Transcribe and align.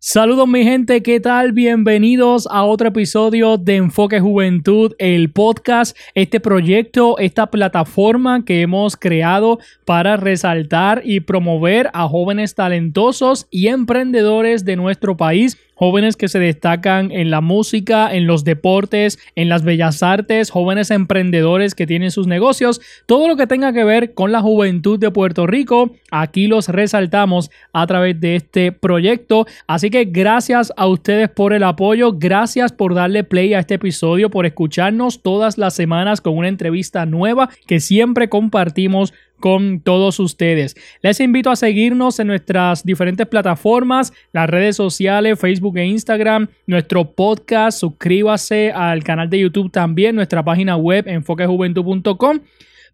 Saludos 0.00 0.46
mi 0.46 0.62
gente, 0.62 1.02
¿qué 1.02 1.18
tal? 1.18 1.50
Bienvenidos 1.50 2.46
a 2.52 2.62
otro 2.62 2.86
episodio 2.86 3.58
de 3.58 3.74
Enfoque 3.74 4.20
Juventud, 4.20 4.94
el 5.00 5.32
podcast, 5.32 5.98
este 6.14 6.38
proyecto, 6.38 7.18
esta 7.18 7.50
plataforma 7.50 8.44
que 8.44 8.60
hemos 8.60 8.96
creado 8.96 9.58
para 9.84 10.16
resaltar 10.16 11.02
y 11.04 11.18
promover 11.18 11.90
a 11.94 12.06
jóvenes 12.06 12.54
talentosos 12.54 13.48
y 13.50 13.66
emprendedores 13.66 14.64
de 14.64 14.76
nuestro 14.76 15.16
país 15.16 15.58
jóvenes 15.78 16.16
que 16.16 16.26
se 16.26 16.40
destacan 16.40 17.12
en 17.12 17.30
la 17.30 17.40
música, 17.40 18.12
en 18.12 18.26
los 18.26 18.42
deportes, 18.42 19.20
en 19.36 19.48
las 19.48 19.62
bellas 19.62 20.02
artes, 20.02 20.50
jóvenes 20.50 20.90
emprendedores 20.90 21.76
que 21.76 21.86
tienen 21.86 22.10
sus 22.10 22.26
negocios, 22.26 22.80
todo 23.06 23.28
lo 23.28 23.36
que 23.36 23.46
tenga 23.46 23.72
que 23.72 23.84
ver 23.84 24.12
con 24.12 24.32
la 24.32 24.40
juventud 24.40 24.98
de 24.98 25.12
Puerto 25.12 25.46
Rico, 25.46 25.92
aquí 26.10 26.48
los 26.48 26.68
resaltamos 26.68 27.52
a 27.72 27.86
través 27.86 28.20
de 28.20 28.34
este 28.34 28.72
proyecto. 28.72 29.46
Así 29.68 29.88
que 29.88 30.04
gracias 30.04 30.72
a 30.76 30.88
ustedes 30.88 31.28
por 31.28 31.52
el 31.52 31.62
apoyo, 31.62 32.12
gracias 32.12 32.72
por 32.72 32.94
darle 32.94 33.22
play 33.22 33.54
a 33.54 33.60
este 33.60 33.74
episodio, 33.74 34.30
por 34.30 34.46
escucharnos 34.46 35.22
todas 35.22 35.58
las 35.58 35.74
semanas 35.74 36.20
con 36.20 36.36
una 36.36 36.48
entrevista 36.48 37.06
nueva 37.06 37.50
que 37.68 37.78
siempre 37.78 38.28
compartimos 38.28 39.14
con 39.38 39.80
todos 39.80 40.18
ustedes. 40.20 40.76
Les 41.02 41.20
invito 41.20 41.50
a 41.50 41.56
seguirnos 41.56 42.18
en 42.18 42.28
nuestras 42.28 42.84
diferentes 42.84 43.26
plataformas, 43.26 44.12
las 44.32 44.48
redes 44.48 44.76
sociales, 44.76 45.38
Facebook 45.38 45.78
e 45.78 45.86
Instagram, 45.86 46.48
nuestro 46.66 47.12
podcast, 47.12 47.78
suscríbase 47.78 48.72
al 48.72 49.02
canal 49.04 49.30
de 49.30 49.40
YouTube 49.40 49.70
también, 49.70 50.16
nuestra 50.16 50.44
página 50.44 50.76
web 50.76 51.06
enfoquejuventud.com 51.06 52.40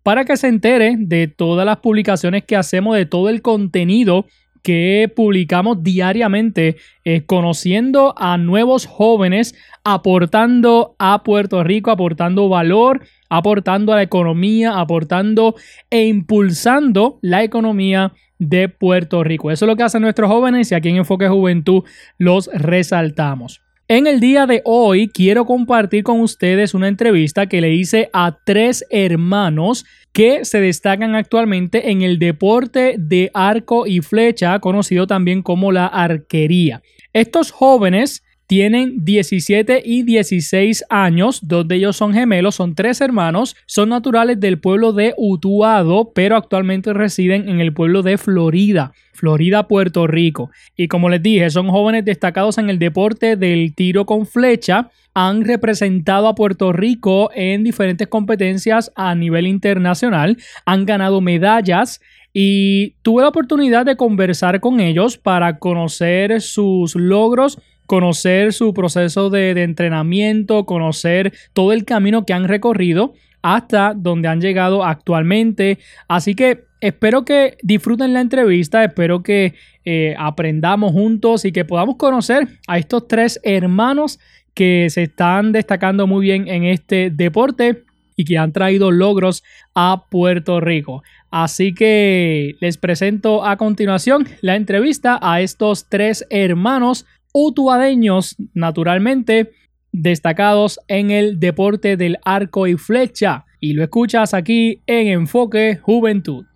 para 0.02 0.24
que 0.26 0.36
se 0.36 0.48
entere 0.48 0.96
de 0.98 1.28
todas 1.28 1.64
las 1.64 1.78
publicaciones 1.78 2.44
que 2.44 2.56
hacemos, 2.56 2.94
de 2.94 3.06
todo 3.06 3.30
el 3.30 3.40
contenido 3.40 4.26
que 4.64 5.12
publicamos 5.14 5.82
diariamente, 5.82 6.76
eh, 7.04 7.26
conociendo 7.26 8.14
a 8.16 8.38
nuevos 8.38 8.86
jóvenes, 8.86 9.54
aportando 9.84 10.96
a 10.98 11.22
Puerto 11.22 11.62
Rico, 11.62 11.90
aportando 11.90 12.48
valor, 12.48 13.02
aportando 13.28 13.92
a 13.92 13.96
la 13.96 14.02
economía, 14.02 14.80
aportando 14.80 15.54
e 15.90 16.06
impulsando 16.06 17.18
la 17.20 17.44
economía 17.44 18.14
de 18.38 18.70
Puerto 18.70 19.22
Rico. 19.22 19.50
Eso 19.50 19.66
es 19.66 19.68
lo 19.68 19.76
que 19.76 19.82
hacen 19.82 20.00
nuestros 20.00 20.30
jóvenes 20.30 20.72
y 20.72 20.74
aquí 20.74 20.88
en 20.88 20.96
Enfoque 20.96 21.28
Juventud 21.28 21.84
los 22.16 22.48
resaltamos. 22.54 23.63
En 23.86 24.06
el 24.06 24.18
día 24.18 24.46
de 24.46 24.62
hoy 24.64 25.08
quiero 25.08 25.44
compartir 25.44 26.04
con 26.04 26.22
ustedes 26.22 26.72
una 26.72 26.88
entrevista 26.88 27.50
que 27.50 27.60
le 27.60 27.74
hice 27.74 28.08
a 28.14 28.38
tres 28.42 28.86
hermanos 28.88 29.84
que 30.14 30.46
se 30.46 30.58
destacan 30.58 31.14
actualmente 31.14 31.90
en 31.90 32.00
el 32.00 32.18
deporte 32.18 32.94
de 32.96 33.30
arco 33.34 33.86
y 33.86 34.00
flecha, 34.00 34.58
conocido 34.60 35.06
también 35.06 35.42
como 35.42 35.70
la 35.70 35.84
arquería. 35.86 36.80
Estos 37.12 37.50
jóvenes 37.50 38.24
tienen 38.46 39.04
17 39.04 39.82
y 39.84 40.02
16 40.02 40.84
años, 40.90 41.40
dos 41.42 41.66
de 41.66 41.76
ellos 41.76 41.96
son 41.96 42.12
gemelos, 42.12 42.56
son 42.56 42.74
tres 42.74 43.00
hermanos, 43.00 43.56
son 43.66 43.88
naturales 43.88 44.38
del 44.38 44.58
pueblo 44.58 44.92
de 44.92 45.14
Utuado, 45.16 46.12
pero 46.14 46.36
actualmente 46.36 46.92
residen 46.92 47.48
en 47.48 47.60
el 47.60 47.72
pueblo 47.72 48.02
de 48.02 48.18
Florida, 48.18 48.92
Florida, 49.12 49.66
Puerto 49.66 50.06
Rico. 50.06 50.50
Y 50.76 50.88
como 50.88 51.08
les 51.08 51.22
dije, 51.22 51.48
son 51.50 51.68
jóvenes 51.68 52.04
destacados 52.04 52.58
en 52.58 52.68
el 52.68 52.78
deporte 52.78 53.36
del 53.36 53.74
tiro 53.74 54.04
con 54.04 54.26
flecha, 54.26 54.90
han 55.14 55.44
representado 55.44 56.26
a 56.26 56.34
Puerto 56.34 56.72
Rico 56.72 57.30
en 57.34 57.62
diferentes 57.62 58.08
competencias 58.08 58.92
a 58.96 59.14
nivel 59.14 59.46
internacional, 59.46 60.36
han 60.66 60.84
ganado 60.84 61.20
medallas 61.20 62.00
y 62.32 62.96
tuve 63.02 63.22
la 63.22 63.28
oportunidad 63.28 63.86
de 63.86 63.96
conversar 63.96 64.58
con 64.60 64.80
ellos 64.80 65.16
para 65.16 65.60
conocer 65.60 66.42
sus 66.42 66.96
logros 66.96 67.60
conocer 67.86 68.52
su 68.52 68.72
proceso 68.74 69.30
de, 69.30 69.50
entrenamiento, 69.62 70.64
conocer 70.66 71.32
todo 71.52 71.72
el 71.72 71.84
camino 71.84 72.24
que 72.24 72.32
han 72.32 72.48
recorrido 72.48 73.14
hasta 73.42 73.92
donde 73.94 74.28
han 74.28 74.40
llegado 74.40 74.84
actualmente. 74.84 75.78
Así 76.08 76.34
que 76.34 76.64
espero 76.80 77.24
que 77.24 77.56
disfruten 77.62 78.12
la 78.14 78.20
entrevista, 78.20 78.84
espero 78.84 79.22
que 79.22 79.54
eh, 79.84 80.14
aprendamos 80.18 80.92
juntos 80.92 81.44
y 81.44 81.52
que 81.52 81.64
podamos 81.64 81.96
conocer 81.96 82.48
a 82.66 82.78
estos 82.78 83.06
tres 83.06 83.40
hermanos 83.42 84.18
que 84.54 84.88
se 84.88 85.02
están 85.02 85.52
destacando 85.52 86.06
muy 86.06 86.22
bien 86.22 86.48
en 86.48 86.64
este 86.64 87.10
deporte 87.10 87.82
y 88.16 88.24
que 88.24 88.38
han 88.38 88.52
traído 88.52 88.90
logros 88.90 89.42
a 89.74 90.04
Puerto 90.08 90.60
Rico. 90.60 91.02
Así 91.30 91.74
que 91.74 92.54
les 92.60 92.78
presento 92.78 93.44
a 93.44 93.56
continuación 93.56 94.26
la 94.40 94.54
entrevista 94.54 95.18
a 95.20 95.40
estos 95.40 95.88
tres 95.88 96.24
hermanos 96.30 97.06
utuadeños, 97.34 98.36
naturalmente, 98.54 99.50
destacados 99.92 100.80
en 100.88 101.10
el 101.10 101.38
deporte 101.38 101.98
del 101.98 102.18
arco 102.24 102.66
y 102.66 102.76
flecha. 102.76 103.44
Y 103.60 103.74
lo 103.74 103.82
escuchas 103.82 104.32
aquí 104.32 104.82
en 104.86 105.08
Enfoque 105.08 105.78
Juventud. 105.82 106.46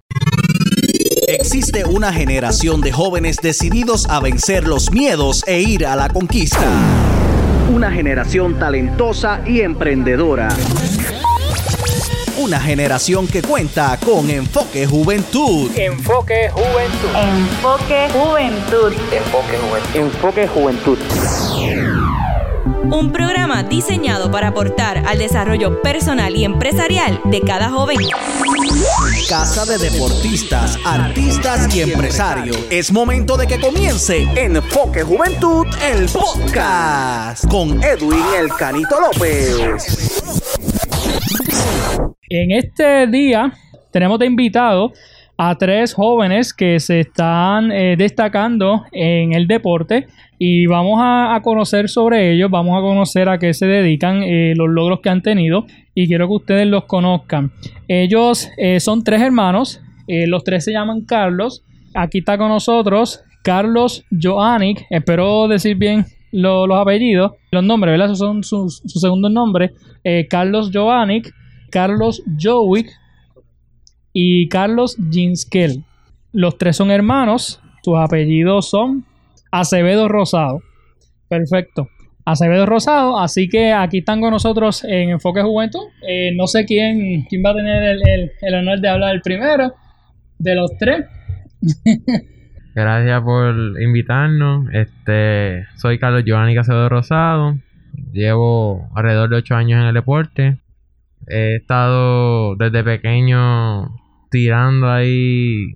Existe 1.26 1.84
una 1.84 2.12
generación 2.12 2.80
de 2.80 2.92
jóvenes 2.92 3.36
decididos 3.42 4.08
a 4.08 4.20
vencer 4.20 4.66
los 4.66 4.90
miedos 4.92 5.44
e 5.46 5.60
ir 5.60 5.84
a 5.84 5.94
la 5.94 6.08
conquista. 6.08 6.66
Una 7.70 7.90
generación 7.90 8.58
talentosa 8.58 9.42
y 9.46 9.60
emprendedora. 9.60 10.48
Una 12.48 12.60
generación 12.60 13.26
que 13.26 13.42
cuenta 13.42 13.98
con 14.02 14.30
Enfoque 14.30 14.86
Juventud. 14.86 15.70
Enfoque 15.76 16.48
Juventud. 16.50 17.08
Enfoque 17.14 18.08
Juventud. 18.10 18.92
Enfoque 19.94 20.48
Juventud. 20.48 20.98
Un 22.90 23.12
programa 23.12 23.64
diseñado 23.64 24.30
para 24.30 24.48
aportar 24.48 25.02
al 25.06 25.18
desarrollo 25.18 25.82
personal 25.82 26.34
y 26.36 26.46
empresarial 26.46 27.20
de 27.24 27.42
cada 27.42 27.68
joven. 27.68 27.98
Casa 29.28 29.66
de 29.66 29.76
deportistas, 29.76 30.78
artistas 30.86 31.74
y 31.74 31.82
empresarios. 31.82 32.56
Es 32.70 32.90
momento 32.90 33.36
de 33.36 33.46
que 33.46 33.60
comience 33.60 34.22
Enfoque 34.36 35.02
Juventud, 35.02 35.66
el 35.82 36.08
podcast. 36.08 37.46
Con 37.50 37.84
Edwin 37.84 38.24
El 38.38 38.48
Canito 38.54 38.98
López. 38.98 40.24
En 42.30 42.50
este 42.50 43.06
día 43.06 43.52
tenemos 43.90 44.18
de 44.18 44.26
invitado 44.26 44.92
a 45.38 45.54
tres 45.54 45.94
jóvenes 45.94 46.52
que 46.52 46.78
se 46.78 47.00
están 47.00 47.72
eh, 47.72 47.96
destacando 47.96 48.84
en 48.92 49.32
el 49.32 49.46
deporte 49.46 50.08
y 50.38 50.66
vamos 50.66 51.00
a, 51.02 51.40
conocer 51.42 51.88
sobre 51.88 52.32
ellos, 52.32 52.50
vamos 52.50 52.76
a 52.76 52.82
conocer 52.82 53.30
a 53.30 53.38
qué 53.38 53.54
se 53.54 53.66
dedican, 53.66 54.22
eh, 54.22 54.52
los 54.56 54.68
logros 54.68 55.00
que 55.00 55.08
han 55.08 55.22
tenido 55.22 55.66
y 55.94 56.06
quiero 56.06 56.26
que 56.28 56.34
ustedes 56.34 56.66
los 56.66 56.84
conozcan. 56.84 57.50
Ellos 57.86 58.50
eh, 58.58 58.78
son 58.78 59.02
tres 59.04 59.22
hermanos, 59.22 59.80
los 60.06 60.42
tres 60.42 60.64
se 60.64 60.72
llaman 60.72 61.02
Carlos, 61.02 61.64
aquí 61.94 62.18
está 62.18 62.38
con 62.38 62.48
nosotros 62.48 63.22
Carlos 63.42 64.04
Joannick, 64.10 64.86
espero 64.90 65.48
decir 65.48 65.76
bien 65.76 66.06
los 66.32 66.70
apellidos, 66.72 67.32
los 67.50 67.62
nombres, 67.62 67.92
¿verdad? 67.92 68.06
Esos 68.06 68.18
son 68.18 68.42
sus, 68.42 68.82
segundos 68.86 69.30
nombres, 69.30 69.72
Carlos 70.30 70.70
Joannick, 70.72 71.30
Carlos 71.70 72.22
Jowick 72.40 72.90
y 74.12 74.48
Carlos 74.48 74.96
Jinskel. 75.10 75.84
Los 76.32 76.58
tres 76.58 76.76
son 76.76 76.90
hermanos, 76.90 77.60
sus 77.82 77.96
apellidos 77.98 78.68
son 78.68 79.04
Acevedo 79.50 80.08
Rosado. 80.08 80.60
Perfecto. 81.28 81.88
Acevedo 82.24 82.66
Rosado, 82.66 83.18
así 83.18 83.48
que 83.48 83.72
aquí 83.72 83.98
están 83.98 84.20
con 84.20 84.30
nosotros 84.32 84.84
en 84.84 85.10
Enfoque 85.10 85.40
Juventud. 85.42 85.80
Eh, 86.06 86.32
no 86.36 86.46
sé 86.46 86.66
quién, 86.66 87.22
quién 87.22 87.42
va 87.44 87.50
a 87.50 87.54
tener 87.54 87.98
el, 88.42 88.54
honor 88.54 88.80
de 88.80 88.88
hablar 88.88 89.14
el 89.14 89.22
primero 89.22 89.72
de 90.38 90.54
los 90.54 90.76
tres. 90.76 91.06
Gracias 92.74 93.22
por 93.22 93.80
invitarnos. 93.80 94.66
Este, 94.74 95.64
soy 95.76 95.98
Carlos 95.98 96.22
Giovanni 96.24 96.56
Acevedo 96.56 96.90
Rosado. 96.90 97.56
Llevo 98.12 98.90
alrededor 98.94 99.30
de 99.30 99.36
ocho 99.36 99.54
años 99.54 99.80
en 99.80 99.86
el 99.86 99.94
deporte. 99.94 100.58
He 101.28 101.56
estado 101.56 102.56
desde 102.56 102.82
pequeño 102.82 103.94
tirando 104.30 104.90
ahí 104.90 105.74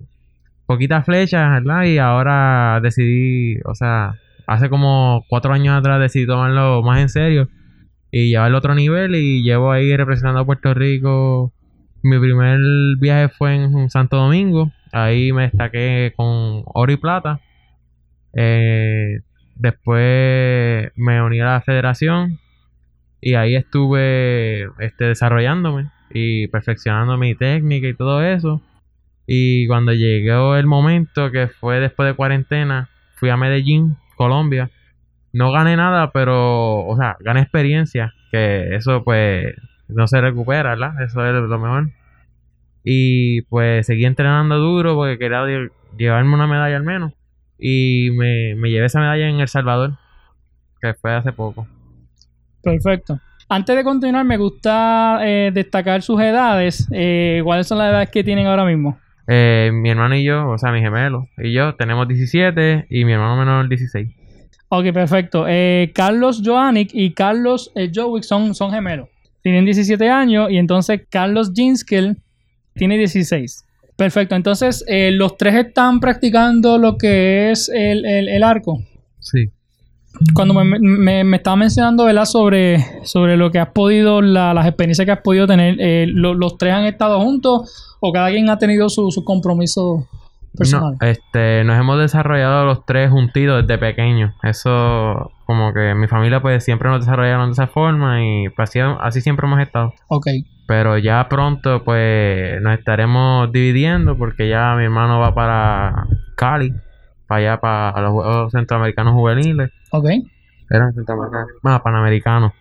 poquitas 0.65 1.05
flechas, 1.05 1.49
¿verdad? 1.51 1.83
Y 1.85 1.97
ahora 1.97 2.79
decidí, 2.81 3.59
o 3.65 3.75
sea, 3.75 4.15
hace 4.47 4.69
como 4.69 5.25
cuatro 5.29 5.53
años 5.53 5.77
atrás 5.77 5.99
decidí 5.99 6.25
tomarlo 6.25 6.81
más 6.81 6.99
en 6.99 7.09
serio 7.09 7.49
y 8.11 8.29
llevarlo 8.29 8.57
a 8.57 8.59
otro 8.59 8.75
nivel 8.75 9.15
y 9.15 9.43
llevo 9.43 9.71
ahí 9.71 9.95
representando 9.95 10.41
a 10.41 10.45
Puerto 10.45 10.73
Rico. 10.73 11.51
Mi 12.03 12.19
primer 12.19 12.59
viaje 12.99 13.29
fue 13.29 13.55
en 13.55 13.89
Santo 13.89 14.17
Domingo, 14.17 14.71
ahí 14.91 15.31
me 15.31 15.43
destaqué 15.43 16.13
con 16.15 16.63
oro 16.65 16.91
y 16.91 16.97
plata. 16.97 17.39
Eh, 18.35 19.21
después 19.55 20.91
me 20.95 21.21
uní 21.21 21.39
a 21.39 21.45
la 21.45 21.61
federación 21.61 22.39
y 23.23 23.35
ahí 23.35 23.55
estuve 23.55 24.69
este, 24.79 25.05
desarrollándome 25.05 25.89
y 26.11 26.47
perfeccionando 26.47 27.17
mi 27.17 27.35
técnica 27.35 27.87
y 27.87 27.93
todo 27.95 28.21
eso. 28.23 28.61
Y 29.25 29.67
cuando 29.67 29.93
llegó 29.93 30.55
el 30.57 30.65
momento 30.67 31.31
que 31.31 31.47
fue 31.47 31.79
después 31.79 32.07
de 32.09 32.15
cuarentena, 32.15 32.89
fui 33.15 33.29
a 33.29 33.37
Medellín 33.37 33.95
Colombia. 34.17 34.69
No 35.31 35.51
gané 35.51 35.75
nada, 35.77 36.11
pero, 36.11 36.85
o 36.85 36.95
sea, 36.97 37.15
gané 37.21 37.39
experiencia, 37.41 38.13
que 38.31 38.75
eso 38.75 39.03
pues 39.03 39.55
no 39.87 40.07
se 40.07 40.21
recupera, 40.21 40.71
¿verdad? 40.71 41.01
Eso 41.03 41.25
es 41.25 41.33
lo 41.33 41.59
mejor. 41.59 41.89
Y 42.83 43.43
pues 43.43 43.85
seguí 43.87 44.05
entrenando 44.05 44.57
duro 44.57 44.95
porque 44.95 45.17
quería 45.17 45.39
lle- 45.45 45.71
llevarme 45.97 46.33
una 46.35 46.47
medalla 46.47 46.75
al 46.75 46.83
menos. 46.83 47.13
Y 47.57 48.09
me, 48.11 48.55
me 48.55 48.69
llevé 48.69 48.87
esa 48.87 48.99
medalla 48.99 49.27
en 49.29 49.39
El 49.39 49.47
Salvador, 49.47 49.93
que 50.81 50.93
fue 50.95 51.13
hace 51.13 51.31
poco. 51.31 51.65
Perfecto. 52.63 53.19
Antes 53.49 53.75
de 53.75 53.83
continuar, 53.83 54.25
me 54.25 54.37
gusta 54.37 55.19
eh, 55.21 55.51
destacar 55.53 56.01
sus 56.01 56.19
edades. 56.21 56.87
Eh, 56.91 57.41
¿Cuáles 57.43 57.67
son 57.67 57.77
las 57.77 57.91
edades 57.91 58.09
que 58.09 58.23
tienen 58.23 58.47
ahora 58.47 58.65
mismo? 58.65 58.97
Eh, 59.27 59.69
mi 59.73 59.89
hermano 59.89 60.15
y 60.15 60.23
yo, 60.23 60.49
o 60.49 60.57
sea, 60.57 60.71
mi 60.71 60.81
gemelo 60.81 61.27
y 61.37 61.53
yo 61.53 61.75
tenemos 61.75 62.07
17 62.07 62.87
y 62.89 63.05
mi 63.05 63.13
hermano 63.13 63.37
menor 63.37 63.69
16. 63.69 64.09
Ok, 64.69 64.91
perfecto. 64.93 65.45
Eh, 65.47 65.91
Carlos 65.93 66.41
Joannick 66.43 66.89
y 66.93 67.11
Carlos 67.13 67.71
eh, 67.75 67.91
Jowick 67.93 68.23
son, 68.23 68.55
son 68.55 68.71
gemelos. 68.71 69.07
Tienen 69.41 69.65
17 69.65 70.09
años 70.09 70.49
y 70.49 70.57
entonces 70.57 71.01
Carlos 71.09 71.51
Jinskel 71.53 72.17
tiene 72.73 72.97
16. 72.97 73.65
Perfecto. 73.95 74.35
Entonces, 74.35 74.83
eh, 74.87 75.11
los 75.11 75.37
tres 75.37 75.53
están 75.53 75.99
practicando 75.99 76.77
lo 76.79 76.97
que 76.97 77.51
es 77.51 77.69
el, 77.69 78.05
el- 78.05 78.27
el 78.29 78.43
arco. 78.43 78.79
Sí. 79.19 79.49
Cuando 80.33 80.53
me, 80.53 80.77
me, 80.79 81.23
me 81.23 81.37
estaba 81.37 81.55
mencionando, 81.55 82.05
¿verdad? 82.05 82.25
Sobre, 82.25 82.79
sobre 83.03 83.35
lo 83.35 83.51
que 83.51 83.59
has 83.59 83.69
podido, 83.69 84.21
la- 84.21 84.53
las 84.53 84.67
experiencias 84.67 85.05
que 85.05 85.11
has 85.11 85.21
podido 85.21 85.47
tener, 85.47 85.75
eh, 85.79 86.05
lo- 86.07 86.33
¿los 86.33 86.57
tres 86.57 86.73
han 86.73 86.85
estado 86.85 87.19
juntos 87.21 87.95
o 87.99 88.11
cada 88.13 88.29
quien 88.29 88.49
ha 88.49 88.57
tenido 88.57 88.89
su, 88.89 89.11
su 89.11 89.23
compromiso 89.25 90.07
personal? 90.55 90.97
No, 91.01 91.07
este, 91.07 91.63
nos 91.63 91.79
hemos 91.79 91.99
desarrollado 91.99 92.65
los 92.65 92.85
tres 92.85 93.09
juntitos 93.09 93.65
desde 93.67 93.79
pequeños. 93.79 94.33
Eso, 94.43 95.31
como 95.45 95.73
que 95.73 95.93
mi 95.95 96.07
familia 96.07 96.41
pues 96.41 96.63
siempre 96.63 96.89
nos 96.89 96.99
desarrollaron 97.01 97.47
de 97.49 97.53
esa 97.53 97.67
forma 97.67 98.23
y 98.23 98.49
pues, 98.49 98.69
así, 98.69 98.79
así 98.79 99.19
siempre 99.21 99.47
hemos 99.47 99.59
estado. 99.61 99.93
Ok, 100.09 100.27
Pero 100.67 100.97
ya 100.99 101.27
pronto 101.27 101.83
pues 101.83 102.61
nos 102.61 102.77
estaremos 102.77 103.51
dividiendo 103.51 104.15
porque 104.17 104.47
ya 104.47 104.75
mi 104.77 104.83
hermano 104.85 105.19
va 105.19 105.33
para 105.33 106.07
Cali, 106.35 106.71
para 107.27 107.39
allá, 107.53 107.59
para 107.61 108.01
los 108.01 108.11
Juegos 108.11 108.51
Centroamericanos 108.51 109.13
Juveniles. 109.13 109.71
ok. 109.91 110.07
Eran 110.69 110.93
centroamericanos. 110.93 111.47
Más 111.61 111.81
panamericanos. 111.81 112.53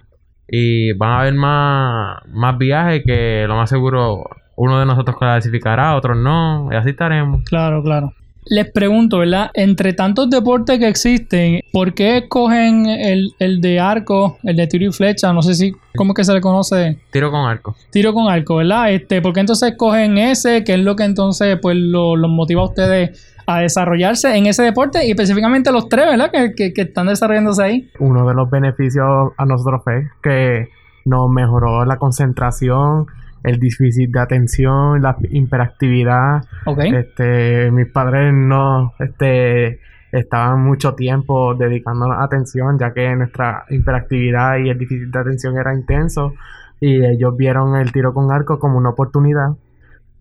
Y 0.49 0.93
van 0.94 1.11
a 1.11 1.20
haber 1.20 1.35
más, 1.35 2.19
más 2.29 2.59
viajes 2.59 3.03
que 3.06 3.44
lo 3.49 3.56
más 3.56 3.70
seguro 3.70 4.25
uno 4.56 4.79
de 4.79 4.85
nosotros 4.87 5.17
clasificará, 5.17 5.97
otros 5.97 6.17
no. 6.19 6.69
Y 6.70 6.75
así 6.76 6.91
estaremos. 6.91 7.43
Claro, 7.44 7.82
claro. 7.82 8.12
Les 8.44 8.70
pregunto, 8.70 9.19
¿verdad? 9.19 9.50
Entre 9.55 9.93
tantos 9.93 10.29
deportes 10.29 10.79
que 10.81 10.88
existen, 10.88 11.61
¿por 11.73 11.94
qué 11.94 12.19
escogen 12.19 12.87
el, 12.87 13.31
el 13.38 13.61
de 13.61 13.79
arco, 13.79 14.37
el 14.43 14.56
de 14.56 14.67
tiro 14.67 14.87
y 14.87 14.93
flecha? 14.93 15.32
No 15.32 15.43
sé 15.43 15.55
si, 15.55 15.73
¿cómo 15.94 16.11
es 16.12 16.17
que 16.17 16.25
se 16.25 16.35
le 16.35 16.41
conoce? 16.41 16.99
Tiro 17.12 17.31
con 17.31 17.49
arco. 17.49 17.76
Tiro 17.91 18.12
con 18.12 18.29
arco, 18.29 18.56
¿verdad? 18.56 18.93
Este, 18.93 19.23
¿Por 19.23 19.32
qué 19.32 19.41
entonces 19.41 19.70
escogen 19.70 20.19
ese? 20.19 20.64
¿Qué 20.64 20.75
es 20.75 20.81
lo 20.81 20.97
que 20.97 21.05
entonces 21.05 21.56
pues 21.62 21.76
lo- 21.76 22.17
los 22.17 22.31
motiva 22.31 22.62
a 22.62 22.67
ustedes 22.67 23.31
a 23.47 23.59
desarrollarse 23.61 24.37
en 24.37 24.47
ese 24.47 24.62
deporte? 24.62 25.06
Y 25.06 25.11
específicamente 25.11 25.73
los 25.73 25.89
tres, 25.89 26.06
¿verdad? 26.06 26.31
Que, 26.33 26.55
que- 26.55 26.73
que 26.73 26.83
están 26.83 27.06
desarrollándose 27.06 27.62
ahí. 27.62 27.91
uno 27.99 28.27
de 28.29 28.35
los 28.35 28.50
beneficios 28.50 29.33
a 29.37 29.44
nosotros 29.44 29.83
fue 29.85 30.09
que 30.23 30.69
nos 31.05 31.29
mejoró 31.31 31.85
la 31.85 31.97
concentración, 31.99 33.06
el 33.43 33.59
déficit 33.59 34.11
de 34.12 34.21
atención, 34.21 35.03
la 35.03 35.17
hiperactividad. 35.31 36.44
Ok. 36.67 36.79
Este, 36.85 37.71
mis 37.73 37.87
padres 37.89 38.33
no 38.33 38.93
este, 38.99 39.81
estaban 40.12 40.62
mucho 40.62 40.95
tiempo 40.95 41.55
dedicándonos 41.55 42.19
atención, 42.21 42.79
ya 42.79 42.93
que 42.93 43.15
nuestra 43.17 43.65
hiperactividad 43.71 44.59
y 44.59 44.69
el 44.71 44.79
déficit 44.79 45.09
de 45.12 45.19
atención 45.19 45.56
era 45.59 45.75
intenso. 45.75 46.35
Y 46.81 47.05
ellos 47.05 47.37
vieron 47.37 47.77
el 47.77 47.93
tiro 47.93 48.12
con 48.12 48.31
arco 48.33 48.59
como 48.59 48.79
una 48.79 48.91
oportunidad 48.91 49.50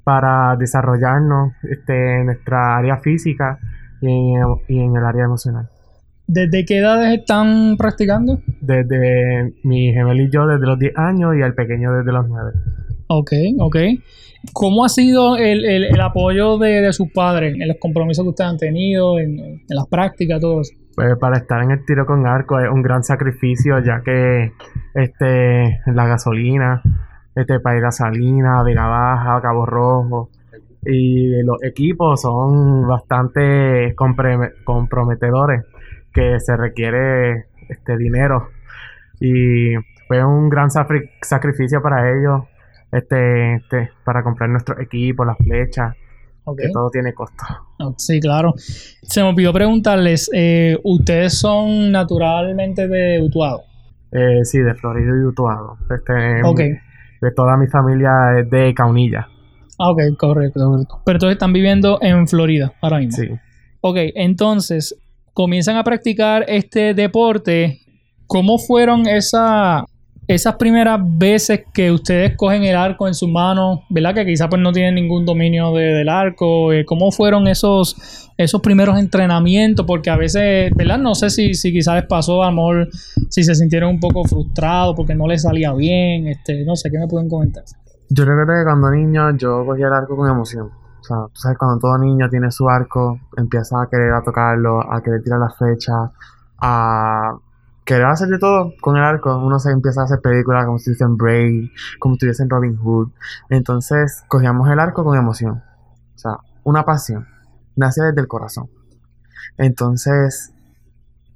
para 0.04 0.56
desarrollarnos 0.58 1.54
este, 1.70 2.20
en 2.20 2.26
nuestra 2.28 2.78
área 2.78 2.98
física 2.98 3.60
y 4.02 4.08
en, 4.36 4.42
y 4.68 4.80
en 4.80 4.96
el 4.96 5.06
área 5.06 5.26
emocional. 5.26 5.68
¿Desde 6.28 6.64
qué 6.66 6.78
edades 6.78 7.20
están 7.20 7.76
practicando? 7.78 8.40
Desde 8.62 9.54
mi 9.64 9.92
gemelo 9.92 10.22
y 10.24 10.30
yo 10.32 10.48
desde 10.48 10.66
los 10.66 10.80
10 10.80 10.98
años 10.98 11.36
y 11.38 11.42
el 11.42 11.54
pequeño 11.54 11.92
desde 11.94 12.12
los 12.14 12.28
9. 12.28 12.52
Ok, 13.08 13.32
ok. 13.60 13.76
¿Cómo 14.54 14.86
ha 14.86 14.90
sido 14.90 15.36
el, 15.38 15.66
el- 15.66 15.84
el 15.84 16.02
apoyo 16.02 16.58
de, 16.58 16.82
de 16.82 16.94
sus 16.94 17.12
padres 17.12 17.54
en 17.60 17.68
los 17.68 17.78
compromisos 17.80 18.24
que 18.24 18.30
ustedes 18.30 18.50
han 18.50 18.58
tenido, 18.58 19.20
en, 19.20 19.38
en 19.40 19.62
las 19.68 19.86
prácticas, 19.88 20.40
todo 20.40 20.62
eso? 20.62 20.74
Pues 20.96 21.16
para 21.20 21.38
estar 21.38 21.62
en 21.64 21.72
el 21.72 21.86
tiro 21.86 22.06
con 22.06 22.26
arco 22.26 22.60
es 22.60 22.70
un 22.70 22.82
gran 22.82 23.04
sacrificio 23.04 23.80
ya 23.84 24.02
que 24.04 24.52
este 24.96 25.80
la 25.88 26.06
gasolina, 26.08 26.82
este 27.36 27.60
para 27.60 27.78
ir 27.78 27.86
a 27.86 27.92
Salinas, 27.92 28.64
Vega 28.66 28.88
Baja, 28.88 29.42
Cabo 29.42 29.66
Rojo 29.66 30.30
y 30.84 31.44
los 31.44 31.62
equipos 31.64 32.22
son 32.22 32.88
bastante 32.88 33.96
comprometedores 33.96 35.64
que 36.14 36.40
se 36.40 36.58
requiere 36.58 37.46
este 37.70 37.98
dinero 37.98 38.50
y 39.20 39.76
fue 40.08 40.26
un 40.26 40.50
gran 40.50 40.70
sacrificio 40.72 41.82
para 41.82 42.12
ellos 42.12 42.42
este, 42.92 43.56
este 43.56 43.92
para 44.04 44.24
comprar 44.24 44.50
nuestro 44.50 44.80
equipo, 44.82 45.24
las 45.24 45.38
flechas, 45.38 45.96
que 46.58 46.70
todo 46.74 46.90
tiene 46.90 47.14
costo. 47.14 47.44
Sí, 47.98 48.20
claro. 48.20 48.54
Se 48.58 49.22
me 49.22 49.30
olvidó 49.30 49.54
preguntarles, 49.54 50.30
eh, 50.34 50.78
¿ustedes 50.84 51.38
son 51.40 51.92
naturalmente 51.92 52.88
de 52.88 53.22
Utuado? 53.22 53.62
Eh, 54.12 54.44
sí, 54.44 54.60
de 54.60 54.74
Florida 54.74 55.12
y 55.16 55.26
Utuado. 55.26 55.78
Este, 55.90 56.44
Ok. 56.44 56.60
De 57.22 57.32
toda 57.32 57.56
mi 57.58 57.68
familia 57.68 58.12
es 58.40 58.50
de 58.50 58.74
Caunilla. 58.74 59.28
Ah, 59.78 59.92
ok, 59.92 60.00
correcto, 60.18 60.60
correcto. 60.60 61.02
Pero 61.06 61.16
entonces 61.18 61.36
están 61.36 61.54
viviendo 61.54 62.00
en 62.02 62.28
Florida 62.28 62.74
ahora 62.82 63.00
mismo. 63.00 63.24
Sí. 63.24 63.30
Ok, 63.82 63.98
entonces, 64.16 64.96
comienzan 65.34 65.78
a 65.78 65.84
practicar 65.84 66.46
este 66.48 66.94
deporte. 66.94 67.80
¿Cómo 68.28 68.58
fueron 68.58 69.08
esa, 69.08 69.86
esas 70.34 70.56
primeras 70.56 71.00
veces 71.04 71.62
que 71.74 71.92
ustedes 71.92 72.36
cogen 72.36 72.64
el 72.64 72.76
arco 72.76 73.08
en 73.08 73.14
sus 73.14 73.30
manos? 73.30 73.80
¿Verdad? 73.90 74.14
Que 74.16 74.26
quizás 74.26 74.48
pues 74.50 74.62
no 74.62 74.72
tienen 74.72 74.96
ningún 74.96 75.26
dominio 75.26 75.74
de- 75.74 75.94
del 75.94 76.10
arco. 76.10 76.72
Eh, 76.74 76.86
¿Cómo 76.86 77.12
fueron 77.12 77.48
esos, 77.48 78.30
esos 78.38 78.62
primeros 78.62 78.98
entrenamientos? 78.98 79.86
Porque 79.86 80.10
a 80.10 80.16
veces, 80.18 80.72
¿verdad? 80.76 80.98
No 80.98 81.16
sé 81.16 81.30
si, 81.30 81.54
si 81.54 81.72
quizás 81.72 81.96
les 81.96 82.06
pasó, 82.06 82.44
a 82.44 82.48
lo 82.50 82.56
mejor, 82.56 82.90
si 83.30 83.44
se 83.44 83.56
sintieron 83.56 83.90
un 83.92 84.00
poco 84.00 84.24
frustrados 84.24 84.96
porque 84.96 85.16
no 85.16 85.28
les 85.28 85.42
salía 85.44 85.74
bien. 85.74 86.28
Este, 86.28 86.64
no 86.66 86.76
sé, 86.76 86.90
¿qué 86.92 86.98
me 87.00 87.08
pueden 87.08 87.30
comentar? 87.30 87.64
Yo 88.10 88.26
recuerdo 88.26 88.54
que 88.60 88.64
cuando 88.66 88.92
niño 88.92 89.38
yo 89.38 89.66
cogía 89.66 89.88
el 89.88 89.94
arco 89.94 90.16
con 90.18 90.30
emoción. 90.30 90.70
O 91.00 91.04
sea, 91.04 91.18
tú 91.34 91.40
sabes, 91.42 91.58
cuando 91.58 91.80
todo 91.80 91.98
niño 91.98 92.30
tiene 92.30 92.52
su 92.52 92.70
arco, 92.70 93.20
empieza 93.38 93.82
a 93.82 93.90
querer 93.90 94.14
a 94.14 94.22
tocarlo, 94.22 94.80
a 94.94 95.02
querer 95.02 95.24
tirar 95.24 95.40
las 95.40 95.58
flechas, 95.58 96.12
a 96.60 97.32
querer 97.92 98.06
hacer 98.06 98.30
de 98.30 98.40
todo 98.40 98.74
con 98.80 98.96
el 98.96 99.04
arco. 99.04 99.38
Uno 99.38 99.60
se 99.60 99.70
empieza 99.70 100.02
a 100.02 100.04
hacer 100.06 100.22
películas 100.22 100.66
como 100.66 100.78
si 100.78 100.92
estuviese 100.92 101.04
en 101.04 101.18
Braille, 101.18 101.72
como 102.00 102.16
si 102.16 102.48
Robin 102.48 102.78
Hood. 102.78 103.10
Entonces, 103.50 104.24
cogíamos 104.30 104.70
el 104.70 104.80
arco 104.80 105.04
con 105.04 105.18
emoción. 105.18 105.62
O 106.16 106.18
sea, 106.18 106.38
una 106.64 106.86
pasión. 106.86 107.28
Nace 107.76 108.02
desde 108.02 108.22
el 108.22 108.28
corazón. 108.28 108.70
Entonces, 109.58 110.54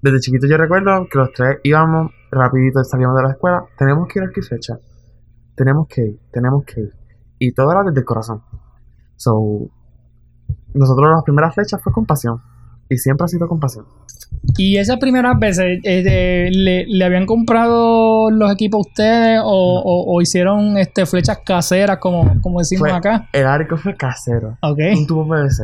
desde 0.02 0.20
chiquito 0.22 0.48
yo 0.48 0.56
recuerdo 0.58 1.08
que 1.12 1.18
los 1.18 1.34
tres 1.34 1.58
íbamos 1.64 2.12
rapidito, 2.32 2.82
salíamos 2.86 3.18
de 3.18 3.24
la 3.24 3.32
escuela, 3.32 3.66
tenemos 3.78 4.08
que 4.08 4.20
ir 4.20 4.26
arco 4.26 4.40
y 4.40 4.44
flecha. 4.44 4.78
Tenemos 5.56 5.88
que 5.90 6.02
ir, 6.06 6.20
tenemos 6.32 6.64
que 6.64 6.82
ir. 6.82 6.94
Y 7.38 7.52
todo 7.54 7.70
era 7.72 7.84
desde 7.84 8.00
el 8.00 8.06
corazón. 8.06 8.42
So, 9.18 9.70
nosotros 10.74 11.12
las 11.12 11.24
primeras 11.24 11.54
flechas 11.54 11.82
fue 11.84 11.92
con 11.92 12.06
pasión. 12.06 12.42
Y 12.90 12.98
siempre 12.98 13.26
ha 13.26 13.28
sido 13.28 13.48
con 13.48 13.60
pasión. 13.60 13.86
Y 14.58 14.78
esas 14.78 14.98
primeras 14.98 15.40
veces, 15.40 15.80
eh, 15.84 16.50
¿le, 16.54 16.86
le 16.86 17.06
habían 17.06 17.26
comprado 17.26 18.30
los 18.30 18.52
equipos 18.52 18.78
a 18.86 18.90
ustedes 18.90 19.42
o, 19.44 19.82
o- 19.84 20.14
o 20.16 20.22
hicieron 20.22 20.78
este, 20.78 21.06
flechas 21.08 21.40
caseras, 21.46 21.98
como, 21.98 22.40
como 22.42 22.60
decimos 22.60 22.82
Fue- 22.90 22.92
acá? 22.98 23.28
El 23.34 23.48
arco 23.48 23.76
fue 23.78 23.96
casero. 23.96 24.58
Ok, 24.62 24.80
Un 24.98 25.08
tubo 25.08 25.28
PVC. 25.28 25.64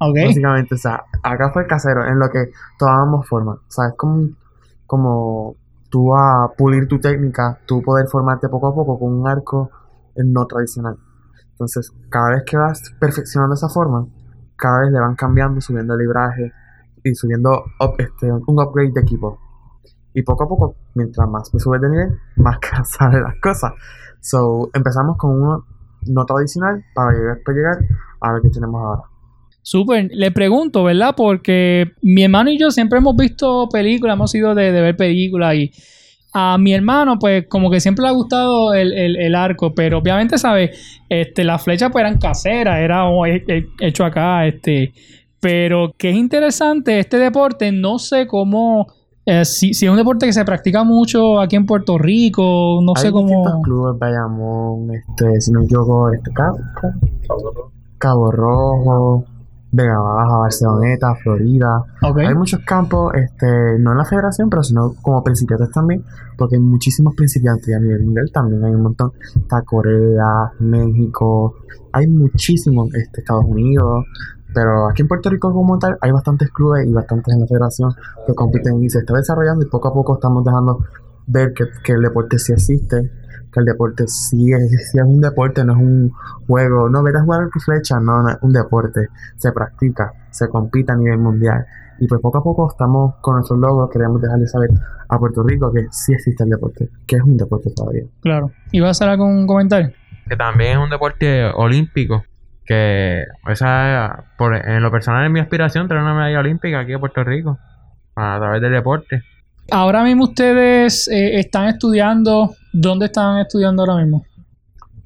ok. 0.00 0.16
Básicamente, 0.26 0.74
o 0.74 0.78
sea, 0.78 1.02
acá 1.22 1.50
fue 1.52 1.66
casero, 1.66 2.06
en 2.06 2.18
lo 2.18 2.28
que 2.30 2.50
tomábamos 2.78 3.26
forma. 3.26 3.52
O 3.52 3.70
sea, 3.70 3.86
es 3.88 3.94
como, 3.96 4.28
como 4.86 5.54
tú 5.88 6.14
a 6.14 6.52
pulir 6.58 6.88
tu 6.88 7.00
técnica, 7.00 7.58
tú 7.66 7.80
poder 7.82 8.06
formarte 8.08 8.48
poco 8.48 8.68
a 8.68 8.74
poco 8.74 8.98
con 8.98 9.12
un 9.14 9.26
arco 9.26 9.70
no 10.16 10.46
tradicional. 10.46 10.96
Entonces, 11.52 11.90
cada 12.10 12.30
vez 12.30 12.42
que 12.46 12.56
vas 12.58 12.82
perfeccionando 13.00 13.54
esa 13.54 13.68
forma, 13.68 14.06
cada 14.60 14.80
vez 14.80 14.92
le 14.92 15.00
van 15.00 15.14
cambiando, 15.16 15.60
subiendo 15.60 15.94
el 15.94 16.00
libraje 16.00 16.52
y 17.02 17.14
subiendo 17.14 17.64
este, 17.98 18.30
un 18.32 18.60
upgrade 18.62 18.92
de 18.94 19.00
equipo. 19.00 19.38
Y 20.12 20.22
poco 20.22 20.44
a 20.44 20.48
poco, 20.48 20.74
mientras 20.94 21.28
más 21.28 21.52
me 21.54 21.60
subes 21.60 21.80
de 21.80 21.88
nivel, 21.90 22.18
más 22.36 22.58
salen 22.84 23.22
las 23.22 23.34
cosas. 23.40 23.72
So, 24.20 24.68
empezamos 24.74 25.16
con 25.16 25.40
uno 25.42 25.64
no 26.06 26.24
tradicional 26.26 26.84
para 26.94 27.12
llegar- 27.12 27.34
después 27.36 27.56
llegar 27.56 27.78
a 28.20 28.32
lo 28.32 28.42
que 28.42 28.50
tenemos 28.50 28.80
ahora. 28.82 29.02
Súper. 29.62 30.08
Le 30.12 30.30
pregunto, 30.30 30.84
¿verdad? 30.84 31.14
Porque 31.16 31.92
mi 32.02 32.24
hermano 32.24 32.50
y 32.50 32.58
yo 32.58 32.70
siempre 32.70 32.98
hemos 32.98 33.14
visto 33.16 33.68
películas, 33.70 34.14
hemos 34.14 34.34
ido 34.34 34.54
de, 34.54 34.72
de 34.72 34.80
ver 34.80 34.96
películas 34.96 35.54
y 35.54 35.70
a 36.32 36.56
mi 36.58 36.72
hermano, 36.74 37.18
pues, 37.18 37.46
como 37.48 37.70
que 37.70 37.80
siempre 37.80 38.02
le 38.04 38.08
ha 38.08 38.12
gustado 38.12 38.72
el, 38.74 38.92
el- 38.92 39.16
el 39.16 39.34
arco, 39.34 39.74
pero 39.74 39.98
obviamente, 39.98 40.38
¿sabes? 40.38 41.00
Este, 41.08 41.42
las 41.44 41.62
flechas 41.62 41.90
pues 41.90 42.02
eran 42.02 42.18
caseras, 42.18 42.78
era 42.78 43.06
oh, 43.08 43.26
he- 43.26 43.44
he- 43.48 43.66
hecho 43.80 44.04
acá, 44.04 44.46
este. 44.46 44.92
Pero 45.40 45.92
que 45.96 46.10
es 46.10 46.16
interesante 46.16 46.98
este 47.00 47.18
deporte, 47.18 47.72
no 47.72 47.98
sé 47.98 48.26
cómo. 48.26 48.86
eh, 49.26 49.44
si, 49.44 49.74
si 49.74 49.84
es 49.86 49.90
un 49.90 49.96
deporte 49.98 50.26
que 50.26 50.32
se 50.32 50.44
practica 50.44 50.82
mucho 50.82 51.38
aquí 51.40 51.54
en 51.56 51.66
Puerto 51.66 51.98
Rico, 51.98 52.80
no 52.82 52.92
Hay 52.96 53.02
sé 53.02 53.12
cómo. 53.12 53.60
clubes, 53.62 53.98
Bayamón, 53.98 54.88
este, 54.94 55.40
si 55.40 55.52
no 55.52 55.60
me 55.60 55.64
equivoco, 55.66 56.10
este, 56.12 56.30
Cabo, 56.32 56.58
Cabo- 57.28 57.72
Cabo 57.98 58.30
Rojo, 58.32 59.24
Vega 59.72 59.98
Baja, 59.98 60.38
Barceloneta, 60.38 61.14
Florida. 61.16 61.84
Hay 62.00 62.34
muchos 62.34 62.60
campos, 62.66 63.12
este, 63.14 63.78
no 63.78 63.92
en 63.92 63.98
la 63.98 64.04
federación, 64.04 64.50
pero 64.50 64.62
sino 64.62 64.94
como 65.00 65.22
principiantes 65.22 65.70
también, 65.70 66.04
porque 66.36 66.56
hay 66.56 66.60
muchísimos 66.60 67.14
principiantes 67.14 67.68
y 67.68 67.72
a 67.72 67.78
nivel 67.78 68.02
mundial 68.04 68.30
también 68.32 68.64
hay 68.64 68.74
un 68.74 68.82
montón. 68.82 69.12
Está 69.36 69.62
Corea, 69.62 70.52
México, 70.58 71.54
hay 71.92 72.06
muchísimos, 72.08 72.92
este, 72.94 73.20
Estados 73.20 73.44
Unidos, 73.44 74.04
pero 74.52 74.88
aquí 74.88 75.02
en 75.02 75.08
Puerto 75.08 75.30
Rico 75.30 75.52
como 75.52 75.78
tal 75.78 75.96
hay 76.00 76.10
bastantes 76.10 76.50
clubes 76.50 76.86
y 76.86 76.92
bastantes 76.92 77.32
en 77.34 77.40
la 77.40 77.46
federación 77.46 77.92
que 78.26 78.34
compiten 78.34 78.82
y 78.82 78.90
se 78.90 78.98
está 78.98 79.14
desarrollando 79.14 79.64
y 79.64 79.68
poco 79.68 79.88
a 79.88 79.94
poco 79.94 80.14
estamos 80.14 80.44
dejando 80.44 80.84
ver 81.26 81.52
que, 81.54 81.64
que 81.84 81.92
el 81.92 82.02
deporte 82.02 82.38
sí 82.38 82.52
existe, 82.52 83.12
que 83.52 83.60
el 83.60 83.66
deporte 83.66 84.06
sí 84.06 84.52
es, 84.52 84.90
sí 84.90 84.98
es 84.98 85.04
un 85.04 85.20
deporte, 85.20 85.64
no 85.64 85.72
es 85.72 85.78
un 85.78 86.12
juego, 86.46 86.88
no, 86.88 87.02
vete 87.02 87.18
a 87.18 87.22
jugar 87.22 87.48
con 87.50 87.60
flecha, 87.60 87.98
no, 88.00 88.22
no 88.22 88.28
es 88.30 88.36
un 88.42 88.52
deporte, 88.52 89.08
se 89.36 89.52
practica, 89.52 90.12
se 90.30 90.48
compite 90.48 90.92
a 90.92 90.96
nivel 90.96 91.18
mundial. 91.18 91.64
Y 91.98 92.06
pues 92.06 92.20
poco 92.20 92.38
a 92.38 92.42
poco 92.42 92.70
estamos 92.70 93.16
con 93.20 93.34
nuestros 93.34 93.58
logos, 93.58 93.90
queremos 93.90 94.22
dejarle 94.22 94.46
saber 94.46 94.70
a 95.08 95.18
Puerto 95.18 95.42
Rico 95.42 95.70
que 95.72 95.86
sí 95.90 96.14
existe 96.14 96.44
el 96.44 96.50
deporte, 96.50 96.88
que 97.06 97.16
es 97.16 97.22
un 97.22 97.36
deporte 97.36 97.70
todavía. 97.76 98.04
Claro. 98.22 98.50
¿Iba 98.72 98.88
a 98.88 98.90
hacer 98.92 99.08
algún 99.08 99.46
comentario? 99.46 99.92
que 100.30 100.36
también 100.36 100.72
es 100.72 100.78
un 100.78 100.88
deporte 100.88 101.44
olímpico. 101.46 102.24
Que 102.64 103.24
esa, 103.48 104.26
por, 104.38 104.54
en 104.54 104.80
lo 104.80 104.90
personal, 104.92 105.24
es 105.24 105.30
mi 105.30 105.40
aspiración 105.40 105.88
tener 105.88 106.04
una 106.04 106.14
medalla 106.14 106.38
olímpica 106.38 106.78
aquí 106.78 106.92
en 106.92 107.00
Puerto 107.00 107.24
Rico 107.24 107.58
a 108.14 108.38
través 108.38 108.62
del 108.62 108.72
deporte. 108.72 109.22
Ahora 109.72 110.04
mismo 110.04 110.24
ustedes 110.24 111.08
eh, 111.08 111.40
están 111.40 111.66
estudiando. 111.66 112.54
¿Dónde 112.72 113.06
están 113.06 113.38
estudiando 113.38 113.82
ahora 113.82 114.02
mismo? 114.02 114.24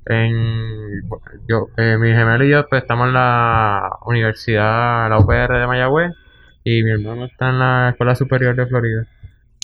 En, 0.07 1.03
yo, 1.49 1.69
eh, 1.79 1.97
mi 1.99 2.11
gemelo 2.11 2.45
y 2.45 2.51
yo 2.51 2.67
pues, 2.69 2.83
estamos 2.83 3.09
en 3.09 3.15
la 3.15 3.91
universidad, 4.07 5.09
la 5.09 5.19
UPR 5.19 5.59
de 5.59 5.67
Mayagüez, 5.67 6.13
y 6.63 6.83
mi 6.83 6.91
hermano 6.91 7.25
está 7.25 7.51
en 7.51 7.59
la 7.59 7.89
Escuela 7.91 8.15
Superior 8.15 8.55
de 8.55 8.67
Florida. 8.67 9.07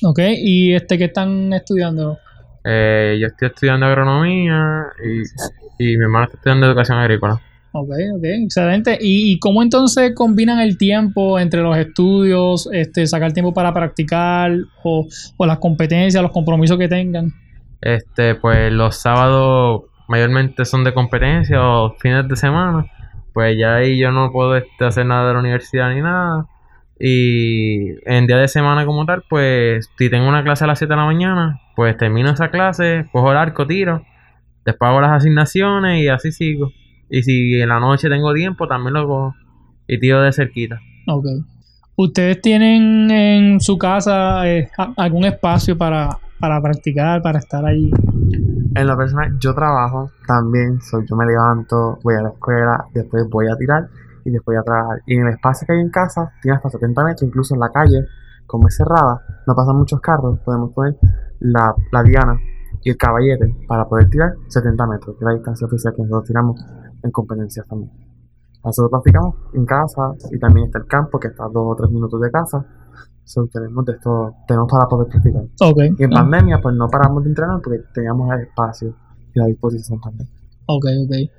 Ok. 0.03 0.19
¿Y 0.39 0.73
este 0.73 0.97
qué 0.97 1.05
están 1.05 1.53
estudiando? 1.53 2.19
Eh, 2.65 3.19
yo 3.21 3.27
estoy 3.27 3.49
estudiando 3.49 3.87
agronomía 3.87 4.87
y, 5.05 5.93
y 5.93 5.97
mi 5.97 6.05
hermano 6.05 6.25
está 6.25 6.37
estudiando 6.37 6.67
educación 6.67 6.99
agrícola. 6.99 7.41
Ok, 7.73 7.91
ok, 8.17 8.25
excelente. 8.25 8.99
¿Y, 9.01 9.33
y 9.33 9.39
cómo 9.39 9.63
entonces 9.63 10.13
combinan 10.15 10.59
el 10.59 10.77
tiempo 10.77 11.39
entre 11.39 11.61
los 11.61 11.77
estudios, 11.77 12.69
este, 12.73 13.07
sacar 13.07 13.33
tiempo 13.33 13.55
para 13.55 13.73
practicar 13.73 14.53
o, 14.83 15.07
o 15.37 15.47
las 15.47 15.59
competencias, 15.59 16.23
los 16.23 16.33
compromisos 16.33 16.79
que 16.79 16.89
tengan? 16.89 17.33
Este, 17.81 18.35
pues 18.35 18.73
los 18.73 18.97
sábados 18.97 19.85
mayormente 20.09 20.65
son 20.65 20.85
de 20.85 20.93
competencia 20.93 21.63
o 21.63 21.95
fines 21.99 22.29
de 22.29 22.37
semana. 22.37 22.87
Pues 23.33 23.57
ya 23.59 23.77
ahí 23.77 23.99
yo 23.99 24.11
no 24.11 24.33
puedo 24.33 24.57
este, 24.57 24.85
hacer 24.85 25.07
nada 25.07 25.29
de 25.29 25.35
la 25.35 25.41
universidad 25.41 25.95
ni 25.95 26.01
nada. 26.01 26.47
Y 26.99 27.93
en 28.05 28.27
día 28.27 28.37
de 28.37 28.49
semana 28.49 28.85
como 28.85 29.07
tal, 29.07 29.25
pues 29.29 29.89
si 29.97 30.11
tengo 30.11 30.29
una 30.29 30.45
clase 30.45 30.65
a 30.65 30.67
las 30.67 30.79
7 30.79 30.93
de 30.93 30.97
la 30.97 31.07
mañana, 31.07 31.61
pues 31.75 31.97
termino 31.97 32.31
esa 32.31 32.51
clase, 32.51 33.07
cojo 33.11 33.31
el 33.31 33.39
arco, 33.39 33.67
tiro, 33.67 34.05
después 34.67 34.91
hago 34.91 35.01
las 35.01 35.13
asignaciones 35.13 36.03
y 36.03 36.09
así 36.09 36.31
sigo. 36.31 36.73
Y 37.09 37.23
si 37.23 37.61
en 37.61 37.71
la 37.71 37.81
noche 37.81 38.11
tengo 38.11 38.35
tiempo, 38.35 38.69
también 38.69 38.95
lo 38.95 39.07
cojo 39.07 39.35
y 39.89 39.99
tiro 39.99 40.21
de 40.21 40.33
cerquita. 40.33 40.79
Ok. 41.07 41.27
¿Ustedes 41.97 42.41
tienen 42.41 43.11
en 43.11 43.61
su 43.61 43.79
casa 43.79 44.49
eh, 44.49 44.69
algún 44.97 45.25
espacio 45.25 45.77
para, 45.77 46.19
para 46.41 46.61
practicar, 46.61 47.23
para 47.23 47.39
estar 47.39 47.65
allí? 47.65 47.91
En 48.75 48.87
lo 48.87 48.97
personal, 48.97 49.37
yo 49.39 49.55
trabajo 49.55 50.11
también, 50.27 50.81
soy, 50.81 51.05
yo 51.09 51.17
me 51.17 51.27
levanto, 51.27 51.99
voy 52.03 52.15
a 52.15 52.23
la 52.23 52.31
escuela, 52.31 52.87
después 52.95 53.29
voy 53.29 53.49
a 53.49 53.57
tirar 53.57 53.89
y 54.25 54.31
después 54.31 54.57
voy 54.57 54.61
a 54.61 54.63
trabajar. 54.63 55.01
Y 55.07 55.17
en 55.17 55.27
el 55.27 55.35
espacio 55.35 55.67
que 55.67 55.75
hay 55.75 55.81
en 55.81 55.91
casa, 55.91 56.33
tiene 56.43 56.57
hasta 56.57 56.71
70 56.71 57.05
metros, 57.05 57.23
incluso 57.23 57.55
en 57.55 57.61
la 57.61 57.71
calle, 57.71 58.07
como 58.47 58.69
es 58.69 58.77
cerrada, 58.77 59.23
no 59.47 59.55
pasan 59.55 59.77
muchos 59.77 60.01
carros, 60.01 60.39
podemos 60.41 60.73
poner 60.73 60.97
la, 61.41 61.75
la 61.93 62.03
diana 62.03 62.39
y 62.83 62.91
el 62.91 62.97
caballete 62.97 63.55
para 63.67 63.87
poder 63.87 64.09
tirar 64.09 64.35
70 64.49 64.87
metros, 64.87 65.17
que 65.17 65.25
es 65.25 65.27
la 65.27 65.35
distancia 65.35 65.67
oficial 65.67 65.95
que 65.95 66.03
nosotros 66.03 66.25
tiramos 66.25 66.65
en 67.03 67.11
competencias 67.11 67.67
también. 67.67 67.91
Nosotros 68.65 68.91
practicamos 68.91 69.37
en 69.55 69.65
casa 69.65 70.13
y 70.31 70.39
también 70.39 70.67
está 70.67 70.79
el 70.79 70.87
campo 70.87 71.19
que 71.19 71.29
está 71.29 71.45
a 71.45 71.49
dos 71.49 71.65
o 71.67 71.77
tres 71.77 71.91
minutos 71.91 72.21
de 72.21 72.31
casa. 72.31 72.65
So, 73.25 73.47
tenemos 73.53 73.85
de 73.85 73.93
esto, 73.93 74.35
tenemos 74.49 74.71
para 74.71 74.87
poder 74.87 75.09
practicar. 75.09 75.43
Y 75.99 76.03
en 76.05 76.11
pandemia, 76.11 76.61
pues 76.61 76.75
no 76.75 76.89
paramos 76.89 77.23
de 77.23 77.31
entrenar 77.31 77.61
porque 77.63 77.81
teníamos 77.95 78.29
el 78.35 78.41
espacio 78.41 78.95
y 79.35 79.39
la 79.39 79.47
disposición 79.47 80.01
también. 80.01 80.29
Ok, 80.67 80.85
ok. 81.05 81.31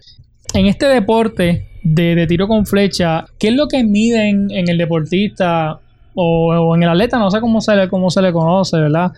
En 0.54 0.66
este 0.68 0.86
deporte 0.88 1.68
de, 1.84 2.16
de 2.16 2.28
tiro 2.28 2.48
con 2.48 2.66
flecha, 2.66 3.26
¿qué 3.40 3.50
es 3.50 3.56
lo 3.56 3.68
que 3.68 3.84
miden 3.84 4.52
en 4.52 4.70
el 4.70 4.78
deportista 4.78 5.80
o, 6.14 6.56
o 6.56 6.76
en 6.76 6.84
el 6.84 6.90
atleta? 6.90 7.20
No 7.20 7.30
sé 7.30 7.42
cómo 7.42 7.62
se 7.62 7.76
le, 7.76 7.90
cómo 7.90 8.10
se 8.10 8.22
le 8.22 8.32
conoce, 8.32 8.78
¿verdad? 8.78 9.12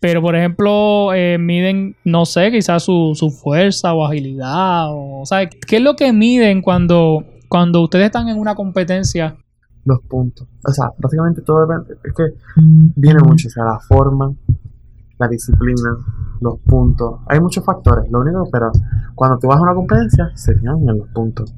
Pero, 0.00 0.20
por 0.20 0.34
ejemplo, 0.34 1.14
eh, 1.14 1.38
miden, 1.38 1.94
no 2.04 2.24
sé, 2.24 2.50
quizás 2.50 2.82
su, 2.82 3.12
su 3.14 3.30
fuerza 3.30 3.94
o 3.94 4.04
agilidad. 4.04 4.92
O, 4.92 5.20
o 5.22 5.26
sea, 5.26 5.48
¿qué 5.48 5.76
es 5.76 5.82
lo 5.82 5.94
que 5.94 6.12
miden 6.12 6.60
cuando, 6.60 7.24
cuando 7.48 7.82
ustedes 7.82 8.06
están 8.06 8.28
en 8.28 8.38
una 8.38 8.56
competencia? 8.56 9.36
Los 9.84 10.00
puntos. 10.02 10.46
O 10.64 10.70
sea, 10.70 10.92
básicamente 10.98 11.42
todo 11.42 11.66
depende. 11.66 11.96
Es 12.04 12.12
que 12.14 12.24
viene 12.96 13.20
mucho. 13.20 13.48
O 13.48 13.50
sea, 13.50 13.64
la 13.64 13.80
forma, 13.80 14.32
la 15.18 15.28
disciplina, 15.28 15.96
los 16.40 16.58
puntos. 16.60 17.20
Hay 17.28 17.40
muchos 17.40 17.64
factores. 17.64 18.10
Lo 18.10 18.20
único, 18.20 18.48
pero 18.50 18.70
cuando 19.14 19.38
tú 19.38 19.48
vas 19.48 19.58
a 19.58 19.62
una 19.62 19.74
competencia, 19.74 20.30
se 20.34 20.54
fijan 20.54 20.88
en 20.88 20.98
los 20.98 21.08
puntos. 21.08 21.54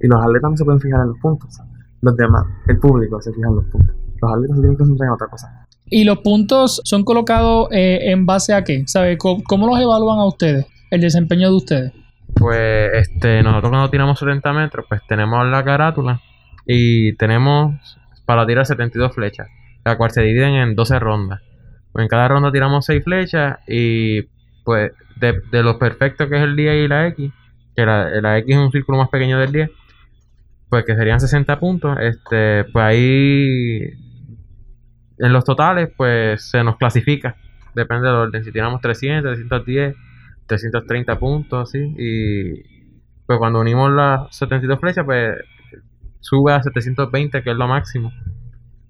Y 0.00 0.06
los 0.06 0.20
atletas 0.20 0.50
no 0.50 0.56
se 0.56 0.64
pueden 0.64 0.80
fijar 0.80 1.00
en 1.00 1.08
los 1.08 1.18
puntos. 1.18 1.58
Los 2.02 2.16
demás, 2.16 2.44
el 2.66 2.78
público 2.78 3.20
se 3.22 3.32
fija 3.32 3.48
en 3.48 3.56
los 3.56 3.64
puntos. 3.66 3.96
Los 4.20 4.32
atletas 4.32 4.56
se 4.56 4.60
tienen 4.60 4.76
que 4.76 4.78
concentrar 4.78 5.08
en 5.08 5.14
otra 5.14 5.28
cosa. 5.28 5.66
¿Y 5.86 6.04
los 6.04 6.18
puntos 6.18 6.82
son 6.84 7.04
colocados 7.04 7.68
eh, 7.70 8.10
en 8.10 8.26
base 8.26 8.52
a 8.52 8.64
qué? 8.64 8.84
¿Sabe? 8.86 9.16
¿Cómo, 9.16 9.42
cómo 9.44 9.66
los 9.66 9.78
evalúan 9.80 10.18
a 10.18 10.26
ustedes? 10.26 10.66
El 10.90 11.00
desempeño 11.00 11.48
de 11.50 11.56
ustedes. 11.56 11.92
Pues 12.34 12.90
este, 12.94 13.42
nosotros 13.42 13.70
cuando 13.70 13.90
tiramos 13.90 14.18
70 14.18 14.52
metros, 14.52 14.86
pues 14.88 15.00
tenemos 15.08 15.46
la 15.46 15.64
carátula 15.64 16.20
y 16.66 17.14
tenemos 17.16 17.98
para 18.26 18.46
tirar 18.46 18.66
72 18.66 19.14
flechas, 19.14 19.48
la 19.84 19.96
cual 19.96 20.10
se 20.10 20.22
dividen 20.22 20.54
en 20.54 20.74
12 20.74 20.98
rondas. 20.98 21.40
En 21.94 22.08
cada 22.08 22.28
ronda 22.28 22.50
tiramos 22.50 22.86
6 22.86 23.04
flechas 23.04 23.58
y 23.68 24.22
pues 24.64 24.92
de, 25.16 25.40
de 25.50 25.62
lo 25.62 25.78
perfecto 25.78 26.28
que 26.28 26.36
es 26.36 26.42
el 26.42 26.56
10 26.56 26.84
y 26.84 26.88
la 26.88 27.06
X, 27.08 27.32
que 27.76 27.86
la, 27.86 28.08
la 28.20 28.38
X 28.38 28.54
es 28.54 28.60
un 28.60 28.72
círculo 28.72 28.98
más 28.98 29.08
pequeño 29.10 29.38
del 29.38 29.52
10, 29.52 29.70
pues 30.68 30.84
que 30.84 30.96
serían 30.96 31.20
60 31.20 31.58
puntos, 31.60 31.96
este, 32.00 32.64
pues 32.64 32.84
ahí 32.84 33.78
en 35.18 35.32
los 35.32 35.44
totales 35.44 35.90
pues 35.96 36.50
se 36.50 36.64
nos 36.64 36.76
clasifica, 36.76 37.36
depende 37.74 38.08
del 38.08 38.16
orden, 38.16 38.42
si 38.42 38.50
tiramos 38.50 38.80
300, 38.80 39.36
310, 39.36 39.94
330 40.46 41.18
puntos, 41.18 41.68
así, 41.68 41.94
y 41.98 42.62
pues 43.26 43.38
cuando 43.38 43.60
unimos 43.60 43.92
las 43.92 44.36
72 44.36 44.80
flechas, 44.80 45.04
pues 45.04 45.36
sube 46.24 46.52
a 46.54 46.62
720, 46.62 47.42
que 47.42 47.50
es 47.50 47.56
lo 47.56 47.68
máximo. 47.68 48.10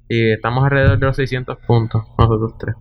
Y 0.09 0.31
estamos 0.33 0.63
alrededor 0.65 0.99
de 0.99 1.07
los 1.07 1.17
600 1.17 1.59
puntos, 1.67 2.03
nosotros 2.17 2.55
tres. 2.59 2.77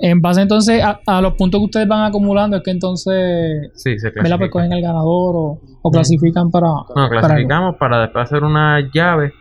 En 0.00 0.20
base 0.20 0.42
entonces 0.42 0.82
a, 0.82 1.00
a 1.06 1.20
los 1.20 1.34
puntos 1.34 1.60
que 1.60 1.64
ustedes 1.66 1.88
van 1.88 2.04
acumulando, 2.04 2.56
es 2.56 2.62
que 2.64 2.72
entonces 2.72 3.70
Sí, 3.74 3.98
se 3.98 4.10
¿verdad? 4.10 4.38
Pues 4.38 4.50
cogen 4.50 4.72
el 4.72 4.82
ganador 4.82 5.36
o, 5.36 5.60
o 5.82 5.90
clasifican 5.90 6.50
para. 6.50 6.66
No, 6.96 7.08
clasificamos 7.08 7.76
para 7.76 8.00
después 8.00 8.24
hacer 8.24 8.42
una 8.42 8.80
llave 8.92 9.32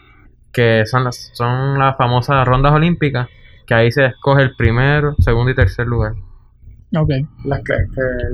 que 0.51 0.83
son 0.85 1.03
las, 1.03 1.31
son 1.33 1.79
las 1.79 1.97
famosas 1.97 2.47
rondas 2.47 2.71
olímpicas, 2.73 3.27
que 3.65 3.73
ahí 3.73 3.91
se 3.91 4.05
escoge 4.05 4.43
el 4.43 4.55
primero, 4.55 5.15
segundo 5.17 5.49
y 5.51 5.55
tercer 5.55 5.87
lugar. 5.87 6.13
Ok. 6.95 7.09
Las, 7.45 7.61
que- 7.63 7.73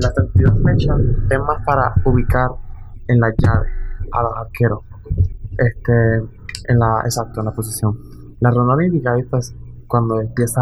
las 0.01 0.13
32 0.13 0.62
flechas 0.62 0.98
es 1.31 1.39
más 1.39 1.63
para 1.65 1.93
ubicar 2.03 2.50
en 3.07 3.19
la 3.21 3.29
llave 3.38 3.67
a 4.12 4.21
los 4.24 4.31
arqueros. 4.36 4.79
Este, 5.60 6.16
en 6.68 6.80
la, 6.80 7.01
exacto, 7.04 7.42
en 7.42 7.46
la 7.46 7.51
posición. 7.51 7.98
La 8.39 8.51
ronda 8.51 8.74
olímpica 8.74 9.18
es 9.18 9.25
pues, 9.30 9.56
cuando 9.88 10.22
empieza, 10.22 10.62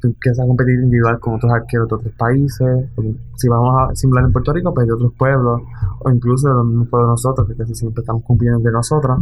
tú 0.00 0.08
empiezas 0.08 0.44
a 0.44 0.46
competir 0.46 0.74
individual 0.80 1.18
con 1.18 1.34
otros 1.34 1.52
arqueros 1.52 1.88
de 1.88 1.94
otros 1.96 2.14
países. 2.16 2.90
Si 3.36 3.48
vamos 3.48 3.74
a 3.76 3.94
simular 3.94 4.24
en 4.24 4.32
Puerto 4.32 4.52
Rico, 4.52 4.72
pues 4.72 4.86
de 4.86 4.92
otros 4.92 5.12
pueblos, 5.18 5.62
o 6.00 6.10
incluso 6.10 6.48
de 6.48 6.54
los 6.54 6.66
mismos 6.66 6.88
pueblos 6.88 7.08
de 7.08 7.12
nosotros, 7.12 7.48
que 7.48 7.56
casi 7.56 7.74
siempre 7.74 8.02
estamos 8.02 8.22
compitiendo 8.24 8.58
entre 8.58 8.72
nosotros. 8.72 9.18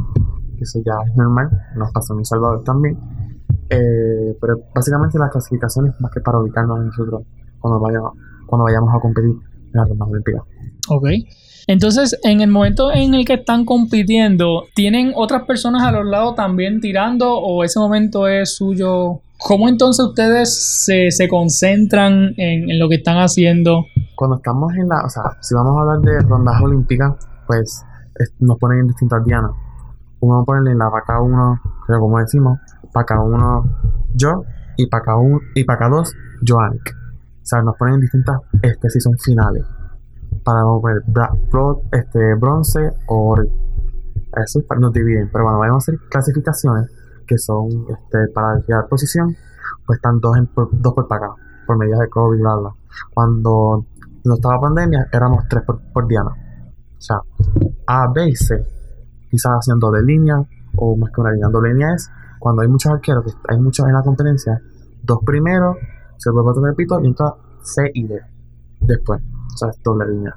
eso 0.61 0.81
ya 0.85 0.95
es 1.07 1.17
normal, 1.17 1.51
nos 1.77 1.91
pasó 1.93 2.13
en 2.15 2.21
El 2.21 2.27
Salvador 2.27 2.63
también. 2.65 2.99
Eh, 3.71 4.37
pero 4.41 4.61
básicamente 4.75 5.19
las 5.19 5.31
clasificaciones 5.31 5.99
más 6.01 6.11
que 6.11 6.21
para 6.21 6.39
ubicarnos 6.39 6.85
nosotros 6.85 7.23
cuando 7.59 7.81
vayamos, 7.81 8.13
cuando 8.47 8.65
vayamos 8.65 8.95
a 8.95 9.01
competir 9.01 9.31
en 9.31 9.73
las 9.73 9.89
rondas 9.89 10.09
olímpicas. 10.09 10.43
Ok. 10.89 11.07
Entonces, 11.69 12.19
en 12.25 12.41
el 12.41 12.51
momento 12.51 12.93
en 12.93 13.15
el 13.15 13.25
que 13.25 13.35
están 13.35 13.65
compitiendo, 13.65 14.65
¿tienen 14.75 15.13
otras 15.15 15.43
personas 15.45 15.83
a 15.85 15.93
los 15.93 16.05
lados 16.05 16.35
también 16.35 16.81
tirando 16.81 17.35
o 17.39 17.63
ese 17.63 17.79
momento 17.79 18.27
es 18.27 18.57
suyo? 18.57 19.21
¿Cómo 19.39 19.69
entonces 19.69 20.05
ustedes 20.05 20.85
se, 20.85 21.11
se 21.11 21.29
concentran 21.29 22.33
en, 22.37 22.69
en 22.71 22.79
lo 22.79 22.89
que 22.89 22.97
están 22.97 23.17
haciendo? 23.19 23.85
Cuando 24.17 24.37
estamos 24.37 24.73
en 24.75 24.89
la, 24.89 25.05
o 25.05 25.09
sea, 25.09 25.23
si 25.41 25.55
vamos 25.55 25.77
a 25.77 25.81
hablar 25.81 26.01
de 26.01 26.21
rondas 26.29 26.61
olímpicas, 26.61 27.13
pues 27.47 27.85
es- 28.19 28.33
nos 28.41 28.59
ponen 28.59 28.81
en 28.81 28.87
distintas 28.89 29.25
dianas. 29.25 29.51
Uno 30.21 30.45
ponen 30.45 30.67
en 30.69 30.79
la 30.79 30.89
vaca 30.89 31.21
1, 31.21 31.61
pero 31.87 32.01
como 32.01 32.19
decimos, 32.19 32.59
vaca 32.93 33.21
1 33.21 33.65
yo 34.15 34.45
y 34.77 34.89
vaca 34.89 35.17
1 35.17 35.41
y 35.55 35.65
vaca 35.65 35.89
2 35.89 36.13
Joanic. 36.47 36.95
O 36.95 37.45
sea, 37.45 37.63
nos 37.63 37.77
ponen 37.77 37.95
en 37.97 38.01
distintas, 38.03 38.37
este, 38.63 38.91
si 38.91 39.01
son 39.01 39.15
finales. 39.19 39.65
Para 40.45 40.63
poner 40.65 41.03
bra- 41.07 41.33
bro- 41.51 41.83
este, 41.93 42.35
bronce 42.35 42.91
o. 43.09 43.37
Eso 44.45 44.59
es 44.61 44.65
para- 44.67 44.81
nos 44.81 44.93
dividen. 44.93 45.29
Pero 45.33 45.45
cuando 45.45 45.61
vayamos 45.61 45.83
a 45.89 45.93
hacer 45.93 46.01
clasificaciones, 46.11 46.91
que 47.27 47.39
son 47.39 47.69
este, 47.89 48.29
para 48.35 48.59
llegar 48.61 48.89
posición, 48.89 49.37
pues 49.87 49.97
están 49.99 50.19
dos, 50.21 50.37
en, 50.37 50.49
dos 50.55 50.95
por 50.95 51.07
vaca, 51.09 51.31
por 51.67 51.77
medidas 51.79 52.01
de 52.01 52.09
COVID, 52.09 52.41
bla, 52.41 52.57
bla. 52.57 52.71
Cuando 53.15 53.87
no 54.25 54.35
estaba 54.35 54.61
pandemia, 54.61 55.09
éramos 55.13 55.45
tres 55.49 55.63
por, 55.65 55.81
por 55.93 56.07
diana. 56.09 56.31
O 56.31 57.01
sea, 57.01 57.19
A, 57.87 58.09
B 58.13 58.29
y 58.29 58.37
C. 58.37 58.65
Quizás 59.31 59.53
haciendo 59.53 59.87
doble 59.89 60.03
línea, 60.03 60.43
o 60.77 60.97
más 60.97 61.11
que 61.11 61.21
una 61.21 61.33
línea. 61.33 61.49
Doble 61.49 61.71
línea 61.73 61.95
es 61.95 62.11
cuando 62.39 62.63
hay 62.63 62.69
muchos 62.69 62.93
arqueros, 62.93 63.25
que 63.25 63.33
hay 63.49 63.59
muchos 63.61 63.87
en 63.87 63.93
la 63.95 64.03
competencia, 64.03 64.61
dos 65.03 65.19
primeros, 65.25 65.77
se 66.17 66.31
vuelve 66.31 66.51
otro 66.51 66.65
repito, 66.65 67.01
y 67.01 67.07
entra 67.07 67.35
C 67.63 67.91
y 67.95 68.07
D 68.07 68.21
después. 68.81 69.21
O 69.53 69.57
sea, 69.57 69.71
es 69.71 69.83
doble 69.83 70.13
línea. 70.13 70.35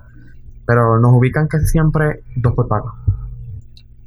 Pero 0.65 1.00
nos 1.00 1.13
ubican 1.13 1.48
casi 1.48 1.67
siempre 1.67 2.24
dos 2.36 2.53
por 2.53 2.67
paga. 2.67 2.91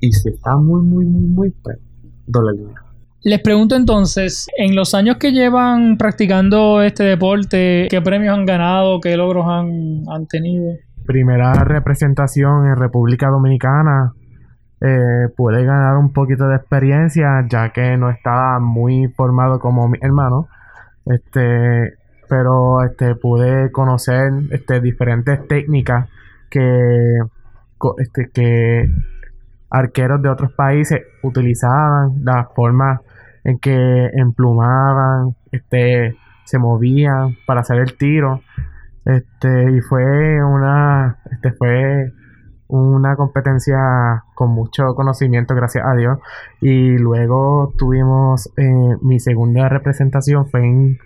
Y 0.00 0.12
si 0.12 0.28
está 0.28 0.56
muy, 0.56 0.82
muy, 0.82 1.04
muy, 1.04 1.22
muy, 1.22 1.50
pues 1.50 1.78
doble 2.26 2.58
línea. 2.58 2.82
Les 3.22 3.40
pregunto 3.40 3.74
entonces, 3.74 4.48
en 4.56 4.76
los 4.76 4.94
años 4.94 5.16
que 5.16 5.32
llevan 5.32 5.98
practicando 5.98 6.82
este 6.82 7.02
deporte, 7.04 7.88
¿qué 7.90 8.00
premios 8.00 8.36
han 8.36 8.46
ganado? 8.46 9.00
¿Qué 9.00 9.16
logros 9.16 9.46
han, 9.46 10.04
han 10.08 10.26
tenido? 10.26 10.74
primera 11.08 11.54
representación 11.64 12.66
en 12.66 12.76
República 12.76 13.28
Dominicana. 13.28 14.12
Eh, 14.80 15.28
pude 15.36 15.64
ganar 15.64 15.96
un 15.96 16.12
poquito 16.12 16.46
de 16.46 16.56
experiencia 16.56 17.44
ya 17.48 17.70
que 17.70 17.96
no 17.96 18.10
estaba 18.10 18.60
muy 18.60 19.08
formado 19.16 19.58
como 19.58 19.88
mi 19.88 19.98
hermano. 20.02 20.48
Este, 21.06 21.94
pero 22.28 22.84
este, 22.84 23.14
pude 23.14 23.70
conocer 23.72 24.30
este, 24.50 24.80
diferentes 24.80 25.46
técnicas 25.48 26.08
que, 26.50 27.20
este, 27.98 28.30
que 28.30 28.90
arqueros 29.70 30.22
de 30.22 30.28
otros 30.28 30.52
países 30.52 31.02
utilizaban, 31.22 32.24
las 32.24 32.46
formas 32.54 33.00
en 33.44 33.58
que 33.58 34.10
emplumaban, 34.14 35.36
este, 35.52 36.16
se 36.44 36.58
movían 36.58 37.36
para 37.46 37.60
hacer 37.60 37.78
el 37.78 37.96
tiro. 37.96 38.42
Este, 39.04 39.70
y 39.72 39.80
fue 39.80 40.42
una, 40.44 41.18
este 41.30 41.52
fue 41.52 42.12
una 42.68 43.16
competencia 43.16 44.24
con 44.34 44.50
mucho 44.50 44.94
conocimiento, 44.94 45.54
gracias 45.54 45.84
a 45.86 45.94
Dios. 45.94 46.18
Y 46.60 46.98
luego 46.98 47.72
tuvimos 47.76 48.52
eh, 48.56 48.96
mi 49.00 49.18
segunda 49.20 49.68
representación 49.68 50.46
fue 50.46 50.64
en 50.64 50.98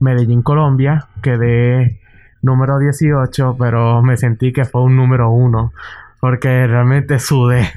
Medellín, 0.00 0.42
Colombia. 0.42 1.06
Quedé 1.22 2.00
número 2.42 2.78
18, 2.78 3.56
pero 3.58 4.02
me 4.02 4.16
sentí 4.16 4.52
que 4.52 4.64
fue 4.64 4.82
un 4.82 4.96
número 4.96 5.30
uno. 5.30 5.72
Porque 6.20 6.66
realmente 6.66 7.18
sudé 7.18 7.68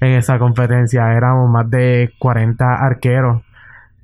en 0.00 0.12
esa 0.12 0.38
competencia. 0.38 1.12
Éramos 1.14 1.50
más 1.50 1.68
de 1.70 2.14
40 2.18 2.74
arqueros. 2.74 3.42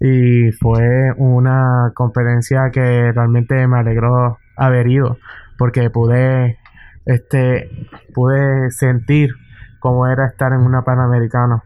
Y 0.01 0.53
fue 0.53 1.13
una 1.17 1.93
competencia 1.95 2.71
que 2.71 3.13
realmente 3.13 3.67
me 3.67 3.79
alegró 3.79 4.39
haber 4.57 4.89
ido. 4.89 5.19
Porque 5.59 5.91
pude, 5.91 6.59
este, 7.07 7.71
pude 8.15 8.71
sentir 8.71 9.31
cómo 9.81 10.07
era 10.07 10.27
estar 10.27 10.53
en 10.53 10.61
una 10.61 10.83
Panamericana 10.83 11.63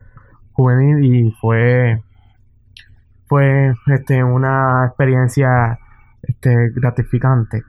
juvenil 0.53 1.05
y 1.05 1.31
fue 1.41 2.03
este 3.87 4.25
una 4.25 4.87
experiencia 4.87 5.79
este 6.23 6.71
gratificante. 6.71 7.63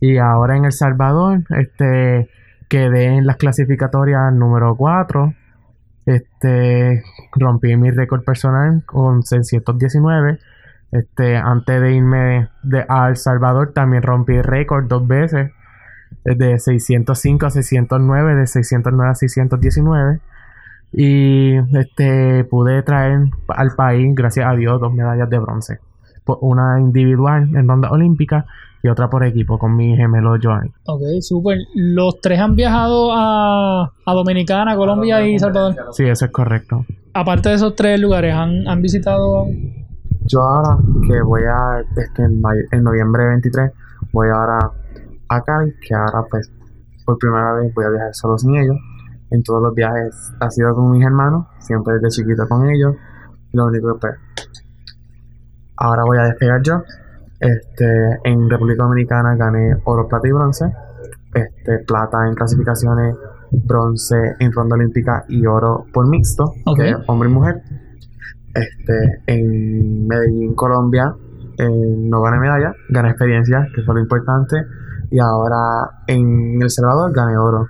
Y 0.00 0.18
ahora 0.18 0.56
en 0.56 0.64
El 0.64 0.72
Salvador 0.72 1.44
este 1.50 2.30
quedé 2.68 3.04
en 3.16 3.26
las 3.26 3.36
clasificatorias 3.36 4.32
número 4.32 4.74
4 4.76 5.34
este 6.04 7.02
rompí 7.32 7.76
mi 7.76 7.90
récord 7.90 8.24
personal 8.24 8.82
con 8.86 9.22
619 9.22 10.38
este 10.90 11.36
antes 11.36 11.80
de 11.80 11.94
irme 11.94 12.48
de, 12.64 12.84
a 12.88 13.08
El 13.08 13.16
Salvador 13.16 13.72
también 13.72 14.02
rompí 14.02 14.40
récord 14.42 14.86
dos 14.86 15.06
veces 15.06 15.52
de 16.24 16.58
605 16.58 17.46
a 17.46 17.50
609 17.50 18.34
de 18.34 18.46
609 18.46 19.10
a 19.10 19.14
619 19.14 20.20
y 20.92 21.56
este 21.76 22.44
pude 22.44 22.82
traer 22.82 23.18
al 23.48 23.74
país, 23.76 24.14
gracias 24.14 24.46
a 24.46 24.54
Dios, 24.54 24.80
dos 24.80 24.92
medallas 24.92 25.28
de 25.28 25.38
bronce. 25.38 25.78
Una 26.40 26.80
individual 26.80 27.54
en 27.54 27.68
ronda 27.68 27.90
olímpica 27.90 28.46
y 28.82 28.88
otra 28.88 29.08
por 29.08 29.24
equipo 29.24 29.58
con 29.58 29.74
mi 29.74 29.96
gemelo 29.96 30.36
Joan. 30.40 30.72
Ok, 30.86 31.02
súper. 31.20 31.58
Los 31.74 32.20
tres 32.20 32.40
han 32.40 32.54
viajado 32.56 33.12
a, 33.12 33.92
a 34.04 34.14
Dominicana, 34.14 34.76
Colombia 34.76 35.26
y 35.26 35.38
Salvador. 35.38 35.74
Sí, 35.92 36.04
eso 36.04 36.26
es 36.26 36.30
correcto. 36.30 36.84
Aparte 37.14 37.48
de 37.48 37.54
esos 37.56 37.74
tres 37.74 37.98
lugares, 37.98 38.34
¿han, 38.34 38.68
han 38.68 38.82
visitado? 38.82 39.46
Yo 40.26 40.40
ahora 40.40 40.76
que 41.08 41.22
voy 41.22 41.42
a, 41.42 41.80
este, 41.96 42.22
en, 42.22 42.42
en 42.72 42.82
noviembre 42.82 43.26
23, 43.26 43.70
voy 44.12 44.28
ahora 44.28 44.58
a 45.28 45.42
Cali, 45.42 45.72
que 45.80 45.94
ahora 45.94 46.24
pues 46.30 46.50
por 47.04 47.18
primera 47.18 47.54
vez 47.54 47.72
voy 47.74 47.84
a 47.84 47.90
viajar 47.90 48.14
solo 48.14 48.36
sin 48.36 48.56
ellos. 48.56 48.76
En 49.30 49.42
todos 49.42 49.62
los 49.62 49.74
viajes 49.74 50.32
ha 50.40 50.50
sido 50.50 50.74
con 50.74 50.90
mis 50.90 51.04
hermanos, 51.04 51.46
siempre 51.58 51.94
desde 51.94 52.22
chiquito 52.22 52.46
con 52.48 52.68
ellos. 52.68 52.94
Lo 53.52 53.66
único 53.66 53.94
que 53.94 54.00
pues, 54.00 54.14
ahora 55.76 56.02
voy 56.04 56.18
a 56.18 56.22
despegar 56.24 56.62
yo. 56.62 56.82
Este, 57.38 57.84
en 58.24 58.48
República 58.48 58.84
Dominicana 58.84 59.36
gané 59.36 59.76
oro, 59.84 60.08
plata 60.08 60.28
y 60.28 60.32
bronce. 60.32 60.64
Este, 61.34 61.84
plata 61.86 62.26
en 62.26 62.34
clasificaciones, 62.34 63.14
bronce 63.50 64.16
en 64.38 64.52
ronda 64.52 64.76
olímpica 64.76 65.24
y 65.28 65.44
oro 65.46 65.84
por 65.92 66.08
mixto, 66.08 66.52
que 66.76 66.90
es 66.90 66.96
hombre 67.06 67.28
y 67.28 67.32
mujer. 67.32 67.62
Este, 68.54 69.22
en 69.26 70.06
Medellín, 70.06 70.54
Colombia, 70.54 71.14
eh, 71.58 71.94
no 71.98 72.22
gané 72.22 72.38
medalla, 72.38 72.72
gané 72.88 73.10
experiencia, 73.10 73.66
que 73.74 73.82
fue 73.82 73.94
lo 73.94 74.00
importante. 74.00 74.56
Y 75.10 75.18
ahora 75.20 76.02
en 76.06 76.60
El 76.60 76.70
Salvador 76.70 77.12
gané 77.12 77.36
oro 77.36 77.66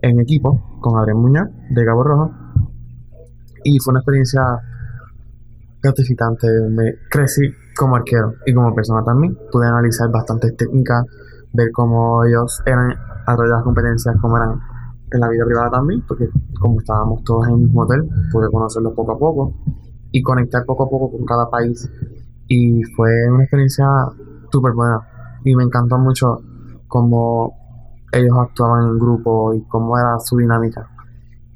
en 0.00 0.20
equipo 0.20 0.78
con 0.80 0.98
Adrián 0.98 1.18
Muñoz 1.18 1.48
de 1.70 1.84
Cabo 1.84 2.04
Rojo. 2.04 2.30
Y 3.64 3.78
fue 3.80 3.92
una 3.92 4.00
experiencia 4.00 4.42
gratificante. 5.82 6.48
Me 6.70 6.94
crecí 7.10 7.42
como 7.76 7.96
arquero 7.96 8.34
y 8.46 8.54
como 8.54 8.74
persona 8.74 9.02
también. 9.04 9.36
Pude 9.50 9.66
analizar 9.66 10.10
bastantes 10.10 10.56
técnicas, 10.56 11.04
ver 11.52 11.70
cómo 11.72 12.24
ellos 12.24 12.60
eran 12.66 12.92
a 13.26 13.62
competencias, 13.62 14.16
cómo 14.20 14.36
eran 14.36 14.58
en 15.10 15.20
la 15.20 15.28
vida 15.28 15.44
privada 15.44 15.70
también, 15.70 16.02
porque 16.06 16.28
como 16.60 16.80
estábamos 16.80 17.22
todos 17.24 17.46
en 17.46 17.54
el 17.54 17.60
mismo 17.60 17.82
hotel, 17.82 18.08
pude 18.32 18.50
conocerlos 18.50 18.94
poco 18.94 19.12
a 19.12 19.18
poco 19.18 19.54
y 20.10 20.22
conectar 20.22 20.64
poco 20.64 20.84
a 20.84 20.88
poco 20.88 21.10
con 21.10 21.24
cada 21.24 21.48
país. 21.50 21.90
Y 22.46 22.82
fue 22.96 23.10
una 23.30 23.44
experiencia 23.44 23.86
súper 24.50 24.72
buena. 24.72 25.00
Y 25.44 25.54
me 25.54 25.64
encantó 25.64 25.98
mucho 25.98 26.38
cómo 26.86 27.54
ellos 28.12 28.36
actuaban 28.38 28.88
en 28.88 28.98
grupo 28.98 29.54
y 29.54 29.62
cómo 29.68 29.98
era 29.98 30.18
su 30.18 30.36
dinámica. 30.38 30.88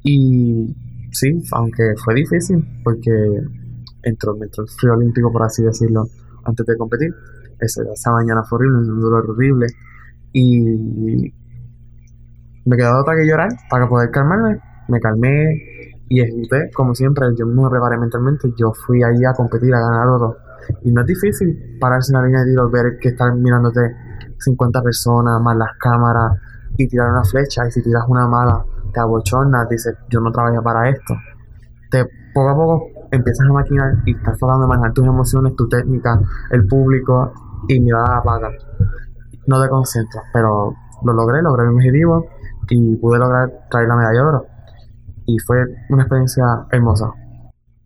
Y 0.03 0.75
sí, 1.11 1.41
aunque 1.51 1.93
fue 2.03 2.15
difícil, 2.15 2.63
porque 2.83 3.11
entró, 4.03 4.35
me 4.35 4.45
entró 4.45 4.63
el 4.63 4.69
frío 4.69 4.93
olímpico, 4.93 5.31
por 5.31 5.43
así 5.43 5.63
decirlo, 5.63 6.05
antes 6.45 6.65
de 6.65 6.77
competir. 6.77 7.13
Esa, 7.59 8.11
mañana 8.11 8.43
fue 8.43 8.57
horrible, 8.57 8.79
un 8.79 8.99
dolor 8.99 9.29
horrible. 9.29 9.67
Y 10.33 11.33
me 12.65 12.77
quedó 12.77 13.01
otra 13.01 13.15
que 13.15 13.25
llorar 13.25 13.49
para 13.69 13.87
poder 13.87 14.11
calmarme. 14.11 14.59
Me 14.89 14.99
calmé 14.99 16.01
y 16.09 16.21
ejecuté, 16.21 16.69
como 16.73 16.93
siempre, 16.93 17.27
yo 17.37 17.45
me 17.45 17.69
preparé 17.69 17.97
mentalmente. 17.97 18.53
Yo 18.57 18.73
fui 18.73 19.01
allí 19.03 19.23
a 19.25 19.33
competir, 19.33 19.73
a 19.73 19.79
ganar 19.79 20.07
oro. 20.07 20.37
Y 20.83 20.91
no 20.91 21.01
es 21.01 21.07
difícil 21.07 21.77
pararse 21.79 22.11
en 22.13 22.19
la 22.19 22.25
línea 22.25 22.41
de 22.41 22.51
tiro, 22.51 22.69
ver 22.69 22.97
que 22.99 23.09
están 23.09 23.41
mirándote 23.41 23.81
50 24.39 24.81
personas, 24.81 25.41
más 25.41 25.57
las 25.57 25.77
cámaras, 25.79 26.33
y 26.77 26.87
tirar 26.87 27.11
una 27.11 27.23
flecha. 27.23 27.67
Y 27.67 27.71
si 27.71 27.81
tiras 27.81 28.03
una 28.07 28.27
mala, 28.27 28.63
te 28.93 28.99
abochornas, 28.99 29.67
dices, 29.69 29.95
yo 30.09 30.19
no 30.19 30.31
trabajé 30.31 30.61
para 30.61 30.89
esto. 30.89 31.13
Te 31.89 32.05
poco 32.33 32.49
a 32.49 32.55
poco 32.55 32.92
empiezas 33.13 33.47
a 33.47 33.53
maquinar 33.53 33.93
y 34.05 34.11
estás 34.15 34.37
tratando 34.37 34.63
de 34.63 34.67
manejar 34.67 34.93
tus 34.93 35.05
emociones, 35.05 35.55
tu 35.55 35.67
técnica, 35.69 36.19
el 36.51 36.65
público 36.67 37.31
y 37.67 37.79
mirar 37.79 38.09
a 38.09 38.15
la 38.15 38.23
paga. 38.23 38.49
No 39.47 39.61
te 39.61 39.69
concentras, 39.69 40.23
pero 40.33 40.73
lo 41.03 41.13
logré, 41.13 41.41
logré 41.41 41.67
mi 41.67 41.75
objetivo 41.75 42.25
y 42.69 42.95
pude 42.95 43.19
lograr 43.19 43.49
traer 43.69 43.87
la 43.87 43.95
medalla 43.95 44.19
de 44.19 44.25
oro. 44.25 44.45
Y 45.25 45.37
fue 45.39 45.57
una 45.89 46.03
experiencia 46.03 46.43
hermosa. 46.71 47.11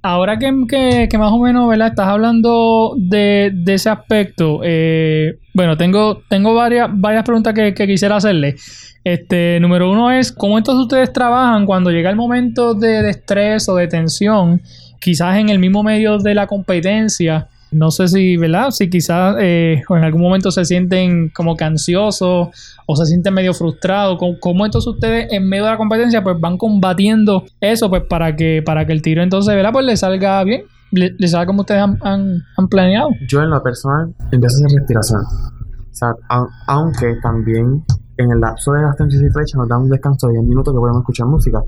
Ahora 0.03 0.37
que, 0.37 1.07
que- 1.09 1.17
más 1.17 1.31
o 1.33 1.39
menos, 1.39 1.67
¿verdad? 1.67 1.87
Estás 1.89 2.07
hablando 2.07 2.93
de, 2.97 3.51
ese 3.67 3.89
aspecto. 3.89 4.61
eh, 4.63 5.39
bueno, 5.53 5.75
tengo, 5.75 6.19
tengo 6.29 6.53
varias, 6.53 6.89
varias 6.93 7.23
preguntas 7.23 7.53
que, 7.53 7.73
que 7.73 7.87
quisiera 7.87 8.15
hacerle. 8.15 8.55
Este, 9.03 9.59
número 9.59 9.91
uno 9.91 10.11
es, 10.11 10.31
¿cómo 10.31 10.57
entonces 10.57 10.83
ustedes 10.83 11.11
trabajan 11.11 11.65
cuando 11.65 11.91
llega 11.91 12.09
el 12.09 12.15
momento 12.15 12.73
de, 12.73 13.01
de 13.01 13.09
estrés 13.09 13.67
o 13.69 13.75
de 13.75 13.87
tensión? 13.87 14.61
Quizás 14.99 15.37
en 15.37 15.49
el 15.49 15.59
mismo 15.59 15.83
medio 15.83 16.17
de 16.17 16.33
la 16.35 16.47
competencia. 16.47 17.47
No 17.69 17.91
sé 17.91 18.07
si, 18.07 18.37
¿verdad? 18.37 18.71
Si 18.71 18.89
quizás 18.89 19.35
eh, 19.39 19.81
en 19.89 20.03
algún 20.03 20.21
momento 20.21 20.51
se 20.51 20.63
sienten 20.63 21.29
como 21.35 21.57
que 21.57 21.65
ansiosos 21.65 22.47
o 22.85 22.95
se 22.95 23.05
sienten 23.05 23.33
medio 23.33 23.53
frustrados. 23.53 24.17
¿Cómo, 24.17 24.39
cómo 24.39 24.65
entonces 24.65 24.87
ustedes 24.87 25.27
en 25.33 25.49
medio 25.49 25.65
de 25.65 25.71
la 25.71 25.77
competencia 25.77 26.23
pues 26.23 26.39
van 26.39 26.57
combatiendo 26.57 27.43
eso 27.59 27.89
pues 27.89 28.03
para 28.09 28.35
que, 28.37 28.63
para 28.65 28.85
que 28.85 28.93
el 28.93 29.01
tiro 29.01 29.21
entonces, 29.21 29.53
¿verdad? 29.53 29.71
Pues 29.73 29.85
le 29.85 29.97
salga 29.97 30.41
bien, 30.45 30.63
le, 30.91 31.13
le 31.17 31.27
salga 31.27 31.45
como 31.47 31.61
ustedes 31.61 31.81
han, 31.81 31.97
han- 32.03 32.67
planeado. 32.69 33.09
Yo 33.27 33.41
en 33.41 33.49
lo 33.49 33.61
personal 33.61 34.13
empiezo 34.31 34.55
a 34.55 34.65
hacer 34.65 34.79
respiración. 34.79 35.21
O 35.21 35.93
sea, 35.93 36.09
au- 36.29 36.47
aunque 36.67 37.15
también 37.21 37.83
en 38.17 38.31
el 38.31 38.39
lapso 38.39 38.71
de 38.71 38.81
las 38.83 38.95
36 38.95 39.33
flechas 39.33 39.55
nos 39.55 39.67
dan 39.67 39.81
un 39.81 39.89
descanso 39.89 40.27
de 40.27 40.33
10 40.35 40.45
minutos 40.45 40.73
que 40.73 40.79
podemos 40.79 41.01
escuchar 41.01 41.27
música. 41.27 41.61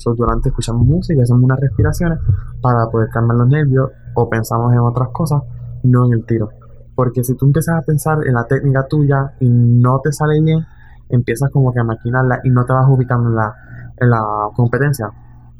So, 0.00 0.14
durante 0.14 0.48
escuchamos 0.48 0.86
música 0.86 1.18
y 1.18 1.22
hacemos 1.22 1.42
unas 1.42 1.60
respiraciones 1.60 2.18
para 2.62 2.86
poder 2.86 3.10
calmar 3.10 3.36
los 3.36 3.48
nervios 3.48 3.90
o 4.14 4.30
pensamos 4.30 4.72
en 4.72 4.78
otras 4.78 5.10
cosas, 5.12 5.42
no 5.82 6.06
en 6.06 6.14
el 6.14 6.24
tiro. 6.24 6.48
Porque 6.94 7.22
si 7.22 7.36
tú 7.36 7.44
empiezas 7.44 7.76
a 7.76 7.82
pensar 7.82 8.26
en 8.26 8.32
la 8.32 8.46
técnica 8.46 8.86
tuya 8.88 9.34
y 9.40 9.48
no 9.50 10.00
te 10.02 10.10
sale 10.10 10.40
bien, 10.40 10.64
empiezas 11.10 11.50
como 11.50 11.70
que 11.70 11.80
a 11.80 11.84
maquinarla 11.84 12.40
y 12.44 12.48
no 12.48 12.64
te 12.64 12.72
vas 12.72 12.86
ubicando 12.88 13.28
en 13.28 13.36
la, 13.36 13.54
en 13.98 14.08
la 14.08 14.22
competencia. 14.54 15.10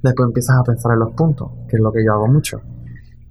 Después 0.02 0.28
empiezas 0.28 0.56
a 0.56 0.62
pensar 0.62 0.92
en 0.92 1.00
los 1.00 1.12
puntos, 1.12 1.50
que 1.68 1.76
es 1.76 1.82
lo 1.82 1.92
que 1.92 2.02
yo 2.02 2.14
hago 2.14 2.26
mucho. 2.26 2.62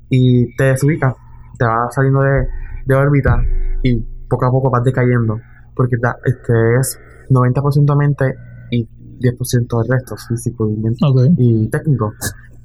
Y 0.10 0.56
te 0.58 0.66
desubicas, 0.66 1.16
te 1.58 1.66
vas 1.66 1.92
saliendo 1.92 2.22
de, 2.22 2.48
de 2.86 2.96
órbita 2.96 3.42
y 3.82 4.00
poco 4.30 4.46
a 4.46 4.52
poco 4.52 4.70
vas 4.70 4.84
decayendo. 4.84 5.40
Porque 5.76 5.96
este 6.26 6.76
es 6.80 7.00
90% 7.32 7.98
mente 7.98 8.36
y 8.70 8.88
10% 9.20 9.82
el 9.84 9.90
resto, 9.90 10.16
físico 10.28 10.70
y, 10.70 10.76
men- 10.78 10.96
Ok. 11.06 11.22
y 11.38 11.68
técnico. 11.70 12.12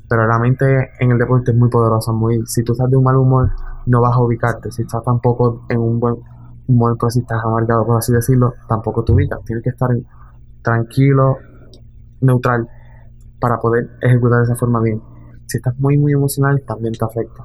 Pero 0.09 0.27
la 0.27 0.39
mente 0.39 0.91
en 1.01 1.11
el 1.13 1.19
deporte 1.19 1.51
es 1.53 1.57
muy 1.57 1.69
poderosa. 1.71 2.13
Muy, 2.13 2.43
si 2.47 2.63
tú 2.63 2.73
estás 2.73 2.91
de 2.91 2.97
un 2.97 3.05
mal 3.05 3.17
humor, 3.17 3.51
no 3.87 4.01
vas 4.01 4.15
a 4.15 4.21
ubicarte. 4.23 4.71
Si 4.71 4.83
estás 4.83 5.03
tampoco 5.03 5.65
en 5.69 5.79
un 5.79 5.99
buen 5.99 6.17
humor, 6.67 6.97
pero 6.99 7.11
si 7.11 7.21
estás 7.21 7.43
amargado, 7.45 7.85
por 7.87 7.97
así 7.97 8.13
decirlo, 8.13 8.53
tampoco 8.69 9.03
te 9.05 9.13
ubicas. 9.13 9.41
Tienes 9.45 9.63
que 9.65 9.71
estar 9.71 9.91
tranquilo, 10.63 11.37
neutral, 12.21 12.69
para 13.41 13.59
poder 13.59 13.91
ejecutar 14.01 14.39
de 14.39 14.45
esa 14.45 14.57
forma 14.57 14.81
bien. 14.81 15.01
Si 15.47 15.59
estás 15.59 15.79
muy, 15.79 15.97
muy 15.99 16.13
emocional, 16.13 16.63
también 16.67 16.95
te 16.95 17.05
afecta. 17.05 17.45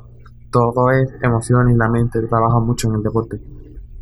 Todo 0.52 0.90
es 0.92 1.10
emociones 1.22 1.76
y 1.76 1.78
la 1.78 1.90
mente 1.90 2.22
trabaja 2.28 2.60
mucho 2.60 2.90
en 2.90 2.96
el 2.96 3.04
deporte. 3.04 3.40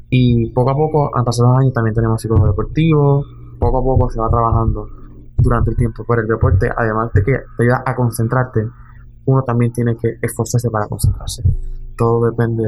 Y 0.10 0.52
poco 0.52 0.70
a 0.70 0.76
poco, 0.76 1.10
han 1.18 1.26
pasado 1.26 1.50
los 1.50 1.60
años, 1.60 1.74
también 1.74 1.94
tenemos 1.94 2.22
psicólogos 2.22 2.50
deportivos. 2.52 3.26
Poco 3.60 3.80
a 3.80 3.84
poco 3.84 4.10
se 4.10 4.20
va 4.20 4.30
trabajando 4.30 4.88
durante 5.38 5.72
el 5.72 5.78
tiempo. 5.78 6.04
Pero 6.08 6.22
el 6.22 6.28
deporte, 6.28 6.70
además 6.76 7.12
de 7.14 7.24
que 7.24 7.34
te 7.58 7.64
ayuda 7.64 7.84
a 7.86 7.96
concentrarte, 7.96 8.62
uno 9.26 9.44
también 9.44 9.72
tiene 9.74 9.96
que 9.98 10.18
esforzarse 10.22 10.70
para 10.70 10.88
concentrarse. 10.88 11.44
Todo 11.98 12.30
depende 12.30 12.64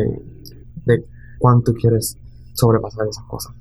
de, 0.85 1.05
cuánto 1.39 1.73
quieres 1.73 2.17
sobrepasar 2.53 3.07
esas 3.07 3.23
cosas. 3.25 3.53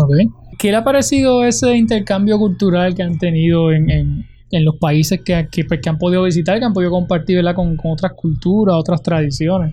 Ok. 0.00 0.10
¿Qué 0.58 0.70
le 0.70 0.76
ha 0.76 0.84
parecido 0.84 1.44
ese 1.44 1.76
intercambio 1.76 2.38
cultural 2.38 2.94
que 2.94 3.02
han 3.02 3.18
tenido 3.18 3.72
en, 3.72 3.90
en- 3.90 4.26
en 4.52 4.64
los 4.64 4.76
países 4.78 5.20
que, 5.24 5.46
que, 5.50 5.64
pues, 5.64 5.80
que 5.80 5.88
han 5.88 5.96
podido 5.98 6.24
visitar, 6.24 6.58
que 6.58 6.64
han 6.64 6.72
podido 6.72 6.90
compartir. 6.90 7.40
Con, 7.54 7.76
con 7.76 7.92
otras 7.92 8.14
culturas, 8.14 8.74
otras 8.76 9.00
tradiciones? 9.00 9.72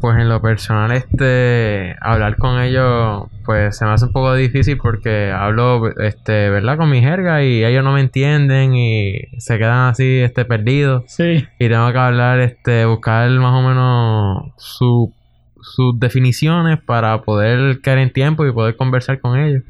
Pues 0.00 0.18
en 0.18 0.28
lo 0.28 0.40
personal, 0.42 0.90
este, 0.90 1.94
hablar 2.00 2.36
con 2.36 2.60
ellos, 2.60 3.28
pues 3.44 3.76
se 3.78 3.84
me 3.84 3.92
hace 3.92 4.06
un 4.06 4.12
poco 4.12 4.34
difícil 4.34 4.76
porque 4.76 5.30
hablo, 5.30 5.88
este, 6.00 6.50
¿verdad? 6.50 6.76
Con 6.76 6.90
mi 6.90 7.00
jerga 7.00 7.44
y 7.44 7.64
ellos 7.64 7.84
no 7.84 7.92
me 7.92 8.00
entienden 8.00 8.74
y 8.74 9.12
se 9.38 9.58
quedan 9.58 9.90
así, 9.90 10.18
este, 10.18 10.44
perdidos. 10.44 11.04
Sí. 11.06 11.46
Y 11.60 11.68
tengo 11.68 11.92
que 11.92 11.98
hablar, 11.98 12.40
este, 12.40 12.84
buscar 12.84 13.30
más 13.30 13.52
o 13.52 13.62
menos 13.68 14.52
su- 14.56 15.12
sus 15.60 16.00
definiciones 16.00 16.80
para 16.80 17.22
poder 17.22 17.80
caer 17.80 17.98
en 17.98 18.12
tiempo 18.12 18.44
y 18.44 18.52
poder 18.52 18.76
conversar 18.76 19.20
con 19.20 19.38
ellos. 19.38 19.62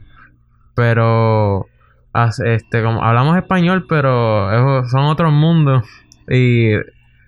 Pero, 0.75 1.67
este, 2.47 2.83
como 2.83 3.03
hablamos 3.03 3.37
español, 3.37 3.85
pero 3.87 4.87
son 4.89 5.05
otros 5.05 5.31
mundos. 5.31 5.85
Y 6.31 6.71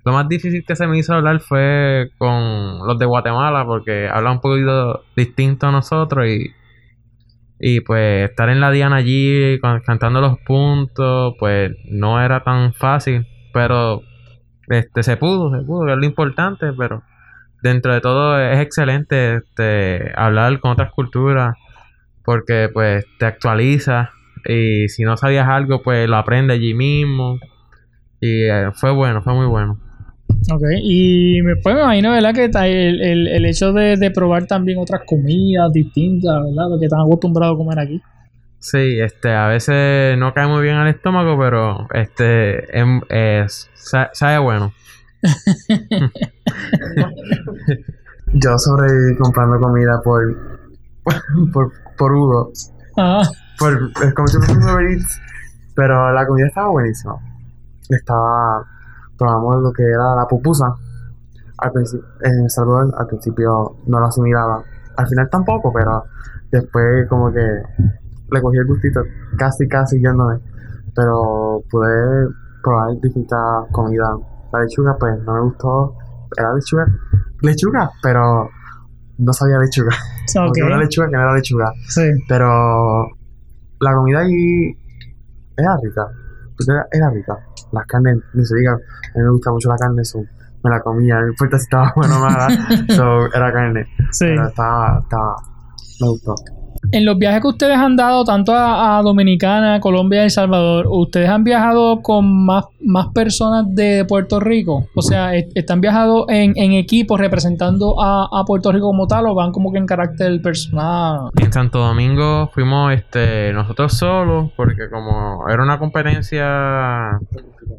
lo 0.04 0.12
más 0.12 0.28
difícil 0.28 0.64
que 0.66 0.76
se 0.76 0.86
me 0.86 0.98
hizo 0.98 1.14
hablar 1.14 1.40
fue 1.40 2.10
con 2.18 2.86
los 2.86 2.98
de 2.98 3.06
Guatemala, 3.06 3.64
porque 3.64 4.08
hablan 4.08 4.34
un 4.34 4.40
poquito 4.40 5.04
distinto 5.16 5.66
a 5.66 5.72
nosotros 5.72 6.26
y, 6.26 6.52
y 7.58 7.80
pues 7.80 8.28
estar 8.28 8.50
en 8.50 8.60
la 8.60 8.70
Diana 8.70 8.96
allí 8.96 9.58
cantando 9.86 10.20
los 10.20 10.38
puntos, 10.40 11.34
pues 11.38 11.72
no 11.86 12.20
era 12.20 12.44
tan 12.44 12.74
fácil, 12.74 13.26
pero 13.54 14.02
este 14.68 15.02
se 15.02 15.16
pudo, 15.16 15.50
se 15.58 15.64
pudo, 15.64 15.88
es 15.88 15.96
lo 15.96 16.04
importante, 16.04 16.72
pero 16.76 17.02
dentro 17.62 17.94
de 17.94 18.02
todo 18.02 18.38
es 18.38 18.60
excelente 18.60 19.36
este 19.36 20.12
hablar 20.16 20.60
con 20.60 20.72
otras 20.72 20.92
culturas 20.92 21.56
porque 22.22 22.68
pues 22.72 23.06
te 23.18 23.24
actualiza 23.24 24.10
y 24.44 24.88
si 24.88 25.02
no 25.04 25.16
sabías 25.16 25.48
algo 25.48 25.82
pues 25.82 26.06
lo 26.08 26.16
aprendes 26.16 26.58
allí 26.58 26.74
mismo 26.74 27.38
y 28.20 28.44
eh, 28.44 28.70
fue 28.74 28.90
bueno, 28.90 29.22
fue 29.22 29.32
muy 29.32 29.46
bueno. 29.46 29.78
Ok. 30.52 30.62
Y 30.82 31.40
me, 31.42 31.56
pues 31.56 31.74
me 31.74 31.80
imagino, 31.82 32.10
¿verdad? 32.12 32.34
Que 32.34 32.44
el, 32.44 33.00
el, 33.00 33.28
el 33.28 33.44
hecho 33.46 33.72
de, 33.72 33.96
de 33.96 34.10
probar 34.10 34.46
también 34.46 34.78
otras 34.78 35.02
comidas 35.06 35.72
distintas, 35.72 36.32
¿verdad? 36.44 36.68
Lo 36.70 36.78
que 36.78 36.84
están 36.86 37.00
acostumbrados 37.00 37.54
a 37.54 37.58
comer 37.58 37.78
aquí. 37.78 38.02
Sí, 38.58 38.98
este, 39.00 39.30
a 39.32 39.48
veces 39.48 40.16
no 40.18 40.32
cae 40.34 40.46
muy 40.46 40.62
bien 40.62 40.76
al 40.76 40.88
estómago, 40.88 41.38
pero 41.38 41.86
este, 41.92 42.78
em- 42.78 43.00
es- 43.08 43.70
sa- 43.74 44.10
sabe 44.12 44.38
bueno. 44.38 44.72
Yo 48.32 48.58
sobreviví 48.58 49.16
comprando 49.16 49.60
comida 49.60 50.00
por, 50.02 50.22
por, 51.52 51.72
por 51.96 52.12
Hugo. 52.12 52.52
Ah, 52.96 53.22
Por, 53.58 53.90
es 54.04 54.14
como 54.14 54.28
si 54.28 54.38
fuese 54.38 54.52
Uber 54.56 54.86
Eats, 54.92 55.20
pero 55.74 56.12
la 56.12 56.26
comida 56.26 56.46
estaba 56.46 56.68
buenísima. 56.70 57.14
Estaba, 57.90 58.64
probamos 59.18 59.62
lo 59.62 59.72
que 59.72 59.84
era 59.84 60.14
la 60.14 60.26
pupusa. 60.26 60.74
Al 61.58 61.72
principio, 61.72 62.06
en 62.22 62.44
El 62.44 62.50
Salvador, 62.50 62.92
al 62.96 63.06
principio 63.06 63.76
no 63.86 64.00
lo 64.00 64.06
asimilaba. 64.06 64.62
Al 64.96 65.06
final 65.06 65.28
tampoco, 65.30 65.72
pero 65.72 66.04
después 66.50 67.08
como 67.08 67.32
que 67.32 67.40
le 67.40 68.42
cogí 68.42 68.58
el 68.58 68.66
gustito, 68.66 69.02
casi, 69.38 69.68
casi 69.68 70.00
yéndome. 70.00 70.40
Pero 70.94 71.62
pude 71.70 72.28
probar 72.62 73.00
distintas 73.00 73.66
comidas. 73.72 74.10
La 74.52 74.60
lechuga, 74.60 74.96
pues 74.98 75.18
no 75.24 75.34
me 75.34 75.40
gustó. 75.42 75.96
Era 76.36 76.54
lechuga, 76.54 76.86
lechuga, 77.42 77.90
pero 78.02 78.48
no 79.18 79.32
sabía 79.32 79.58
lechuga. 79.58 79.94
ok. 80.36 80.46
Porque 80.46 80.62
Una 80.62 80.78
lechuga 80.78 81.08
que 81.08 81.16
no 81.16 81.22
era 81.22 81.34
lechuga. 81.34 81.72
Sí. 81.88 82.10
Pero 82.28 83.06
la 83.80 83.94
comida 83.94 84.20
allí 84.20 84.76
era 85.56 85.76
rica. 85.82 86.06
Pues 86.56 86.68
Era, 86.68 86.86
era 86.92 87.10
rica. 87.10 87.38
Las 87.72 87.86
carnes, 87.86 88.18
ni 88.34 88.44
se 88.44 88.56
diga, 88.56 88.72
a 88.72 89.18
mí 89.18 89.24
me 89.24 89.30
gusta 89.30 89.50
mucho 89.50 89.68
la 89.68 89.76
carne, 89.76 90.04
so, 90.04 90.20
me 90.62 90.70
la 90.70 90.80
comía, 90.80 91.20
no 91.20 91.28
importa 91.28 91.58
si 91.58 91.64
estaba 91.64 91.92
buena 91.96 92.16
o 92.16 92.20
mala, 92.20 92.48
so, 92.88 93.26
era 93.34 93.52
carne. 93.52 93.86
Sí. 94.10 94.26
Pero 94.26 94.48
estaba, 94.48 95.00
estaba, 95.00 95.36
me 96.00 96.08
gustó. 96.08 96.34
En 96.92 97.04
los 97.04 97.18
viajes 97.18 97.40
que 97.42 97.48
ustedes 97.48 97.76
han 97.76 97.96
dado, 97.96 98.24
tanto 98.24 98.52
a, 98.54 99.00
Dominicana, 99.02 99.80
Colombia 99.80 100.20
y 100.20 100.24
El 100.24 100.30
Salvador, 100.30 100.86
¿ustedes 100.88 101.28
han 101.28 101.42
viajado 101.44 102.02
con 102.02 102.44
más, 102.46 102.64
más 102.80 103.08
personas 103.08 103.64
de 103.74 104.04
Puerto 104.04 104.38
Rico? 104.40 104.86
O 104.94 105.02
sea, 105.02 105.34
est- 105.34 105.50
¿están 105.56 105.80
viajando 105.80 106.26
en, 106.28 106.52
en 106.56 106.72
equipos 106.72 107.18
representando 107.18 108.00
a, 108.00 108.28
a 108.32 108.44
Puerto 108.44 108.70
Rico 108.72 108.86
como 108.86 109.06
tal 109.06 109.26
o 109.26 109.34
van 109.34 109.50
como 109.52 109.72
que 109.72 109.78
en 109.78 109.86
carácter 109.86 110.40
personal? 110.42 111.30
En 111.40 111.52
Santo 111.52 111.78
Domingo 111.80 112.50
fuimos 112.52 112.92
este 112.92 113.52
nosotros 113.52 113.94
solos 113.94 114.50
porque 114.56 114.88
como 114.90 115.48
era 115.48 115.62
una 115.62 115.78
competencia, 115.78 117.18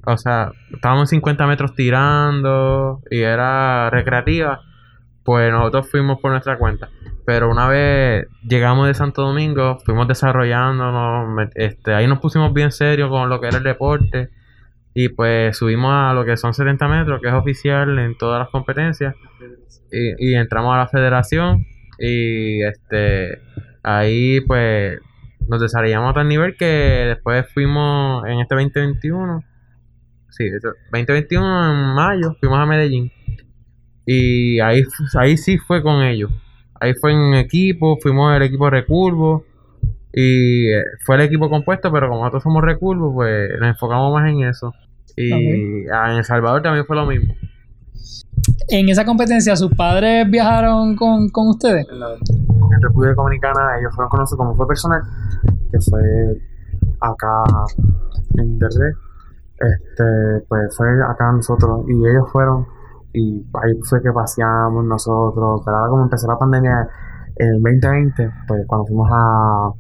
o 0.06 0.18
sea, 0.18 0.52
estábamos 0.74 1.10
50 1.10 1.48
metros 1.48 1.74
tirando 1.76 3.02
y 3.10 3.20
era 3.22 3.90
recreativa, 3.90 4.62
pues 5.24 5.52
nosotros 5.52 5.90
fuimos 5.90 6.20
por 6.20 6.32
nuestra 6.32 6.58
cuenta. 6.58 6.90
Pero 7.26 7.50
una 7.50 7.68
vez 7.68 8.28
llegamos 8.48 8.88
de 8.88 8.94
Santo 8.94 9.24
Domingo, 9.24 9.80
fuimos 9.84 10.08
desarrollándonos, 10.08 11.50
este, 11.56 11.94
ahí 11.94 12.06
nos 12.08 12.20
pusimos 12.20 12.54
bien 12.54 12.72
serios 12.72 13.10
con 13.10 13.30
lo 13.30 13.42
que 13.42 13.48
era 13.48 13.58
el 13.58 13.64
deporte 13.64 14.30
Y 14.94 15.10
pues 15.10 15.58
subimos 15.58 15.92
a 15.92 16.14
lo 16.14 16.24
que 16.24 16.38
son 16.38 16.54
70 16.54 16.88
metros, 16.88 17.22
que 17.22 17.28
es 17.28 17.34
oficial 17.34 17.98
en 17.98 18.16
todas 18.16 18.40
las 18.40 18.50
competencias. 18.50 19.16
Y, 19.92 20.36
entramos 20.36 20.74
a 20.76 20.78
la 20.78 20.88
federación. 20.88 21.66
Y 21.98 22.62
este 22.64 23.42
ahí 23.84 24.42
pues 24.42 25.00
nos 25.48 25.62
desarrollamos 25.62 26.12
a 26.12 26.14
tal 26.16 26.28
nivel 26.28 26.56
que 26.58 26.66
después 26.66 27.46
fuimos 27.54 28.26
en 28.28 28.40
este 28.40 28.56
2021. 28.56 29.44
Sí, 30.30 30.46
eso, 30.46 30.74
2021 30.92 31.72
en 31.72 31.96
mayo 31.96 32.36
fuimos 32.40 32.60
a 32.60 32.66
Medellín. 32.66 33.12
Y 34.06 34.60
ahí, 34.60 34.84
ahí 35.18 35.38
sí 35.38 35.58
fue 35.58 35.82
con 35.82 36.04
ellos. 36.04 36.32
Ahí 36.80 36.94
fue 36.94 37.14
en 37.14 37.34
equipo, 37.36 37.98
fuimos 38.02 38.36
el 38.36 38.44
equipo 38.44 38.70
recurvo. 38.70 39.44
Y 40.14 40.72
eh, 40.72 40.84
fue 41.06 41.16
el 41.16 41.22
equipo 41.24 41.50
compuesto, 41.50 41.92
pero 41.92 42.08
como 42.08 42.22
nosotros 42.22 42.44
somos 42.44 42.64
recurvos, 42.64 43.14
pues 43.14 43.50
nos 43.60 43.68
enfocamos 43.70 44.14
más 44.14 44.30
en 44.30 44.44
eso. 44.44 44.74
Y 45.18 45.88
ah, 45.90 46.12
en 46.12 46.18
El 46.18 46.24
Salvador 46.24 46.62
también 46.62 46.86
fue 46.86 46.96
lo 46.96 47.06
mismo. 47.06 47.34
En 48.70 48.90
esa 48.90 49.06
competencia, 49.06 49.56
¿sus 49.56 49.74
padres 49.76 50.30
viajaron 50.30 50.96
con, 50.96 51.30
con 51.30 51.48
ustedes? 51.50 51.86
En, 51.90 52.00
la- 52.00 52.14
en 52.14 52.82
República 52.82 53.14
Dominicana 53.16 53.78
ellos 53.80 53.94
fueron 53.96 54.10
conocidos 54.10 54.38
como 54.38 54.56
fue 54.56 54.68
personal, 54.68 55.02
que 55.72 55.78
fue 55.90 56.02
acá 57.02 57.44
en 58.38 58.58
Derre. 58.60 58.94
Este, 59.60 60.46
pues 60.50 60.76
fue 60.76 60.88
acá 61.04 61.32
nosotros 61.32 61.86
y 61.88 61.94
ellos 62.08 62.26
fueron 62.32 62.66
y 63.16 63.46
ahí 63.64 63.80
fue 63.84 64.02
que 64.02 64.12
paseamos 64.12 64.84
nosotros, 64.86 65.62
pero 65.64 65.78
ahora 65.78 65.90
como 65.90 66.04
empezó 66.04 66.28
la 66.28 66.38
pandemia 66.38 66.88
en 67.38 67.48
el 67.48 67.62
2020, 67.62 68.32
pues 68.48 68.66
cuando 68.68 68.86
fuimos 68.86 69.10
a 69.12 69.72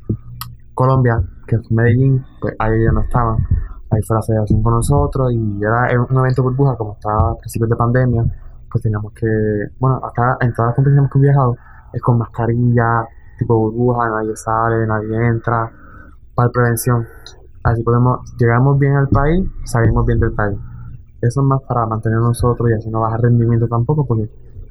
Colombia, 0.74 1.22
que 1.48 1.58
fue 1.60 1.76
Medellín, 1.76 2.24
pues 2.42 2.56
ahí 2.60 2.82
ellos 2.82 2.94
no 2.94 3.02
estaban. 3.02 3.38
Ahí 3.92 4.02
fue 4.02 4.16
la 4.16 4.24
federación 4.24 4.64
con 4.64 4.74
nosotros 4.74 5.32
y 5.32 5.60
era 5.62 5.88
un 6.10 6.18
evento 6.20 6.44
burbuja, 6.44 6.76
como 6.76 6.94
estaba 6.94 7.32
a 7.32 7.36
principios 7.36 7.70
de 7.70 7.76
pandemia, 7.76 8.24
pues 8.72 8.82
teníamos 8.84 9.14
que, 9.14 9.28
bueno, 9.80 9.98
acá 10.04 10.38
en 10.42 10.54
todas 10.54 10.70
las 10.70 10.76
competiciones 10.76 11.12
que 11.12 11.20
he 11.20 11.22
viajado, 11.22 11.56
es 11.94 12.02
con 12.02 12.18
mascarilla, 12.18 13.06
tipo 13.38 13.58
burbuja, 13.58 14.10
nadie 14.10 14.36
sale, 14.36 14.86
nadie 14.88 15.28
entra, 15.28 15.72
para 16.36 16.50
prevención. 16.50 17.06
Así 17.64 17.84
podemos, 17.84 18.20
llegamos 18.38 18.78
bien 18.78 18.96
al 18.96 19.08
país, 19.08 19.48
salimos 19.66 20.06
bien 20.06 20.20
del 20.20 20.34
país. 20.34 20.58
Eso 21.28 21.42
es 21.42 21.48
más 21.48 21.62
para 21.68 21.86
mantener 21.86 22.20
nosotros 22.20 22.70
y 22.70 22.74
así 22.74 22.90
no 22.90 23.02
bajar 23.02 23.22
rendimiento 23.22 23.68
tampoco, 23.68 24.06
porque 24.06 24.30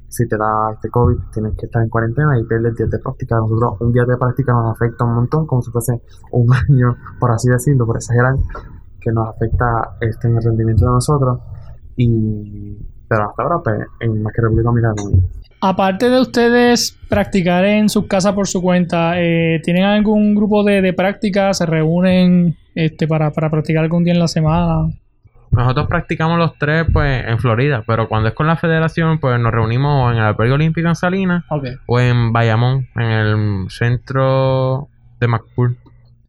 si 0.08 0.28
te 0.28 0.36
da 0.36 0.70
este 0.72 0.90
COVID 0.90 1.16
tienes 1.32 1.54
que 1.58 1.66
estar 1.66 1.82
en 1.82 1.88
cuarentena 1.88 2.38
y 2.38 2.44
pierdes 2.44 2.76
días 2.76 2.90
de 2.90 2.98
práctica. 2.98 3.36
Nosotros 3.36 3.80
un 3.80 3.92
día 3.92 4.04
de 4.04 4.16
práctica 4.16 4.52
nos 4.52 4.72
afecta 4.72 5.04
un 5.04 5.14
montón, 5.14 5.46
como 5.46 5.60
si 5.60 5.70
fuese 5.70 6.00
un 6.30 6.46
año, 6.68 6.96
por 7.18 7.32
así 7.32 7.48
decirlo, 7.48 7.86
por 7.86 7.96
exagerar, 7.96 8.34
que 9.00 9.10
nos 9.10 9.28
afecta 9.28 9.96
este, 10.00 10.28
en 10.28 10.36
el 10.36 10.42
rendimiento 10.42 10.84
de 10.84 10.90
nosotros. 10.92 11.40
Y, 11.96 12.78
pero 13.08 13.30
hasta 13.30 13.42
ahora, 13.42 13.58
pues, 13.62 13.86
en 14.00 14.22
más 14.22 14.32
que 14.32 14.42
República 14.42 14.68
Dominicana. 14.68 15.02
Aparte 15.60 16.10
de 16.10 16.20
ustedes 16.20 16.98
practicar 17.08 17.64
en 17.64 17.88
sus 17.88 18.06
casas 18.06 18.34
por 18.34 18.46
su 18.46 18.60
cuenta, 18.60 19.14
eh, 19.20 19.60
¿tienen 19.64 19.84
algún 19.84 20.34
grupo 20.34 20.62
de, 20.62 20.82
de 20.82 20.92
práctica? 20.92 21.54
¿Se 21.54 21.64
reúnen 21.64 22.56
este, 22.74 23.08
para, 23.08 23.30
para 23.30 23.50
practicar 23.50 23.82
algún 23.82 24.04
día 24.04 24.14
en 24.14 24.20
la 24.20 24.28
semana? 24.28 24.88
Nosotros 25.50 25.87
practicamos 25.87 26.38
los 26.38 26.59
tres 26.59 26.87
pues 26.92 27.24
en 27.26 27.38
Florida, 27.38 27.85
pero 27.87 28.09
cuando 28.09 28.28
es 28.28 28.35
con 28.35 28.46
la 28.46 28.57
federación 28.57 29.18
pues 29.18 29.38
nos 29.38 29.52
reunimos 29.52 30.12
en 30.12 30.18
el 30.18 30.24
Albergue 30.24 30.54
Olímpico 30.54 30.88
en 30.88 30.96
Salinas 30.96 31.44
o 31.87 32.00
en 32.00 32.33
Bayamón, 32.33 32.88
en 32.96 33.02
el 33.02 33.70
centro 33.70 34.88
de 35.20 35.28
McCool. 35.28 35.76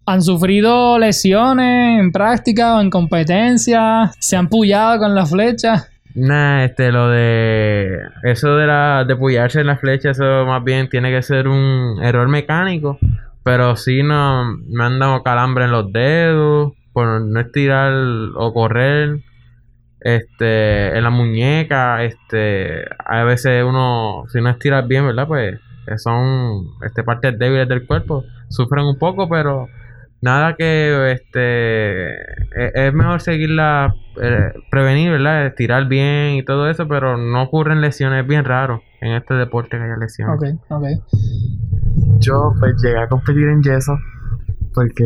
¿Han 0.08 0.22
sufrido 0.22 1.00
lesiones 1.00 2.00
en 2.00 2.12
práctica 2.12 2.76
o 2.76 2.82
en 2.82 2.92
competencia? 2.92 4.12
¿Se 4.20 4.38
han 4.38 4.48
pullado 4.48 5.00
con 5.00 5.16
la 5.16 5.26
flecha? 5.26 5.88
Nah, 6.14 6.64
este, 6.64 6.92
lo 6.92 7.10
de 7.10 8.00
eso 8.24 8.56
de 8.56 8.68
la 8.68 9.04
de 9.04 9.16
puyarse 9.16 9.62
en 9.62 9.68
la 9.68 9.78
flecha, 9.78 10.12
eso 10.12 10.46
más 10.46 10.64
bien 10.64 10.90
tiene 10.90 11.12
que 11.12 11.22
ser 11.22 11.48
un 11.48 12.02
error 12.02 12.28
mecánico, 12.30 13.00
pero 13.44 13.76
sí 13.76 14.02
no 14.02 14.58
me 14.70 14.84
han 14.86 15.00
dado 15.00 15.24
calambre 15.24 15.66
en 15.66 15.72
los 15.72 15.92
dedos 15.92 16.74
por 16.96 17.22
no 17.22 17.40
estirar 17.42 17.94
o 18.36 18.54
correr, 18.54 19.20
este, 20.00 20.98
en 20.98 21.04
la 21.04 21.10
muñeca, 21.10 22.04
este, 22.04 22.86
a 23.04 23.24
veces 23.24 23.64
uno 23.64 24.24
si 24.30 24.40
no 24.40 24.50
estira 24.50 24.82
bien, 24.82 25.06
¿verdad? 25.06 25.28
Pues 25.28 25.60
eh, 25.88 25.98
son 25.98 26.70
este 26.86 27.04
partes 27.04 27.38
débiles 27.38 27.68
del 27.68 27.86
cuerpo, 27.86 28.24
sufren 28.50 28.86
un 28.86 28.98
poco, 28.98 29.28
pero 29.28 29.68
nada 30.22 30.56
que 30.56 31.12
este 31.12 32.14
e- 32.14 32.72
es 32.88 32.94
mejor 32.94 33.22
seguirla 33.22 33.94
eh, 34.22 34.54
prevenir 34.72 35.12
verdad 35.12 35.46
estirar 35.46 35.88
bien 35.88 36.36
y 36.36 36.44
todo 36.44 36.70
eso 36.70 36.88
pero 36.88 37.18
no 37.18 37.44
ocurren 37.44 37.82
lesiones 37.82 38.22
es 38.22 38.28
bien 38.28 38.46
raro 38.46 38.82
en 39.02 39.12
este 39.12 39.34
deporte 39.36 39.78
que 39.78 39.84
haya 39.84 39.98
lesiones 39.98 40.38
Ok, 40.38 40.72
ok. 40.72 40.86
Yo 42.20 42.54
pues 42.60 42.82
llegué 42.82 42.98
a 42.98 43.08
competir 43.08 43.50
en 43.50 43.62
yeso 43.62 43.98
porque 44.74 45.04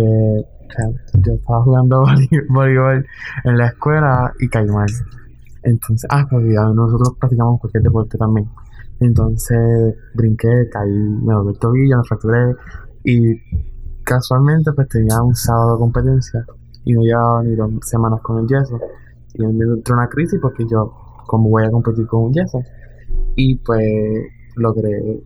yo 1.14 1.34
estaba 1.34 1.64
jugando 1.64 2.04
voleibol 2.50 3.06
en 3.44 3.58
la 3.58 3.68
escuela 3.68 4.34
y 4.40 4.48
caí 4.48 4.68
mal. 4.68 4.88
Entonces, 5.64 6.08
ah, 6.12 6.26
pues 6.30 6.46
ya 6.54 6.64
nosotros 6.74 7.16
practicamos 7.20 7.60
cualquier 7.60 7.84
deporte 7.84 8.18
también. 8.18 8.48
Entonces 9.00 9.96
brinqué, 10.14 10.70
caí, 10.72 10.90
me 10.90 11.34
doblé 11.34 11.52
el 11.52 11.60
tobillo, 11.60 11.98
me 11.98 12.04
fracturé 12.04 12.56
y 13.04 13.42
casualmente 14.04 14.72
pues 14.74 14.88
tenía 14.90 15.22
un 15.22 15.36
sábado 15.36 15.74
de 15.74 15.80
competencia 15.80 16.46
y 16.84 16.94
no 16.94 17.02
llevaba 17.02 17.44
ni 17.44 17.56
dos 17.56 17.72
semanas 17.84 18.20
con 18.22 18.40
el 18.40 18.48
yeso. 18.48 18.80
Y 19.34 19.46
me 19.46 19.64
entró 19.64 19.96
una 19.96 20.08
crisis 20.08 20.40
porque 20.42 20.66
yo, 20.70 20.94
como 21.28 21.50
voy 21.50 21.64
a 21.64 21.72
competir 21.72 22.08
con 22.08 22.26
un 22.26 22.34
yeso? 22.34 22.62
Y 23.36 23.56
pues 23.58 23.84
logré 24.56 25.24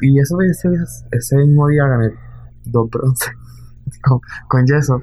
y 0.00 0.18
eso 0.18 0.40
ese, 0.40 0.68
ese 1.10 1.36
mismo 1.36 1.68
día 1.68 1.86
gané 1.86 2.10
dos 2.64 2.88
bronces 2.88 3.30
con, 4.02 4.20
con 4.48 4.66
yeso. 4.66 5.02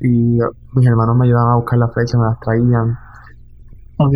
Y 0.00 0.38
mis 0.74 0.86
hermanos 0.86 1.16
me 1.16 1.26
ayudaban 1.26 1.52
a 1.52 1.56
buscar 1.56 1.78
la 1.78 1.88
flecha, 1.88 2.18
me 2.18 2.24
las 2.24 2.38
traían. 2.40 2.98
Ok. 3.98 4.12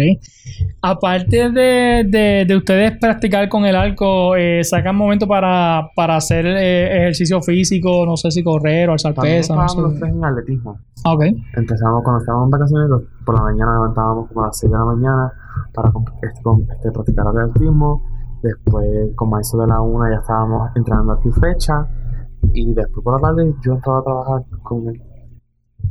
Aparte 0.82 1.50
de, 1.50 2.04
de, 2.06 2.44
de 2.46 2.56
ustedes 2.56 2.98
practicar 2.98 3.48
con 3.48 3.64
el 3.64 3.74
arco, 3.74 4.36
eh, 4.36 4.62
¿sacan 4.62 4.94
momento 4.94 5.26
para, 5.26 5.88
para 5.96 6.16
hacer 6.16 6.44
eh, 6.46 6.98
ejercicio 6.98 7.40
físico? 7.40 8.04
No 8.04 8.16
sé 8.18 8.30
si 8.30 8.42
correr 8.44 8.90
o 8.90 8.92
alzar 8.92 9.14
pesas. 9.14 9.56
no 9.56 9.64
estábamos 9.64 9.76
los 9.84 9.92
sé. 9.94 10.00
tres 10.00 10.12
en 10.14 10.24
atletismo. 10.24 10.78
Ok. 11.06 11.22
Empezamos 11.56 12.02
cuando 12.02 12.20
estábamos 12.20 12.46
en 12.46 12.50
vacaciones, 12.50 12.88
por 13.24 13.34
la 13.36 13.42
mañana 13.42 13.72
levantábamos 13.72 14.28
como 14.28 14.42
a 14.42 14.46
las 14.48 14.58
6 14.58 14.70
de 14.70 14.78
la 14.78 14.84
mañana 14.84 15.32
para 15.72 15.90
este, 16.22 16.42
com- 16.42 16.66
este, 16.70 16.90
practicar 16.92 17.26
atletismo. 17.28 18.02
Después, 18.42 18.86
como 19.16 19.36
a 19.36 19.40
eso 19.40 19.58
de 19.58 19.66
la 19.66 19.80
una, 19.80 20.10
ya 20.10 20.16
estábamos 20.20 20.70
entrenando 20.76 21.12
aquí 21.12 21.30
fecha. 21.30 21.86
Y 22.52 22.66
después 22.74 23.04
por 23.04 23.20
la 23.20 23.28
tarde 23.28 23.52
yo 23.64 23.74
entraba 23.74 24.00
a 24.00 24.02
trabajar 24.02 24.42
con 24.62 24.88
él. 24.88 25.02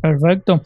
Perfecto. 0.02 0.62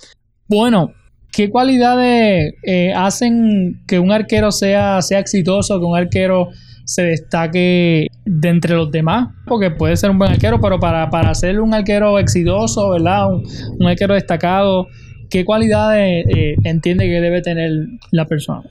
Bueno, 0.48 0.92
¿qué 1.32 1.50
cualidades 1.50 2.54
eh, 2.64 2.94
hacen 2.94 3.84
que 3.88 4.00
un 4.00 4.12
arquero 4.12 4.52
sea, 4.52 5.02
sea 5.02 5.20
exitoso, 5.20 5.80
que 5.80 5.86
un 5.86 5.98
arquero 5.98 6.50
se 6.86 7.04
destaque 7.04 8.08
de 8.26 8.50
entre 8.50 8.76
los 8.76 8.92
demás? 8.92 9.30
Porque 9.48 9.72
puede 9.72 9.96
ser 9.96 10.10
un 10.10 10.20
buen 10.20 10.32
arquero, 10.32 10.60
pero 10.62 10.80
para, 10.80 11.10
para 11.10 11.34
ser 11.34 11.60
un 11.60 11.74
arquero 11.74 12.20
exitoso, 12.20 12.90
¿verdad? 12.92 13.34
Un, 13.34 13.44
un 13.80 13.88
arquero 13.88 14.14
destacado, 14.14 14.88
¿qué 15.30 15.46
cualidades 15.46 16.26
eh, 16.28 16.56
entiende 16.64 17.06
que 17.06 17.22
debe 17.22 17.42
tener 17.42 17.72
la 18.12 18.26
persona? 18.26 18.64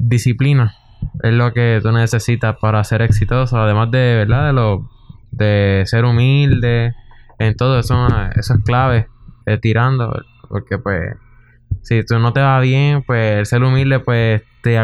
disciplina 0.00 0.74
es 1.22 1.32
lo 1.32 1.52
que 1.52 1.80
tú 1.82 1.92
necesitas 1.92 2.56
para 2.60 2.82
ser 2.84 3.02
exitoso 3.02 3.58
además 3.58 3.90
de 3.90 4.16
verdad 4.16 4.46
de 4.46 4.52
lo 4.52 4.89
de 5.30 5.82
ser 5.86 6.04
humilde 6.04 6.94
en 7.38 7.54
todo 7.56 7.78
eso 7.78 8.06
eso 8.34 8.54
es 8.54 8.64
clave 8.64 9.08
eh, 9.46 9.58
tirando 9.58 10.22
porque 10.48 10.78
pues 10.78 11.14
si 11.82 12.04
tú 12.04 12.18
no 12.18 12.32
te 12.32 12.40
va 12.40 12.60
bien 12.60 13.02
pues 13.02 13.38
el 13.38 13.46
ser 13.46 13.62
humilde 13.62 14.00
pues 14.00 14.42
te 14.62 14.78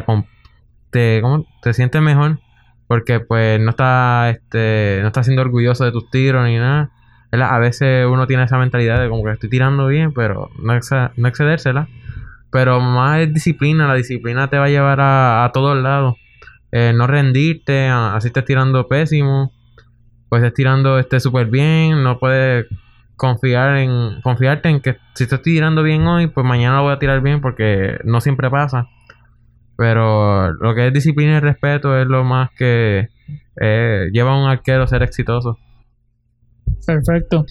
te, 0.90 1.20
¿cómo? 1.20 1.46
te 1.62 1.74
sientes 1.74 2.00
mejor 2.00 2.38
porque 2.86 3.20
pues 3.20 3.60
no 3.60 3.70
está 3.70 4.30
este 4.30 4.98
no 5.02 5.08
estás 5.08 5.26
siendo 5.26 5.42
orgulloso 5.42 5.84
de 5.84 5.92
tus 5.92 6.10
tiros 6.10 6.44
ni 6.44 6.56
nada 6.56 6.90
a 7.32 7.58
veces 7.58 8.06
uno 8.06 8.26
tiene 8.26 8.44
esa 8.44 8.56
mentalidad 8.56 9.00
de 9.00 9.10
como 9.10 9.24
que 9.24 9.32
estoy 9.32 9.50
tirando 9.50 9.88
bien 9.88 10.12
pero 10.14 10.48
no, 10.62 10.72
no 11.16 11.28
excedérsela 11.28 11.88
pero 12.56 12.80
más 12.80 13.20
es 13.20 13.34
disciplina. 13.34 13.86
La 13.86 13.94
disciplina 13.94 14.48
te 14.48 14.58
va 14.58 14.64
a 14.64 14.68
llevar 14.70 14.98
a, 15.00 15.44
a 15.44 15.52
todos 15.52 15.76
lados. 15.76 16.14
Eh, 16.72 16.92
no 16.94 17.06
rendirte, 17.06 17.88
así 17.88 18.28
estés 18.28 18.46
tirando 18.46 18.88
pésimo. 18.88 19.52
Pues 20.28 20.42
estés 20.42 20.54
tirando 20.54 20.98
este 20.98 21.20
súper 21.20 21.46
bien. 21.46 22.02
No 22.02 22.18
puedes 22.18 22.66
confiar 23.16 23.76
en 23.78 24.20
confiarte 24.22 24.68
en 24.68 24.80
que 24.80 24.96
si 25.14 25.26
te 25.26 25.36
estoy 25.36 25.54
tirando 25.54 25.82
bien 25.82 26.06
hoy, 26.06 26.26
pues 26.26 26.44
mañana 26.46 26.76
lo 26.76 26.82
voy 26.84 26.92
a 26.92 26.98
tirar 26.98 27.20
bien 27.22 27.40
porque 27.40 27.98
no 28.04 28.20
siempre 28.20 28.50
pasa. 28.50 28.88
Pero 29.76 30.52
lo 30.52 30.74
que 30.74 30.86
es 30.88 30.92
disciplina 30.92 31.36
y 31.36 31.40
respeto 31.40 31.98
es 32.00 32.06
lo 32.06 32.24
más 32.24 32.50
que 32.56 33.08
eh, 33.60 34.08
lleva 34.12 34.32
a 34.32 34.42
un 34.42 34.48
arquero 34.48 34.82
a 34.84 34.86
ser 34.86 35.02
exitoso. 35.02 35.58
Perfecto. 36.86 37.44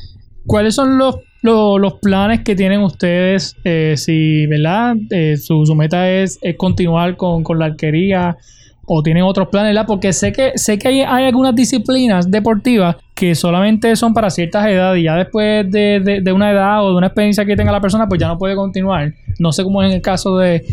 ¿Cuáles 0.45 0.75
son 0.75 0.97
los, 0.97 1.17
lo- 1.41 1.77
los 1.79 1.93
planes 1.95 2.41
que 2.41 2.55
tienen 2.55 2.81
ustedes? 2.81 3.55
Eh, 3.63 3.95
si, 3.97 4.45
¿verdad? 4.47 4.95
Eh, 5.11 5.38
su, 5.38 5.65
su 5.65 5.75
meta 5.75 6.09
es, 6.09 6.39
es 6.41 6.55
continuar 6.57 7.15
con, 7.17 7.43
con 7.43 7.59
la 7.59 7.65
arquería 7.65 8.38
o 8.87 9.01
tienen 9.03 9.23
otros 9.23 9.47
planes, 9.49 9.69
¿verdad? 9.73 9.87
Porque 9.87 10.13
sé 10.13 10.31
que, 10.31 10.51
sé 10.55 10.77
que 10.77 10.87
hay, 10.89 11.01
hay 11.01 11.25
algunas 11.25 11.55
disciplinas 11.55 12.29
deportivas 12.29 12.97
que 13.15 13.33
solamente 13.35 13.95
son 13.95 14.13
para 14.13 14.29
ciertas 14.29 14.65
edades 14.67 14.99
y 14.99 15.03
ya 15.05 15.15
después 15.15 15.69
de, 15.71 15.99
de- 16.03 16.21
de 16.21 16.31
una 16.31 16.51
edad 16.51 16.83
o 16.85 16.89
de 16.91 16.95
una 16.97 17.07
experiencia 17.07 17.45
que 17.45 17.55
tenga 17.55 17.71
la 17.71 17.81
persona, 17.81 18.07
pues 18.07 18.19
ya 18.21 18.27
no 18.27 18.37
puede 18.37 18.55
continuar. 18.55 19.13
No 19.39 19.51
sé 19.51 19.63
cómo 19.63 19.81
es 19.81 19.89
en 19.89 19.95
el 19.95 20.01
caso 20.01 20.37
de, 20.37 20.63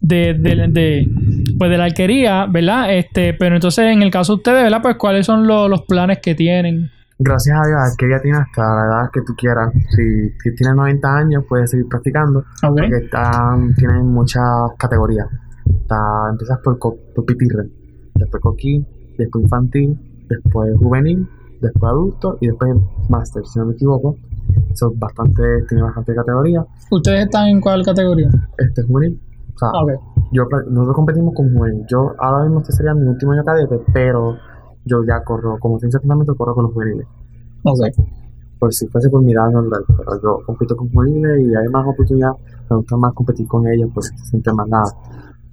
de, 0.00 0.34
de, 0.34 1.08
pues 1.58 1.70
de 1.70 1.78
la 1.78 1.84
arquería, 1.84 2.46
¿verdad? 2.46 2.94
Este, 2.94 3.34
pero 3.34 3.56
entonces 3.56 3.86
en 3.86 4.02
el 4.02 4.10
caso 4.10 4.34
de 4.34 4.36
ustedes, 4.36 4.62
¿verdad? 4.62 4.82
Pues 4.82 4.96
cuáles 4.96 5.26
son 5.26 5.46
lo- 5.46 5.68
los 5.68 5.82
planes 5.82 6.18
que 6.22 6.34
tienen. 6.34 6.90
Gracias 7.18 7.56
a 7.58 7.66
Dios, 7.66 7.96
que 7.96 8.04
ella 8.06 8.20
tiene 8.22 8.36
hasta 8.38 8.62
la 8.62 8.84
edad 8.84 9.10
que 9.10 9.22
tú 9.26 9.34
quieras. 9.36 9.70
Si, 9.96 10.28
si 10.42 10.54
tienes 10.54 10.76
90 10.76 11.16
años, 11.16 11.44
puedes 11.48 11.70
seguir 11.70 11.86
practicando. 11.88 12.40
Ok. 12.40 12.76
Porque 12.78 12.96
están, 13.04 13.74
tienen 13.74 14.06
muchas 14.06 14.44
categorías. 14.78 15.26
Está, 15.86 16.30
empiezas 16.30 16.58
por, 16.64 16.80
por 16.80 17.24
pitirre, 17.24 17.70
después 18.14 18.42
coquí, 18.42 18.84
después 19.16 19.44
infantil, 19.44 19.96
después 20.28 20.76
juvenil, 20.78 21.28
después 21.60 21.92
adulto 21.92 22.38
y 22.40 22.48
después 22.48 22.74
máster, 23.08 23.46
si 23.46 23.60
no 23.60 23.66
me 23.66 23.74
equivoco. 23.74 24.16
Son 24.74 24.98
bastante, 24.98 25.42
tiene 25.68 25.84
bastante 25.84 26.12
categoría. 26.12 26.66
¿Ustedes 26.90 27.26
están 27.26 27.48
en 27.50 27.60
cuál 27.60 27.84
categoría? 27.84 28.28
Este 28.58 28.80
es 28.80 28.86
juvenil. 28.88 29.20
O 29.54 29.58
sea, 29.58 29.70
yo, 30.32 30.44
nosotros 30.68 30.96
competimos 30.96 31.34
con 31.34 31.56
juvenil. 31.56 31.86
Yo 31.88 32.14
ahora 32.18 32.44
mismo 32.44 32.60
este 32.62 32.72
sería 32.72 32.92
mi 32.92 33.06
último 33.06 33.30
año 33.30 33.44
cadete, 33.44 33.80
pero 33.94 34.36
yo 34.84 35.04
ya 35.04 35.22
corro, 35.22 35.56
como 35.60 35.78
ciencia 35.78 35.98
de 35.98 36.02
fundamento, 36.02 36.34
corro 36.34 36.54
con 36.54 36.64
los 36.64 36.72
juveniles. 36.72 37.06
Ok. 37.62 37.78
Por 38.58 38.74
si 38.74 38.88
fuese 38.88 39.08
por 39.08 39.22
mi 39.22 39.32
edad 39.32 39.50
normal, 39.50 39.84
pero 39.86 40.20
yo 40.20 40.40
compito 40.44 40.76
con 40.76 40.90
juveniles 40.90 41.46
y 41.46 41.54
hay 41.54 41.68
más 41.68 41.86
oportunidad. 41.86 42.32
Me 42.68 42.76
gusta 42.76 42.96
más 42.96 43.14
competir 43.14 43.46
con 43.46 43.68
ellos 43.68 43.88
porque 43.94 44.08
se 44.16 44.24
siente 44.30 44.52
más 44.52 44.68
nada. 44.68 44.92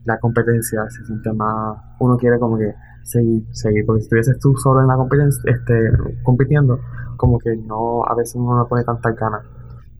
La 0.06 0.20
competencia 0.20 0.90
se 0.90 1.06
siente 1.06 1.32
más. 1.34 1.78
Uno 2.00 2.18
quiere 2.18 2.40
como 2.40 2.58
que 2.58 2.74
seguir, 3.04 3.46
seguir. 3.52 3.86
Porque 3.86 4.02
si 4.02 4.06
estuvieses 4.06 4.40
tú 4.40 4.56
solo 4.58 4.82
en 4.82 4.88
la 4.88 4.96
competencia, 4.96 5.42
este, 5.46 5.92
compitiendo, 6.24 6.80
como 7.18 7.40
que 7.40 7.56
no, 7.56 8.04
a 8.04 8.16
veces 8.16 8.36
uno 8.36 8.58
no 8.58 8.68
pone 8.68 8.84
tantas 8.84 9.16
ganas. 9.16 9.44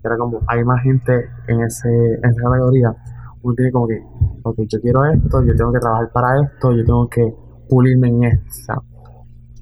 Era 0.04 0.18
como, 0.18 0.40
hay 0.48 0.64
más 0.66 0.82
gente 0.84 1.30
en, 1.48 1.62
ese, 1.62 1.90
en 1.90 2.26
esa 2.26 2.42
categoría. 2.44 2.94
Uno 3.42 3.56
tiene 3.56 3.72
como 3.72 3.88
que, 3.88 4.02
ok, 4.44 4.60
yo 4.68 4.82
quiero 4.82 5.06
esto, 5.06 5.44
yo 5.44 5.56
tengo 5.56 5.72
que 5.72 5.80
trabajar 5.80 6.12
para 6.12 6.42
esto, 6.42 6.72
yo 6.74 6.84
tengo 6.84 7.08
que 7.10 7.34
pulirme 7.70 8.10
en 8.10 8.24
esto. 8.24 8.46
O 8.50 8.66
sea, 8.66 8.76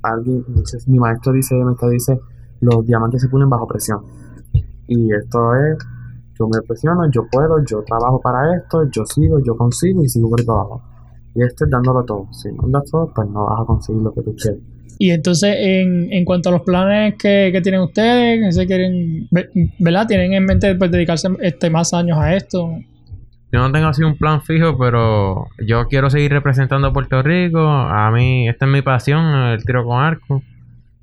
alguien, 0.03 0.43
entonces, 0.47 0.87
mi 0.87 0.99
maestro 0.99 1.33
dice, 1.33 1.55
mi 1.55 1.63
maestro 1.63 1.89
dice, 1.89 2.19
los 2.61 2.85
diamantes 2.85 3.21
se 3.21 3.29
pulen 3.29 3.49
bajo 3.49 3.67
presión. 3.67 4.01
Y 4.87 5.13
esto 5.13 5.55
es, 5.55 5.77
yo 6.41 6.47
me 6.47 6.61
presiono, 6.67 7.09
yo 7.11 7.27
puedo, 7.31 7.63
yo 7.65 7.83
trabajo 7.83 8.19
para 8.21 8.55
esto, 8.57 8.89
yo 8.91 9.05
sigo, 9.05 9.39
yo 9.45 9.55
consigo 9.55 10.03
y 10.03 10.09
sigo 10.09 10.29
por 10.29 10.39
ahí 10.39 10.45
para 10.45 10.59
abajo. 10.59 10.81
Y 11.35 11.43
esto 11.43 11.65
es 11.65 11.71
dándolo 11.71 12.03
todo. 12.03 12.27
Si 12.31 12.49
no 12.51 12.63
das 12.67 12.89
todo, 12.89 13.11
pues 13.13 13.27
no 13.29 13.45
vas 13.45 13.61
a 13.61 13.65
conseguir 13.65 14.01
lo 14.01 14.11
que 14.13 14.21
tú 14.21 14.35
quieres. 14.35 14.59
Y 14.99 15.11
entonces, 15.11 15.55
en, 15.57 16.11
en 16.11 16.25
cuanto 16.25 16.49
a 16.49 16.51
los 16.51 16.61
planes 16.61 17.15
que, 17.17 17.49
que 17.51 17.61
tienen 17.61 17.81
ustedes, 17.81 18.39
que 18.43 18.51
se 18.51 18.67
quieren, 18.67 19.27
ve- 19.31 19.49
¿verdad? 19.79 20.05
¿Tienen 20.07 20.33
en 20.33 20.45
mente 20.45 20.75
pues, 20.75 20.91
dedicarse 20.91 21.29
este, 21.41 21.69
más 21.69 21.93
años 21.93 22.17
a 22.19 22.35
esto? 22.35 22.69
Yo 23.51 23.59
no 23.59 23.71
tengo 23.71 23.87
así 23.87 24.03
un 24.03 24.17
plan 24.17 24.41
fijo, 24.41 24.77
pero 24.77 25.47
yo 25.67 25.87
quiero 25.87 26.09
seguir 26.09 26.31
representando 26.31 26.87
a 26.87 26.93
Puerto 26.93 27.21
Rico. 27.23 27.59
A 27.59 28.11
mí, 28.11 28.47
esta 28.47 28.65
es 28.65 28.71
mi 28.71 28.81
pasión, 28.81 29.25
el 29.25 29.63
tiro 29.65 29.83
con 29.85 29.99
arco. 30.01 30.41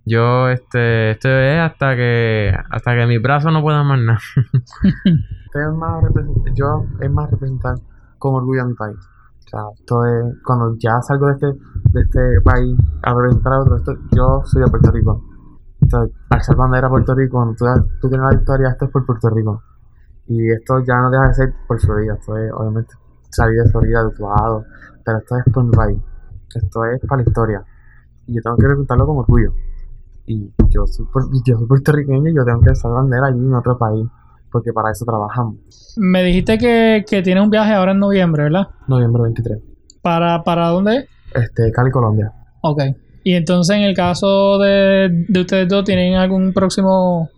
Yo, 0.08 0.48
este, 0.48 1.10
esto 1.12 1.28
es 1.28 1.60
hasta 1.60 1.94
que, 1.94 2.52
hasta 2.70 2.96
que 2.96 3.06
mis 3.06 3.20
brazos 3.20 3.52
no 3.52 3.62
puedan 3.62 3.86
más 3.86 3.98
nada. 3.98 4.18
Esto 5.46 5.60
es 5.60 5.74
más 5.76 6.04
yo 6.54 6.84
es 7.00 7.10
más 7.10 7.30
representar 7.30 7.74
con 8.18 8.34
orgullo 8.34 8.62
a 8.62 8.66
mi 8.66 8.74
país. 8.74 8.96
O 8.98 9.48
sea, 9.48 9.60
esto 9.74 10.04
es, 10.04 10.34
cuando 10.44 10.76
ya 10.78 11.00
salgo 11.00 11.26
de 11.26 11.32
este, 11.32 11.46
de 11.46 12.00
este 12.02 12.40
país 12.42 12.76
a 13.02 13.14
representar 13.14 13.54
a 13.54 13.60
otro, 13.60 13.76
esto, 13.76 13.94
yo 14.14 14.42
soy 14.44 14.62
de 14.62 14.70
Puerto 14.70 14.90
Rico. 14.92 15.24
Entonces, 15.80 16.14
alzar 16.28 16.56
bandera 16.56 16.86
a 16.86 16.90
Puerto 16.90 17.14
Rico, 17.14 17.38
cuando 17.38 17.54
tú, 17.54 17.64
tú 18.00 18.08
tienes 18.08 18.26
la 18.26 18.36
victoria, 18.36 18.68
esto 18.68 18.84
es 18.84 18.90
por 18.90 19.06
Puerto 19.06 19.30
Rico. 19.30 19.62
Y 20.26 20.50
esto 20.50 20.80
ya 20.86 21.00
no 21.00 21.10
deja 21.10 21.28
de 21.28 21.34
ser 21.34 21.54
por 21.66 21.80
Florida, 21.80 22.14
esto 22.14 22.36
es 22.36 22.52
obviamente 22.52 22.94
salir 23.30 23.62
de 23.62 23.70
Florida, 23.70 24.04
de 24.04 24.10
tu 24.10 24.22
lado, 24.22 24.64
pero 25.04 25.18
esto 25.18 25.36
es 25.38 25.44
por 25.52 25.64
mi 25.64 25.70
país. 25.70 25.98
Esto 26.54 26.84
es 26.84 27.00
para 27.08 27.22
la 27.22 27.28
historia. 27.28 27.64
Y 28.26 28.34
yo 28.34 28.42
tengo 28.42 28.56
que 28.56 28.62
representarlo 28.64 29.06
con 29.06 29.18
orgullo. 29.18 29.54
Y 30.28 30.52
yo 30.68 30.86
soy, 30.86 31.06
yo 31.46 31.56
soy 31.56 31.66
puertorriqueño 31.66 32.28
y 32.30 32.34
yo 32.36 32.44
tengo 32.44 32.60
que 32.60 32.68
alzar 32.68 32.92
bandera 32.92 33.28
allí 33.28 33.38
en 33.38 33.54
otro 33.54 33.78
país, 33.78 34.06
porque 34.52 34.74
para 34.74 34.90
eso 34.90 35.06
trabajamos. 35.06 35.56
Me 35.96 36.22
dijiste 36.22 36.58
que, 36.58 37.04
que 37.08 37.22
tiene 37.22 37.40
un 37.40 37.48
viaje 37.48 37.72
ahora 37.72 37.92
en 37.92 37.98
noviembre, 37.98 38.42
¿verdad? 38.42 38.68
Noviembre 38.86 39.22
23. 39.22 39.58
¿Para, 40.02 40.44
para 40.44 40.68
dónde? 40.68 41.08
Este, 41.34 41.72
Cali, 41.72 41.90
Colombia. 41.90 42.30
Ok. 42.60 42.82
Y 43.24 43.34
entonces, 43.34 43.76
en 43.76 43.82
el 43.82 43.96
caso 43.96 44.58
de, 44.58 45.24
de 45.28 45.40
ustedes 45.40 45.66
dos, 45.66 45.84
¿tienen 45.84 46.14
algún 46.14 46.52
próximo 46.52 47.30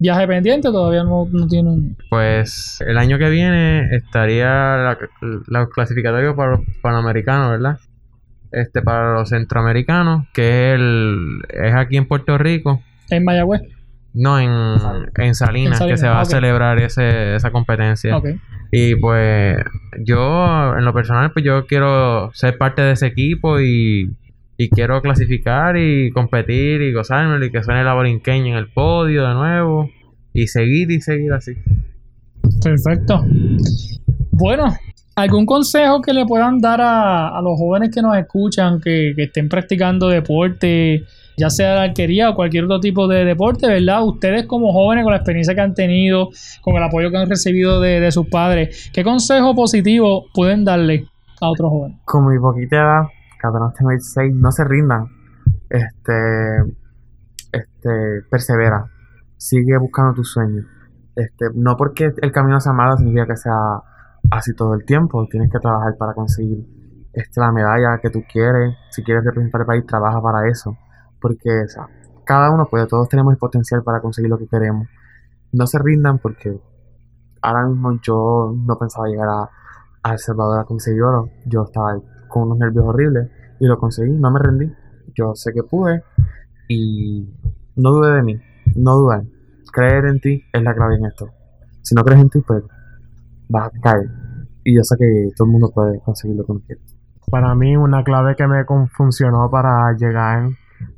viaje 0.00 0.26
pendiente? 0.26 0.68
Todavía 0.68 1.04
no, 1.04 1.28
no 1.30 1.46
tienen. 1.46 1.96
Pues 2.10 2.78
el 2.86 2.98
año 2.98 3.18
que 3.18 3.30
viene 3.30 3.94
estaría 3.94 4.48
la, 4.48 4.98
la 5.46 5.66
clasificatoria 5.66 6.34
para 6.34 6.56
los 6.56 6.60
panamericanos, 6.82 7.50
¿verdad? 7.50 7.78
Este, 8.52 8.82
para 8.82 9.14
los 9.14 9.30
centroamericanos, 9.30 10.26
que 10.32 10.72
es, 10.72 10.80
el, 10.80 11.40
es 11.48 11.74
aquí 11.74 11.96
en 11.96 12.06
Puerto 12.06 12.36
Rico. 12.38 12.82
En 13.10 13.24
Mayagüez. 13.24 13.62
No, 14.14 14.38
en, 14.38 14.50
en 15.16 15.34
Salinas, 15.34 15.80
En 15.80 15.88
que 15.88 15.96
se 15.96 16.06
va 16.06 16.20
a 16.20 16.24
celebrar 16.26 16.78
ese, 16.78 17.34
esa 17.34 17.50
competencia. 17.50 18.16
Ok. 18.16 18.28
Y 18.70 18.94
pues 18.96 19.56
yo, 20.04 20.76
en 20.76 20.84
lo 20.84 20.92
personal, 20.92 21.32
pues 21.32 21.44
yo 21.44 21.66
quiero 21.66 22.30
ser 22.34 22.58
parte 22.58 22.82
de 22.82 22.92
ese 22.92 23.06
equipo 23.06 23.60
y, 23.60 24.10
y 24.56 24.68
quiero 24.68 25.00
clasificar 25.02 25.76
y 25.76 26.10
competir 26.10 26.82
y 26.82 26.92
gozarme 26.92 27.44
y 27.44 27.50
que 27.50 27.62
suene 27.62 27.84
la 27.84 27.94
borinqueña 27.94 28.52
en 28.52 28.56
el 28.56 28.68
podio 28.68 29.26
de 29.26 29.34
nuevo 29.34 29.90
y 30.32 30.46
seguir 30.46 30.90
y 30.90 31.00
seguir 31.00 31.32
así. 31.32 31.52
Perfecto. 32.62 33.24
Bueno, 34.30 34.74
¿algún 35.16 35.46
consejo 35.46 36.00
que 36.00 36.12
le 36.12 36.26
puedan 36.26 36.58
dar 36.58 36.80
a, 36.80 37.36
a 37.36 37.42
los 37.42 37.58
jóvenes 37.58 37.90
que 37.94 38.02
nos 38.02 38.16
escuchan, 38.16 38.80
que, 38.80 39.12
que 39.14 39.24
estén 39.24 39.48
practicando 39.48 40.08
deporte, 40.08 41.04
ya 41.36 41.50
sea 41.50 41.74
la 41.74 41.82
arquería 41.84 42.30
o 42.30 42.34
cualquier 42.34 42.64
otro 42.64 42.80
tipo 42.80 43.08
de 43.08 43.24
deporte, 43.24 43.66
¿verdad? 43.66 44.04
Ustedes 44.04 44.46
como 44.46 44.72
jóvenes, 44.72 45.04
con 45.04 45.12
la 45.12 45.18
experiencia 45.18 45.54
que 45.54 45.60
han 45.60 45.74
tenido, 45.74 46.28
con 46.60 46.76
el 46.76 46.82
apoyo 46.82 47.10
que 47.10 47.16
han 47.16 47.28
recibido 47.28 47.80
de, 47.80 48.00
de 48.00 48.12
sus 48.12 48.28
padres, 48.28 48.90
¿qué 48.92 49.02
consejo 49.02 49.54
positivo 49.54 50.26
pueden 50.34 50.64
darle 50.64 51.06
a 51.40 51.50
otros 51.50 51.70
jóvenes? 51.70 51.98
Con 52.04 52.28
mi 52.28 52.38
poquita 52.38 52.76
edad, 52.76 53.02
que 53.40 53.46
apenas 53.46 53.74
tengo 53.74 53.90
16, 53.90 54.34
no 54.34 54.50
se 54.52 54.64
rindan. 54.64 55.06
Este, 55.68 56.74
este, 57.50 58.22
persevera. 58.30 58.86
Sigue 59.36 59.76
buscando 59.78 60.14
tus 60.14 60.32
sueños. 60.32 60.66
Este, 61.16 61.46
no 61.54 61.76
porque 61.76 62.10
el 62.20 62.32
camino 62.32 62.60
sea 62.60 62.72
malo 62.72 62.96
significa 62.96 63.26
que 63.26 63.36
sea 63.36 63.82
así 64.30 64.54
todo 64.54 64.74
el 64.74 64.84
tiempo. 64.84 65.26
Tienes 65.30 65.50
que 65.50 65.58
trabajar 65.58 65.96
para 65.96 66.14
conseguir 66.14 66.66
este, 67.12 67.40
la 67.40 67.52
medalla 67.52 67.98
que 68.00 68.10
tú 68.10 68.22
quieres. 68.30 68.74
Si 68.90 69.02
quieres 69.02 69.24
representar 69.24 69.62
el 69.62 69.66
país, 69.66 69.86
trabaja 69.86 70.20
para 70.20 70.48
eso. 70.48 70.76
Porque 71.20 71.64
cada 72.24 72.50
uno 72.52 72.66
puede, 72.66 72.86
todos 72.86 73.08
tenemos 73.08 73.32
el 73.32 73.38
potencial 73.38 73.82
para 73.82 74.00
conseguir 74.00 74.30
lo 74.30 74.38
que 74.38 74.46
queremos. 74.46 74.88
No 75.52 75.66
se 75.66 75.78
rindan 75.78 76.18
porque 76.18 76.60
ahora 77.42 77.66
mismo 77.66 78.00
yo 78.00 78.54
no 78.56 78.78
pensaba 78.78 79.08
llegar 79.08 79.28
a, 79.28 80.12
El 80.12 80.18
Salvador 80.18 80.60
a 80.60 80.64
conseguir 80.64 81.02
oro. 81.02 81.28
Yo 81.46 81.64
estaba 81.64 81.98
con 82.28 82.44
unos 82.44 82.58
nervios 82.58 82.86
horribles 82.86 83.30
y 83.60 83.66
lo 83.66 83.78
conseguí, 83.78 84.12
no 84.12 84.30
me 84.30 84.40
rendí. 84.40 84.72
Yo 85.14 85.34
sé 85.34 85.52
que 85.52 85.62
pude 85.62 86.02
y 86.68 87.28
no 87.76 87.90
dude 87.90 88.12
de 88.12 88.22
mí, 88.22 88.40
no 88.74 88.96
dudar. 88.96 89.22
Creer 89.72 90.06
en 90.06 90.20
ti 90.20 90.44
es 90.52 90.62
la 90.62 90.74
clave 90.74 90.96
en 90.96 91.06
esto. 91.06 91.28
Si 91.82 91.94
no 91.94 92.02
crees 92.02 92.20
en 92.20 92.30
ti, 92.30 92.40
pues 92.40 92.62
vas. 93.52 93.70
Y 94.64 94.76
yo 94.76 94.82
sé 94.82 94.96
que 94.98 95.28
todo 95.36 95.46
el 95.46 95.52
mundo 95.52 95.70
puede 95.72 96.00
conseguir 96.00 96.36
lo 96.36 96.44
que. 96.44 96.76
Para 97.30 97.54
mí, 97.54 97.76
una 97.76 98.02
clave 98.02 98.34
que 98.36 98.46
me 98.46 98.64
funcionó 98.96 99.50
para 99.50 99.92
llegar 99.92 100.48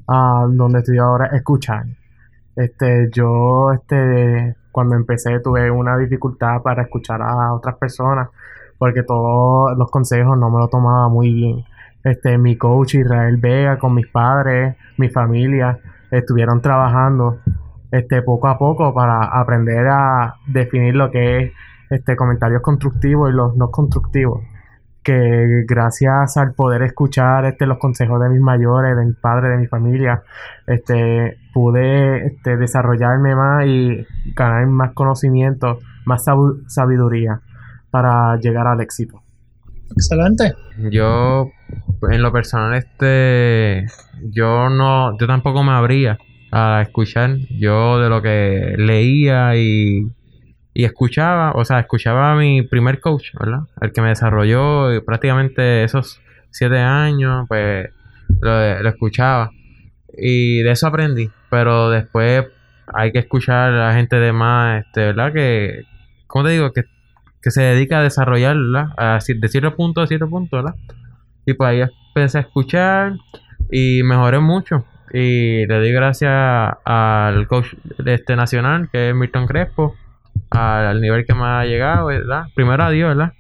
a 0.09 0.47
donde 0.49 0.79
estoy 0.79 0.99
ahora 0.99 1.27
es 1.27 1.35
escuchar. 1.35 1.85
Este, 2.57 3.09
yo, 3.13 3.73
este, 3.73 4.57
cuando 4.73 4.97
empecé 4.97 5.41
tuve 5.41 5.71
una 5.71 5.97
dificultad 5.99 6.63
para 6.63 6.83
escuchar 6.83 7.21
a 7.23 7.53
otras 7.53 7.77
personas 7.77 8.29
porque 8.79 9.03
todos 9.03 9.77
los 9.77 9.91
consejos 9.91 10.39
no 10.39 10.51
me 10.51 10.59
lo 10.59 10.69
tomaba 10.69 11.09
muy 11.09 11.33
bien. 11.33 11.65
Este, 12.03 12.37
mi 12.37 12.57
coach 12.57 12.97
Israel 12.97 13.37
Vega 13.39 13.79
con 13.79 13.95
mis 13.95 14.07
padres, 14.09 14.77
mi 14.99 15.09
familia, 15.09 15.79
estuvieron 16.11 16.61
trabajando 16.61 17.39
este, 17.91 18.23
poco 18.23 18.49
a 18.49 18.59
poco 18.59 18.93
para 18.93 19.25
aprender 19.25 19.87
a 19.89 20.35
definir 20.47 20.95
lo 20.97 21.11
que 21.11 21.39
es 21.39 21.53
este, 21.91 22.17
comentarios 22.17 22.63
constructivos 22.63 23.31
y 23.31 23.33
los 23.35 23.57
no 23.57 23.71
constructivos. 23.71 24.43
que 25.03 25.65
gracias 25.69 26.39
al 26.39 26.55
poder 26.55 26.83
escuchar 26.83 27.45
este, 27.45 27.67
los 27.67 27.77
consejos 27.79 28.19
de 28.23 28.31
mis 28.31 28.41
mayores, 28.41 28.97
de 28.97 29.05
mis 29.05 29.17
padres, 29.17 29.51
de 29.51 29.59
mi 29.59 29.67
familia, 29.67 30.23
este, 30.67 31.37
pude 31.53 32.27
este, 32.27 32.57
desarrollarme 32.57 33.35
más 33.35 33.67
y 33.67 34.07
ganar 34.35 34.67
más 34.67 34.93
conocimiento, 34.95 35.79
más 36.07 36.25
sabiduría 36.69 37.41
para 37.91 38.37
llegar 38.39 38.67
al 38.67 38.81
éxito. 38.81 39.21
Excelente. 39.91 40.55
Yo, 40.91 41.51
en 42.11 42.23
lo 42.23 42.33
personal, 42.33 42.75
este, 42.75 43.87
yo 44.31 44.71
no, 44.71 45.17
yo 45.19 45.27
tampoco 45.27 45.63
me 45.63 45.73
abría 45.73 46.19
a 46.51 46.83
escuchar. 46.83 47.37
Yo 47.59 47.99
de 47.99 48.09
lo 48.09 48.23
que 48.23 48.75
leía 48.79 49.57
y, 49.57 50.07
y 50.75 50.85
escuchaba, 50.85 51.53
o 51.53 51.65
sea, 51.65 51.81
escuchaba 51.81 52.33
a 52.33 52.37
mi 52.37 52.63
primer 52.63 53.01
coach, 53.01 53.33
¿verdad? 53.39 53.61
El 53.81 53.93
que 53.93 54.03
me 54.03 54.09
desarrolló 54.09 54.93
y 54.93 55.01
prácticamente 55.01 55.85
esos 55.85 56.21
siete 56.51 56.79
años, 56.79 57.47
pues 57.49 57.89
lo, 58.41 58.83
lo 58.83 58.89
escuchaba. 58.89 59.51
Y 60.17 60.59
de 60.63 60.71
eso 60.73 60.89
aprendí. 60.89 61.31
Pero 61.51 61.91
después 61.91 62.47
hay 62.93 63.13
que 63.13 63.21
escuchar 63.21 63.73
a 63.73 63.89
la 63.89 63.95
gente 63.95 64.17
de 64.17 64.33
más, 64.33 64.85
este, 64.85 65.07
¿verdad? 65.07 65.33
Que, 65.33 65.85
¿cómo 66.27 66.45
te 66.45 66.51
digo? 66.51 66.73
Que 66.73 66.85
que 67.45 67.51
se 67.51 67.61
dedica 67.61 67.99
a 67.99 68.03
desarrollar, 68.03 68.57
¿verdad? 68.57 68.89
A, 68.97 69.19
de 69.23 69.49
cierto 69.49 69.77
punto 69.77 70.01
a 70.01 70.07
cierto 70.07 70.31
punto, 70.31 70.57
¿verdad? 70.57 70.75
Y 71.45 71.53
pues 71.53 71.69
ahí 71.69 71.83
empecé 72.09 72.39
a 72.39 72.41
escuchar 72.41 73.19
y 73.71 74.03
mejoré 74.03 74.39
mucho. 74.39 74.87
Y 75.13 75.67
le 75.67 75.75
doy 75.75 75.93
gracias 75.93 76.33
al 76.87 77.47
coach 77.47 77.75
este 78.07 78.35
nacional, 78.35 78.89
que 78.91 79.11
es 79.11 79.15
Milton 79.15 79.47
Crespo, 79.47 79.95
al, 80.51 81.01
nivel 81.01 81.25
que 81.27 81.35
me 81.35 81.45
ha 81.45 81.65
llegado, 81.65 82.07
¿verdad? 82.07 82.45
Primero 82.55 82.85
a 82.85 82.91
Dios, 82.91 83.09
¿verdad? 83.09 83.33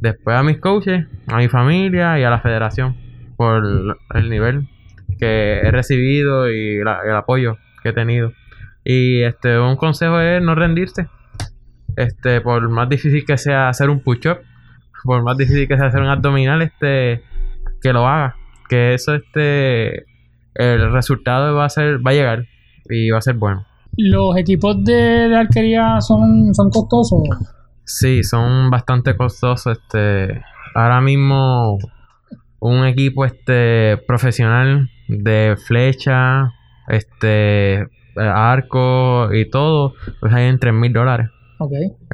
Después 0.00 0.36
a 0.36 0.42
mis 0.42 0.58
coaches, 0.58 1.06
a 1.26 1.36
mi 1.36 1.48
familia 1.48 2.18
y 2.18 2.24
a 2.24 2.30
la 2.30 2.40
federación, 2.40 2.96
por 3.36 3.98
el 4.14 4.30
nivel 4.30 4.68
que 5.18 5.60
he 5.60 5.70
recibido 5.70 6.50
y 6.50 6.78
el 6.78 7.16
apoyo 7.16 7.56
que 7.82 7.90
he 7.90 7.92
tenido. 7.92 8.32
Y 8.84 9.22
este 9.22 9.58
un 9.58 9.76
consejo 9.76 10.20
es 10.20 10.42
no 10.42 10.54
rendirse. 10.54 11.08
Este, 11.96 12.40
por 12.40 12.68
más 12.68 12.88
difícil 12.88 13.24
que 13.24 13.38
sea 13.38 13.68
hacer 13.68 13.88
un 13.88 14.00
push-up, 14.00 14.38
por 15.02 15.22
más 15.22 15.36
difícil 15.36 15.66
que 15.66 15.76
sea 15.76 15.86
hacer 15.86 16.02
un 16.02 16.08
abdominal, 16.08 16.62
este, 16.62 17.22
que 17.80 17.92
lo 17.92 18.06
haga. 18.06 18.36
Que 18.68 18.94
eso, 18.94 19.14
este, 19.14 20.04
el 20.54 20.92
resultado 20.92 21.54
va 21.54 21.64
a 21.64 21.68
ser, 21.70 22.04
va 22.06 22.10
a 22.10 22.14
llegar 22.14 22.46
y 22.88 23.10
va 23.10 23.18
a 23.18 23.22
ser 23.22 23.34
bueno. 23.34 23.66
¿Los 23.96 24.36
equipos 24.36 24.82
de, 24.84 25.28
de 25.28 25.36
arquería 25.36 26.00
son, 26.00 26.54
son 26.54 26.70
costosos? 26.70 27.22
Sí, 27.84 28.22
son 28.22 28.70
bastante 28.70 29.16
costosos. 29.16 29.78
Este, 29.78 30.42
ahora 30.74 31.00
mismo 31.00 31.78
un 32.60 32.84
equipo 32.84 33.24
este 33.24 33.96
profesional 34.06 34.90
de 35.08 35.56
flecha, 35.66 36.52
este 36.88 37.86
arco 38.16 39.32
y 39.32 39.48
todo, 39.50 39.94
pues 40.20 40.32
hay 40.32 40.46
en 40.46 40.58
tres 40.58 40.74
mil 40.74 40.92
dólares. 40.92 41.28
Ok. 41.58 41.72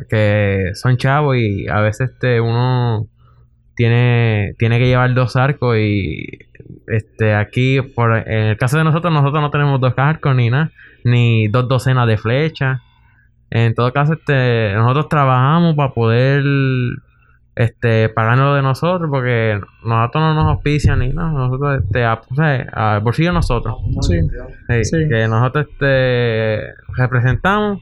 que 0.08 0.70
son 0.74 0.96
chavos 0.98 1.36
y 1.36 1.66
a 1.68 1.80
veces 1.80 2.10
este 2.10 2.40
uno 2.40 3.08
tiene 3.74 4.54
tiene 4.56 4.78
que 4.78 4.86
llevar 4.86 5.12
dos 5.14 5.34
arcos 5.34 5.78
y 5.78 6.28
este 6.86 7.34
aquí 7.34 7.80
por 7.80 8.16
en 8.18 8.50
el 8.50 8.56
caso 8.56 8.78
de 8.78 8.84
nosotros 8.84 9.12
nosotros 9.12 9.42
no 9.42 9.50
tenemos 9.50 9.80
dos 9.80 9.94
arcos 9.96 10.36
ni 10.36 10.48
nada 10.48 10.70
ni 11.04 11.48
dos 11.48 11.68
docenas 11.68 12.06
de 12.06 12.16
flechas 12.16 12.80
en 13.50 13.74
todo 13.74 13.92
caso 13.92 14.14
este 14.14 14.72
nosotros 14.74 15.08
trabajamos 15.08 15.74
para 15.74 15.92
poder 15.92 16.42
este 17.54 18.08
pagarnos 18.08 18.56
de 18.56 18.62
nosotros 18.62 19.10
porque 19.10 19.60
nosotros 19.84 20.22
no 20.22 20.34
nos 20.34 20.46
auspician 20.46 21.00
ni 21.00 21.10
nada 21.10 21.32
nosotros 21.32 21.82
este 21.84 22.04
a- 22.04 22.14
o 22.30 22.34
sea, 22.34 22.66
al 22.72 23.00
bolsillo 23.00 23.28
de 23.28 23.34
nosotros 23.34 23.76
Sí. 24.00 24.20
Sí, 24.68 24.84
Sí. 24.84 25.08
que 25.08 25.28
nosotros 25.28 25.66
este 25.70 26.72
representamos, 26.96 27.80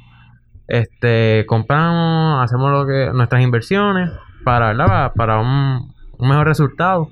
este 0.67 1.45
compramos, 1.47 2.43
hacemos 2.43 2.73
lo 2.73 2.87
que 2.87 3.11
nuestras 3.15 3.43
inversiones 3.43 4.11
para 4.45 4.69
¿verdad? 4.69 5.13
para, 5.15 5.41
un 5.41 5.89
mejor 6.19 6.47
resultado 6.49 7.11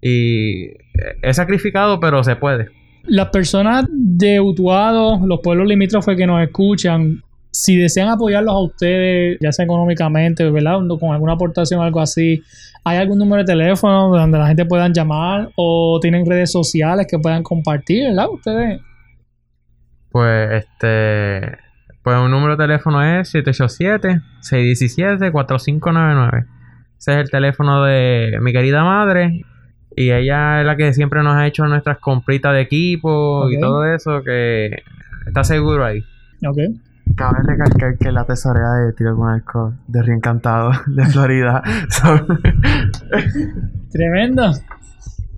y 0.00 0.70
es 1.22 1.36
sacrificado 1.36 1.98
pero 2.00 2.22
se 2.22 2.36
puede. 2.36 2.68
Las 3.04 3.28
personas 3.30 3.86
de 3.90 4.40
Utuado, 4.40 5.24
los 5.26 5.40
pueblos 5.40 5.66
limítrofes 5.66 6.16
que 6.16 6.26
nos 6.26 6.42
escuchan, 6.42 7.22
si 7.50 7.76
desean 7.76 8.08
apoyarlos 8.08 8.54
a 8.54 8.58
ustedes, 8.58 9.38
ya 9.40 9.52
sea 9.52 9.64
económicamente, 9.64 10.48
¿verdad? 10.50 10.78
Con 10.98 11.12
alguna 11.12 11.32
aportación 11.32 11.80
o 11.80 11.82
algo 11.82 12.00
así, 12.00 12.42
¿hay 12.84 12.98
algún 12.98 13.18
número 13.18 13.42
de 13.42 13.46
teléfono 13.46 14.10
donde 14.10 14.38
la 14.38 14.46
gente 14.46 14.64
puedan 14.64 14.92
llamar 14.92 15.50
o 15.56 15.98
tienen 16.00 16.24
redes 16.26 16.52
sociales 16.52 17.06
que 17.08 17.18
puedan 17.18 17.42
compartir, 17.42 18.08
¿verdad? 18.08 18.28
Ustedes. 18.30 18.80
Pues 20.10 20.64
este 20.64 21.58
pues 22.02 22.16
un 22.16 22.30
número 22.30 22.56
de 22.56 22.64
teléfono 22.64 23.02
es 23.02 23.28
787 23.28 24.20
617 24.40 25.30
4599. 25.30 26.46
Ese 26.98 27.12
es 27.12 27.18
el 27.18 27.30
teléfono 27.30 27.84
de 27.84 28.38
mi 28.40 28.52
querida 28.52 28.82
madre 28.84 29.44
y 29.96 30.10
ella 30.10 30.60
es 30.60 30.66
la 30.66 30.76
que 30.76 30.92
siempre 30.94 31.22
nos 31.22 31.36
ha 31.36 31.46
hecho 31.46 31.66
nuestras 31.66 31.98
compritas 31.98 32.52
de 32.54 32.60
equipo 32.62 33.50
y 33.50 33.60
todo 33.60 33.84
eso 33.92 34.22
que 34.22 34.82
está 35.26 35.44
seguro 35.44 35.84
ahí. 35.84 36.02
Ok. 36.46 36.58
Cabe 37.16 37.38
recalcar 37.44 37.98
que 37.98 38.12
la 38.12 38.24
tesorera 38.24 38.74
de 38.74 38.92
tiro 38.92 39.16
con 39.16 39.28
arco 39.28 39.74
de 39.88 40.02
Río 40.02 40.14
Encantado 40.14 40.70
de 40.86 41.04
Florida 41.06 41.62
Tremendo. 43.92 44.52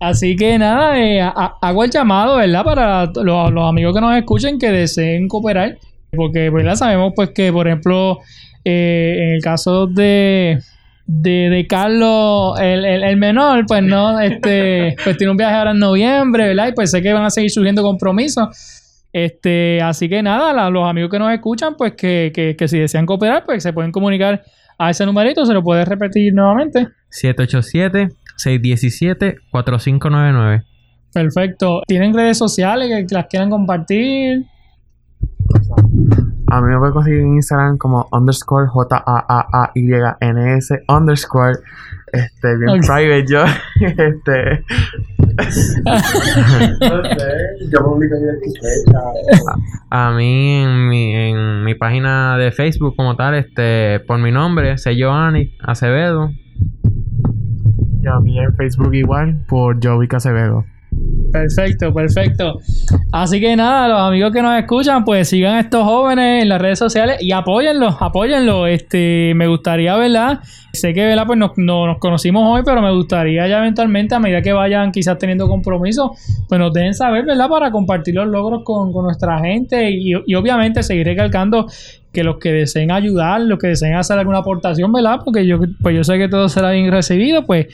Así 0.00 0.34
que 0.36 0.58
nada, 0.58 0.98
eh, 0.98 1.20
ha- 1.22 1.54
hago 1.62 1.84
el 1.84 1.90
llamado, 1.90 2.36
¿verdad? 2.36 2.64
Para 2.64 3.06
los, 3.06 3.52
los 3.52 3.68
amigos 3.68 3.94
que 3.94 4.00
nos 4.00 4.16
escuchen 4.16 4.58
que 4.58 4.70
deseen 4.70 5.28
cooperar. 5.28 5.76
Porque, 6.14 6.50
¿verdad? 6.50 6.74
Sabemos 6.74 7.12
pues 7.14 7.30
que, 7.30 7.52
por 7.52 7.66
ejemplo, 7.68 8.18
eh, 8.64 9.14
en 9.18 9.34
el 9.36 9.42
caso 9.42 9.86
de, 9.86 10.58
de, 11.06 11.50
de 11.50 11.66
Carlos, 11.66 12.58
el, 12.60 12.84
el- 12.84 13.02
el 13.04 13.16
menor, 13.16 13.64
pues 13.66 13.82
no, 13.82 14.18
este, 14.20 14.94
pues 15.04 15.16
tiene 15.16 15.30
un 15.30 15.36
viaje 15.36 15.54
ahora 15.54 15.72
en 15.72 15.78
noviembre, 15.78 16.48
¿verdad? 16.48 16.68
Y 16.68 16.72
pues 16.72 16.90
sé 16.90 17.02
que 17.02 17.12
van 17.12 17.24
a 17.24 17.30
seguir 17.30 17.50
surgiendo 17.50 17.82
compromisos. 17.82 18.48
Este, 19.12 19.80
así 19.82 20.08
que 20.08 20.22
nada, 20.22 20.52
la- 20.52 20.70
los 20.70 20.88
amigos 20.88 21.10
que 21.10 21.18
nos 21.18 21.32
escuchan, 21.32 21.74
pues 21.76 21.92
que, 21.92 22.30
que, 22.34 22.56
que 22.56 22.68
si 22.68 22.78
desean 22.78 23.04
cooperar, 23.06 23.44
pues 23.44 23.62
se 23.62 23.72
pueden 23.72 23.92
comunicar 23.92 24.42
a 24.78 24.90
ese 24.90 25.04
numerito, 25.04 25.44
se 25.44 25.52
lo 25.52 25.62
puedes 25.62 25.86
repetir 25.86 26.32
nuevamente. 26.34 26.88
787-617-4599. 29.52 30.64
Perfecto. 31.12 31.82
¿Tienen 31.86 32.14
redes 32.14 32.38
sociales 32.38 32.88
que, 32.88 33.06
que 33.06 33.14
las 33.14 33.26
quieran 33.26 33.50
compartir? 33.50 34.44
A 36.52 36.60
mí 36.60 36.68
me 36.68 36.78
puede 36.78 36.92
conseguir 36.92 37.20
en 37.20 37.36
Instagram 37.36 37.78
como 37.78 38.06
underscore 38.12 38.66
J-A-A-A-Y-N-S 38.68 39.14
underscore. 40.86 41.54
Este, 42.12 42.58
bien 42.58 42.80
private 42.82 43.24
yo. 43.26 43.44
este. 43.80 44.62
no 45.32 47.04
sé, 47.04 47.32
yo 47.72 47.82
publico 47.82 48.16
mi 48.16 48.52
fecha. 48.52 49.00
A 49.88 50.10
mí 50.12 50.62
en 50.62 50.88
mi, 50.90 51.14
en 51.14 51.64
mi 51.64 51.74
página 51.74 52.36
de 52.36 52.52
Facebook 52.52 52.96
como 52.96 53.16
tal, 53.16 53.34
este, 53.36 54.00
por 54.00 54.18
mi 54.18 54.30
nombre, 54.30 54.76
soy 54.76 54.98
Giovanni 54.98 55.56
Acevedo. 55.58 56.28
Y 58.02 58.06
a 58.06 58.20
mí 58.20 58.38
en 58.38 58.54
Facebook 58.56 58.94
igual, 58.94 59.42
por 59.48 59.82
Joey 59.82 60.06
Acevedo. 60.10 60.66
Perfecto, 61.32 61.94
perfecto. 61.94 62.58
Así 63.10 63.40
que 63.40 63.56
nada, 63.56 63.88
los 63.88 64.00
amigos 64.00 64.32
que 64.32 64.42
nos 64.42 64.58
escuchan, 64.58 65.02
pues 65.02 65.28
sigan 65.28 65.54
a 65.54 65.60
estos 65.60 65.82
jóvenes 65.82 66.42
en 66.42 66.48
las 66.50 66.60
redes 66.60 66.78
sociales 66.78 67.16
y 67.22 67.32
apóyenlos, 67.32 67.96
apóyenlos. 68.00 68.68
Este, 68.68 69.32
me 69.34 69.46
gustaría, 69.46 69.96
¿verdad? 69.96 70.40
Sé 70.74 70.92
que, 70.92 71.06
¿verdad? 71.06 71.24
Pues 71.26 71.38
no- 71.38 71.54
nos 71.56 71.98
conocimos 71.98 72.44
hoy, 72.46 72.62
pero 72.66 72.82
me 72.82 72.92
gustaría 72.94 73.48
ya 73.48 73.58
eventualmente, 73.60 74.14
a 74.14 74.18
medida 74.18 74.42
que 74.42 74.52
vayan 74.52 74.92
quizás 74.92 75.16
teniendo 75.16 75.48
compromisos, 75.48 76.10
pues 76.48 76.58
nos 76.58 76.70
dejen 76.72 76.92
saber, 76.92 77.24
¿verdad? 77.24 77.48
Para 77.48 77.70
compartir 77.70 78.14
los 78.14 78.26
logros 78.28 78.62
con, 78.62 78.92
con 78.92 79.04
nuestra 79.04 79.38
gente 79.38 79.90
y, 79.90 80.12
y 80.26 80.34
obviamente 80.34 80.82
seguir 80.82 81.06
recalcando 81.06 81.66
que 82.12 82.22
los 82.24 82.36
que 82.36 82.52
deseen 82.52 82.90
ayudar, 82.90 83.40
los 83.40 83.58
que 83.58 83.68
deseen 83.68 83.94
hacer 83.94 84.18
alguna 84.18 84.38
aportación, 84.38 84.92
¿verdad? 84.92 85.20
Porque 85.24 85.46
yo, 85.46 85.58
pues 85.80 85.96
yo 85.96 86.04
sé 86.04 86.18
que 86.18 86.28
todo 86.28 86.48
será 86.48 86.70
bien 86.70 86.90
recibido, 86.90 87.44
pues 87.44 87.66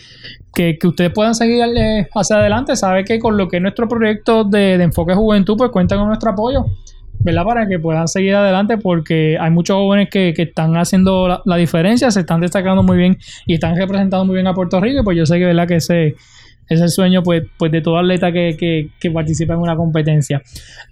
que, 0.55 0.79
que 0.79 0.87
ustedes 0.87 1.11
puedan 1.13 1.35
seguir 1.35 1.65
eh, 1.77 2.09
hacia 2.15 2.37
adelante. 2.37 2.77
Sabe 2.77 3.05
que 3.05 3.19
con 3.19 3.37
lo 3.37 3.49
que 3.49 3.57
es 3.57 3.63
nuestro 3.63 3.89
proyecto 3.89 4.45
de, 4.45 4.79
de 4.79 4.85
enfoque 4.85 5.15
juventud, 5.15 5.57
pues 5.57 5.71
cuentan 5.71 5.99
con 5.99 6.09
nuestro 6.09 6.31
apoyo, 6.31 6.67
¿verdad? 7.21 7.45
Para 7.45 7.69
que 7.69 7.79
puedan 7.79 8.07
seguir 8.07 8.37
adelante, 8.37 8.79
porque 8.79 9.37
hay 9.41 9.51
muchos 9.51 9.77
jóvenes 9.77 10.09
que, 10.11 10.33
que 10.35 10.43
están 10.43 10.77
haciendo 10.77 11.27
la, 11.27 11.43
la 11.45 11.57
diferencia, 11.57 12.11
se 12.11 12.21
están 12.21 12.41
destacando 12.41 12.83
muy 12.83 12.97
bien 12.97 13.19
y 13.47 13.55
están 13.55 13.77
representando 13.77 14.25
muy 14.25 14.35
bien 14.35 14.47
a 14.47 14.55
Puerto 14.55 14.81
Rico. 14.81 15.03
Pues 15.03 15.17
yo 15.17 15.27
sé 15.27 15.39
que, 15.39 15.47
¿verdad? 15.47 15.67
Que 15.67 15.77
Ese 15.77 16.15
es 16.69 16.81
el 16.81 16.89
sueño 16.91 17.23
pues, 17.23 17.45
pues 17.57 17.73
de 17.73 17.81
todo 17.81 17.99
atleta 17.99 18.31
que, 18.33 18.57
que, 18.59 18.91
que 19.01 19.11
participa 19.11 19.55
en 19.55 19.61
una 19.61 19.77
competencia. 19.77 20.43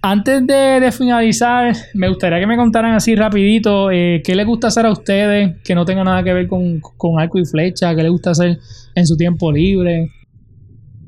Antes 0.03 0.47
de, 0.47 0.91
finalizar, 0.93 1.75
me 1.95 2.09
gustaría 2.09 2.39
que 2.39 2.47
me 2.47 2.57
contaran 2.57 2.95
así 2.95 3.15
rapidito 3.15 3.91
eh, 3.91 4.23
qué 4.25 4.35
les 4.35 4.47
gusta 4.47 4.69
hacer 4.69 4.87
a 4.87 4.91
ustedes 4.91 5.57
que 5.63 5.75
no 5.75 5.85
tenga 5.85 6.05
nada 6.05 6.23
que 6.23 6.33
ver 6.33 6.47
con, 6.47 6.81
con 6.81 7.21
arco 7.21 7.39
y 7.39 7.45
flecha, 7.45 7.95
qué 7.95 8.03
les 8.03 8.11
gusta 8.11 8.31
hacer 8.31 8.59
en 8.95 9.07
su 9.07 9.17
tiempo 9.17 9.53
libre. 9.53 10.11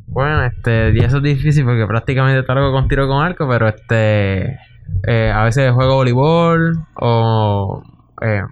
Bueno, 0.08 0.44
este, 0.44 0.92
y 0.94 0.98
eso 0.98 1.18
es 1.18 1.22
difícil 1.22 1.64
porque 1.64 1.86
prácticamente 1.86 2.42
todo 2.42 2.72
con 2.72 2.88
tiro 2.88 3.06
con 3.06 3.24
arco, 3.24 3.46
pero 3.48 3.68
este, 3.68 4.58
eh, 5.06 5.30
a 5.32 5.44
veces 5.44 5.70
juego 5.72 5.96
voleibol 5.96 6.78
o 6.94 7.82
eh, 8.22 8.42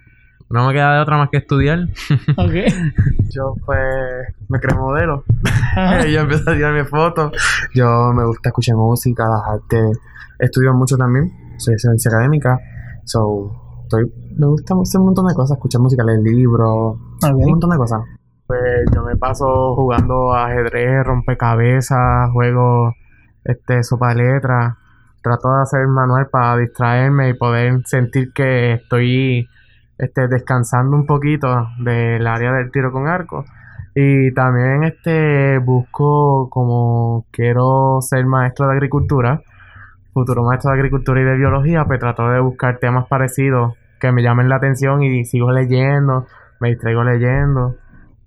no 0.49 0.67
me 0.67 0.73
queda 0.73 0.95
de 0.95 1.01
otra 1.01 1.17
más 1.17 1.31
que 1.31 1.39
estudiar. 1.39 1.81
Ok. 2.37 2.53
Yo 3.31 3.55
pues 3.65 3.79
me 4.49 4.61
creo 4.61 4.81
modelo. 4.81 5.25
Ajá. 5.45 6.07
yo 6.07 6.21
empecé 6.21 6.51
a 6.51 6.55
tirarme 6.55 6.85
fotos. 6.85 7.33
Yo 7.75 8.13
me 8.15 8.25
gusta 8.25 8.51
escuchar 8.51 8.77
música, 8.77 9.29
las 9.29 9.43
artes. 9.45 9.99
Estudio 10.39 10.73
mucho 10.75 10.97
también. 10.97 11.33
Soy 11.59 11.75
de 11.75 11.79
ciencia 11.79 12.11
académica. 12.11 12.59
So, 13.05 13.81
estoy, 13.83 14.13
me 14.37 14.47
gusta 14.47 14.75
hacer 14.81 15.01
un 15.01 15.07
montón 15.07 15.27
de 15.27 15.35
cosas. 15.35 15.57
Escuchar 15.57 15.81
música, 15.81 16.05
leer 16.05 16.21
libros. 16.21 16.97
Ok. 17.25 17.35
Un 17.35 17.51
montón 17.51 17.71
de 17.71 17.77
cosas. 17.77 18.01
Pues 18.47 18.85
yo 18.95 19.03
me 19.03 19.17
paso 19.17 19.75
jugando 19.75 20.33
ajedrez, 20.33 21.05
rompecabezas, 21.05 22.31
juego 22.33 22.95
este, 23.45 23.83
sopa 23.83 24.15
de 24.15 24.23
letras. 24.23 24.77
Trato 25.23 25.53
de 25.53 25.63
hacer 25.63 25.87
manual 25.89 26.29
para 26.31 26.57
distraerme 26.57 27.31
y 27.31 27.35
poder 27.35 27.83
sentir 27.85 28.33
que 28.33 28.75
estoy 28.75 29.49
este, 29.99 30.29
descansando 30.29 30.97
un 30.97 31.07
poquito 31.07 31.69
del 31.79 32.27
área 32.27 32.53
del 32.53 32.71
tiro 32.71 32.93
con 32.93 33.07
arco. 33.07 33.45
Y 33.95 34.33
también 34.35 34.85
este 34.85 35.59
busco 35.59 36.51
como 36.51 37.25
quiero 37.31 37.99
ser 38.03 38.27
maestro 38.27 38.67
de 38.69 38.75
agricultura, 38.75 39.41
futuro 40.13 40.45
maestro 40.45 40.71
de 40.71 40.77
agricultura 40.79 41.21
y 41.21 41.25
de 41.25 41.37
biología, 41.37 41.85
pues 41.87 42.01
trato 42.01 42.29
de 42.29 42.41
buscar 42.41 42.79
temas 42.79 43.07
parecidos 43.09 43.75
que 43.99 44.13
me 44.13 44.23
llamen 44.23 44.49
la 44.51 44.57
atención 44.57 45.03
y 45.03 45.25
sigo 45.25 45.51
leyendo, 45.51 46.27
me 46.61 46.71
distraigo 46.71 47.05
leyendo 47.05 47.77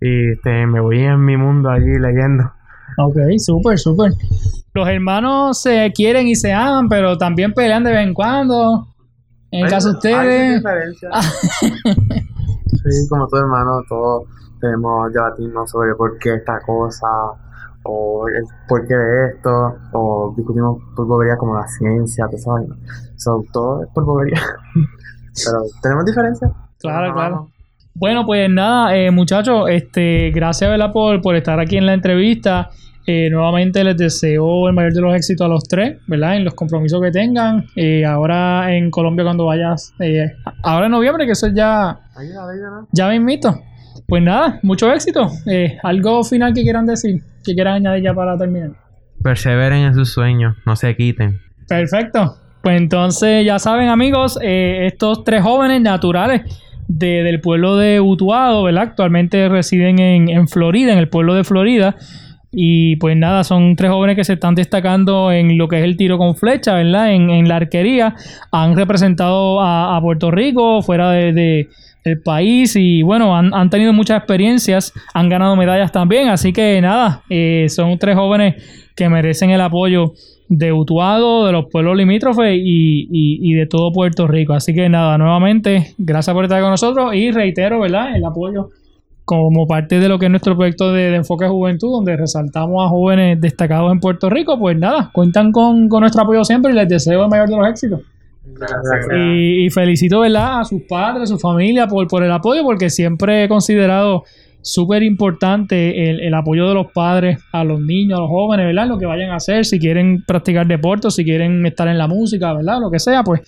y 0.01 0.31
este, 0.31 0.65
me 0.65 0.79
voy 0.79 1.01
en 1.01 1.23
mi 1.23 1.37
mundo 1.37 1.69
allí 1.69 1.99
leyendo. 1.99 2.51
Ok, 2.97 3.17
súper, 3.37 3.77
súper. 3.77 4.11
Los 4.73 4.87
hermanos 4.87 5.61
se 5.61 5.91
quieren 5.93 6.27
y 6.27 6.35
se 6.35 6.53
aman, 6.53 6.89
pero 6.89 7.17
también 7.17 7.53
pelean 7.53 7.83
de 7.83 7.91
vez 7.91 8.07
en 8.07 8.13
cuando. 8.13 8.87
En 9.51 9.65
el 9.65 9.69
caso 9.69 9.89
de 9.89 9.95
ustedes. 9.95 10.63
sí, 12.83 13.07
como 13.09 13.27
todo 13.27 13.41
hermano, 13.41 13.81
todos 13.87 14.23
tenemos 14.59 15.11
debatirnos 15.13 15.69
sobre 15.69 15.95
por 15.95 16.17
qué 16.19 16.35
esta 16.35 16.59
cosa, 16.61 17.07
o 17.83 18.27
el 18.27 18.43
por 18.67 18.87
qué 18.87 18.95
de 18.95 19.27
esto, 19.29 19.75
o 19.93 20.33
discutimos 20.35 20.77
por 20.95 21.07
bobería 21.07 21.37
como 21.37 21.55
la 21.55 21.67
ciencia, 21.67 22.25
todo 22.25 22.37
eso. 22.37 22.51
vaina. 22.51 22.75
So, 23.15 23.43
todo 23.51 23.83
es 23.83 23.89
por 23.93 24.05
bobería. 24.05 24.39
Pero 25.45 25.61
tenemos 25.81 26.05
diferencias. 26.05 26.51
Claro, 26.79 27.13
claro. 27.13 27.49
Bueno, 27.95 28.25
pues 28.25 28.49
nada, 28.49 28.95
eh, 28.95 29.11
muchachos, 29.11 29.65
este, 29.69 30.31
gracias 30.31 30.69
¿verdad? 30.69 30.91
Por, 30.91 31.21
por 31.21 31.35
estar 31.35 31.59
aquí 31.59 31.77
en 31.77 31.85
la 31.85 31.93
entrevista. 31.93 32.69
Eh, 33.11 33.27
nuevamente 33.31 33.83
les 33.83 33.97
deseo 33.97 34.67
el 34.67 34.75
mayor 34.75 34.93
de 34.93 35.01
los 35.01 35.15
éxitos 35.15 35.43
a 35.45 35.47
los 35.49 35.63
tres, 35.63 35.97
¿verdad? 36.05 36.35
En 36.37 36.43
los 36.45 36.53
compromisos 36.53 37.01
que 37.01 37.09
tengan. 37.09 37.65
Eh, 37.75 38.05
ahora 38.05 38.75
en 38.75 38.91
Colombia 38.91 39.23
cuando 39.23 39.45
vayas, 39.45 39.93
eh, 39.99 40.27
ahora 40.61 40.85
en 40.85 40.91
noviembre, 40.91 41.25
que 41.25 41.31
eso 41.31 41.47
es 41.47 41.55
ya, 41.55 41.97
ya 42.91 43.07
me 43.07 43.15
invito. 43.15 43.59
Pues 44.07 44.21
nada, 44.21 44.59
mucho 44.61 44.91
éxito. 44.93 45.27
Eh, 45.47 45.77
¿Algo 45.81 46.23
final 46.23 46.53
que 46.53 46.61
quieran 46.61 46.85
decir? 46.85 47.21
Que 47.43 47.55
quieran 47.55 47.75
añadir 47.75 48.03
ya 48.03 48.13
para 48.13 48.37
terminar. 48.37 48.71
Perseveren 49.23 49.79
en 49.85 49.93
sus 49.95 50.13
sueños, 50.13 50.55
no 50.67 50.75
se 50.75 50.95
quiten. 50.95 51.39
Perfecto. 51.67 52.35
Pues 52.61 52.77
entonces 52.77 53.43
ya 53.45 53.57
saben 53.57 53.87
amigos, 53.89 54.37
eh, 54.41 54.85
estos 54.85 55.23
tres 55.23 55.41
jóvenes 55.41 55.81
naturales 55.81 56.41
de- 56.87 57.23
del 57.23 57.39
pueblo 57.41 57.75
de 57.77 58.01
Utuado, 58.01 58.63
¿verdad? 58.63 58.83
Actualmente 58.83 59.47
residen 59.49 59.97
en, 59.99 60.29
en 60.29 60.47
Florida, 60.47 60.91
en 60.93 60.99
el 60.99 61.09
pueblo 61.09 61.33
de 61.33 61.43
Florida. 61.43 61.95
Y 62.51 62.95
pues 62.95 63.15
nada, 63.15 63.43
son 63.43 63.75
tres 63.75 63.91
jóvenes 63.91 64.15
que 64.15 64.23
se 64.23 64.33
están 64.33 64.55
destacando 64.55 65.31
en 65.31 65.57
lo 65.57 65.67
que 65.67 65.77
es 65.77 65.83
el 65.83 65.97
tiro 65.97 66.17
con 66.17 66.35
flecha, 66.35 66.73
¿verdad? 66.73 67.13
En, 67.13 67.47
la 67.47 67.57
arquería. 67.57 68.15
Han 68.51 68.75
representado 68.75 69.61
a, 69.61 69.99
Puerto 70.01 70.31
Rico 70.31 70.81
fuera 70.81 71.11
de, 71.11 71.33
de- 71.33 71.67
del 72.05 72.21
país 72.21 72.75
y 72.77 73.01
bueno, 73.03 73.35
han, 73.35 73.53
han 73.53 73.69
tenido 73.69 73.91
muchas 73.93 74.17
experiencias, 74.19 74.93
han 75.13 75.29
ganado 75.29 75.55
medallas 75.55 75.91
también. 75.91 76.29
Así 76.29 76.51
que 76.53 76.79
nada, 76.81 77.21
eh, 77.29 77.67
son 77.69 77.99
tres 77.99 78.15
jóvenes 78.15 78.55
que 78.95 79.09
merecen 79.09 79.51
el 79.51 79.61
apoyo 79.61 80.13
de 80.47 80.71
Utuado, 80.73 81.45
de 81.45 81.51
los 81.51 81.65
pueblos 81.69 81.95
limítrofes 81.97 82.57
y- 82.57 83.07
y 83.11 83.53
de 83.53 83.67
todo 83.67 83.91
Puerto 83.91 84.25
Rico. 84.27 84.53
Así 84.53 84.73
que 84.73 84.89
nada, 84.89 85.17
nuevamente, 85.19 85.93
gracias 85.99 86.33
por 86.33 86.45
estar 86.45 86.61
con 86.61 86.71
nosotros 86.71 87.13
y 87.13 87.29
reitero, 87.31 87.81
¿verdad? 87.81 88.15
El 88.15 88.25
apoyo 88.25 88.69
como 89.29 89.67
parte 89.67 89.99
de 89.99 90.09
lo 90.09 90.17
que 90.17 90.25
es 90.25 90.31
nuestro 90.31 90.57
proyecto 90.57 90.91
de, 90.91 91.11
de 91.11 91.17
enfoque 91.17 91.47
juventud, 91.47 91.91
donde 91.91 92.17
resaltamos 92.17 92.83
a 92.83 92.89
jóvenes 92.89 93.39
destacados 93.39 93.91
en 93.91 93.99
Puerto 93.99 94.27
Rico, 94.27 94.57
pues 94.57 94.75
nada, 94.75 95.11
cuentan 95.13 95.51
con, 95.51 95.87
con 95.87 95.99
nuestro 95.99 96.23
apoyo 96.23 96.43
siempre 96.43 96.71
y 96.71 96.75
les 96.75 96.89
deseo 96.89 97.25
el 97.25 97.29
mayor 97.29 97.47
de 97.47 97.55
los 97.55 97.67
éxitos. 97.67 98.01
Gracias. 98.43 99.07
Y, 99.15 99.65
y 99.65 99.69
felicito, 99.69 100.21
¿verdad? 100.21 100.61
A 100.61 100.63
sus 100.63 100.81
padres, 100.89 101.21
a 101.21 101.27
su 101.27 101.37
familia 101.37 101.85
por, 101.85 102.07
por 102.07 102.23
el 102.23 102.31
apoyo, 102.31 102.63
porque 102.63 102.89
siempre 102.89 103.43
he 103.43 103.47
considerado 103.47 104.23
súper 104.63 105.03
importante 105.03 106.09
el, 106.09 106.21
el 106.21 106.33
apoyo 106.33 106.67
de 106.67 106.73
los 106.73 106.87
padres 106.91 107.37
a 107.51 107.63
los 107.63 107.79
niños, 107.79 108.17
a 108.17 108.21
los 108.23 108.31
jóvenes, 108.31 108.65
¿verdad? 108.65 108.87
Lo 108.87 108.97
que 108.97 109.05
vayan 109.05 109.29
a 109.29 109.35
hacer, 109.35 109.63
si 109.63 109.77
quieren 109.77 110.23
practicar 110.25 110.65
deporte, 110.65 111.11
si 111.11 111.23
quieren 111.23 111.63
estar 111.67 111.87
en 111.87 111.99
la 111.99 112.07
música, 112.07 112.51
¿verdad? 112.51 112.79
Lo 112.81 112.89
que 112.89 112.97
sea, 112.97 113.23
pues 113.23 113.41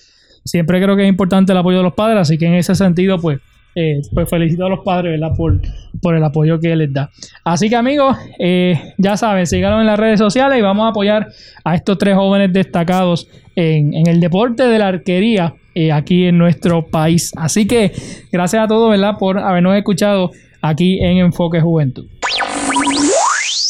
siempre 0.45 0.79
creo 0.79 0.95
que 0.95 1.05
es 1.05 1.09
importante 1.09 1.53
el 1.53 1.57
apoyo 1.57 1.77
de 1.77 1.83
los 1.85 1.93
padres, 1.95 2.19
así 2.19 2.37
que 2.37 2.45
en 2.45 2.53
ese 2.53 2.75
sentido, 2.75 3.17
pues, 3.17 3.39
eh, 3.75 4.01
pues 4.13 4.29
felicito 4.29 4.65
a 4.65 4.69
los 4.69 4.79
padres, 4.79 5.19
¿verdad? 5.19 5.35
Por, 5.35 6.15
el 6.15 6.23
apoyo 6.23 6.59
que 6.59 6.75
les 6.75 6.91
da. 6.91 7.11
Así 7.43 7.69
que 7.69 7.75
amigos, 7.75 8.17
eh, 8.39 8.93
ya 8.97 9.17
saben, 9.17 9.45
síganos 9.45 9.81
en 9.81 9.87
las 9.87 9.99
redes 9.99 10.19
sociales 10.19 10.57
y 10.57 10.61
vamos 10.61 10.85
a 10.85 10.89
apoyar 10.89 11.27
a 11.63 11.75
estos 11.75 11.97
tres 11.97 12.15
jóvenes 12.15 12.51
destacados 12.51 13.27
en, 13.55 13.93
en 13.93 14.07
el 14.07 14.19
deporte 14.19 14.63
de 14.63 14.79
la 14.79 14.87
arquería 14.87 15.53
eh, 15.73 15.91
aquí 15.91 16.25
en 16.25 16.37
nuestro 16.37 16.85
país. 16.87 17.31
Así 17.37 17.65
que 17.65 17.93
gracias 18.29 18.65
a 18.65 18.67
todos, 18.67 18.89
¿verdad? 18.89 19.15
Por 19.17 19.39
habernos 19.39 19.75
escuchado 19.77 20.31
aquí 20.61 20.99
en 20.99 21.17
Enfoque 21.17 21.61
Juventud. 21.61 22.07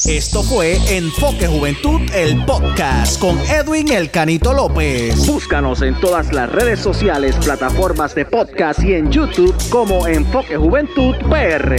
Esto 0.07 0.41
fue 0.41 0.79
Enfoque 0.89 1.45
Juventud, 1.45 2.01
el 2.15 2.43
podcast 2.45 3.19
con 3.19 3.37
Edwin 3.39 3.91
El 3.91 4.09
Canito 4.09 4.51
López. 4.51 5.27
Búscanos 5.27 5.83
en 5.83 5.93
todas 5.99 6.33
las 6.33 6.51
redes 6.51 6.79
sociales, 6.79 7.35
plataformas 7.35 8.15
de 8.15 8.25
podcast 8.25 8.81
y 8.81 8.95
en 8.95 9.11
YouTube 9.11 9.53
como 9.69 10.07
Enfoque 10.07 10.57
Juventud 10.57 11.15
PR. 11.29 11.75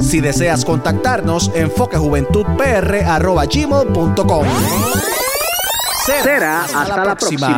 Si 0.00 0.20
deseas 0.20 0.64
contactarnos, 0.64 1.50
enfoquejuventudpr.gmail.com 1.56 4.46
Será 6.06 6.62
hasta 6.64 7.04
la 7.04 7.16
próxima. 7.16 7.56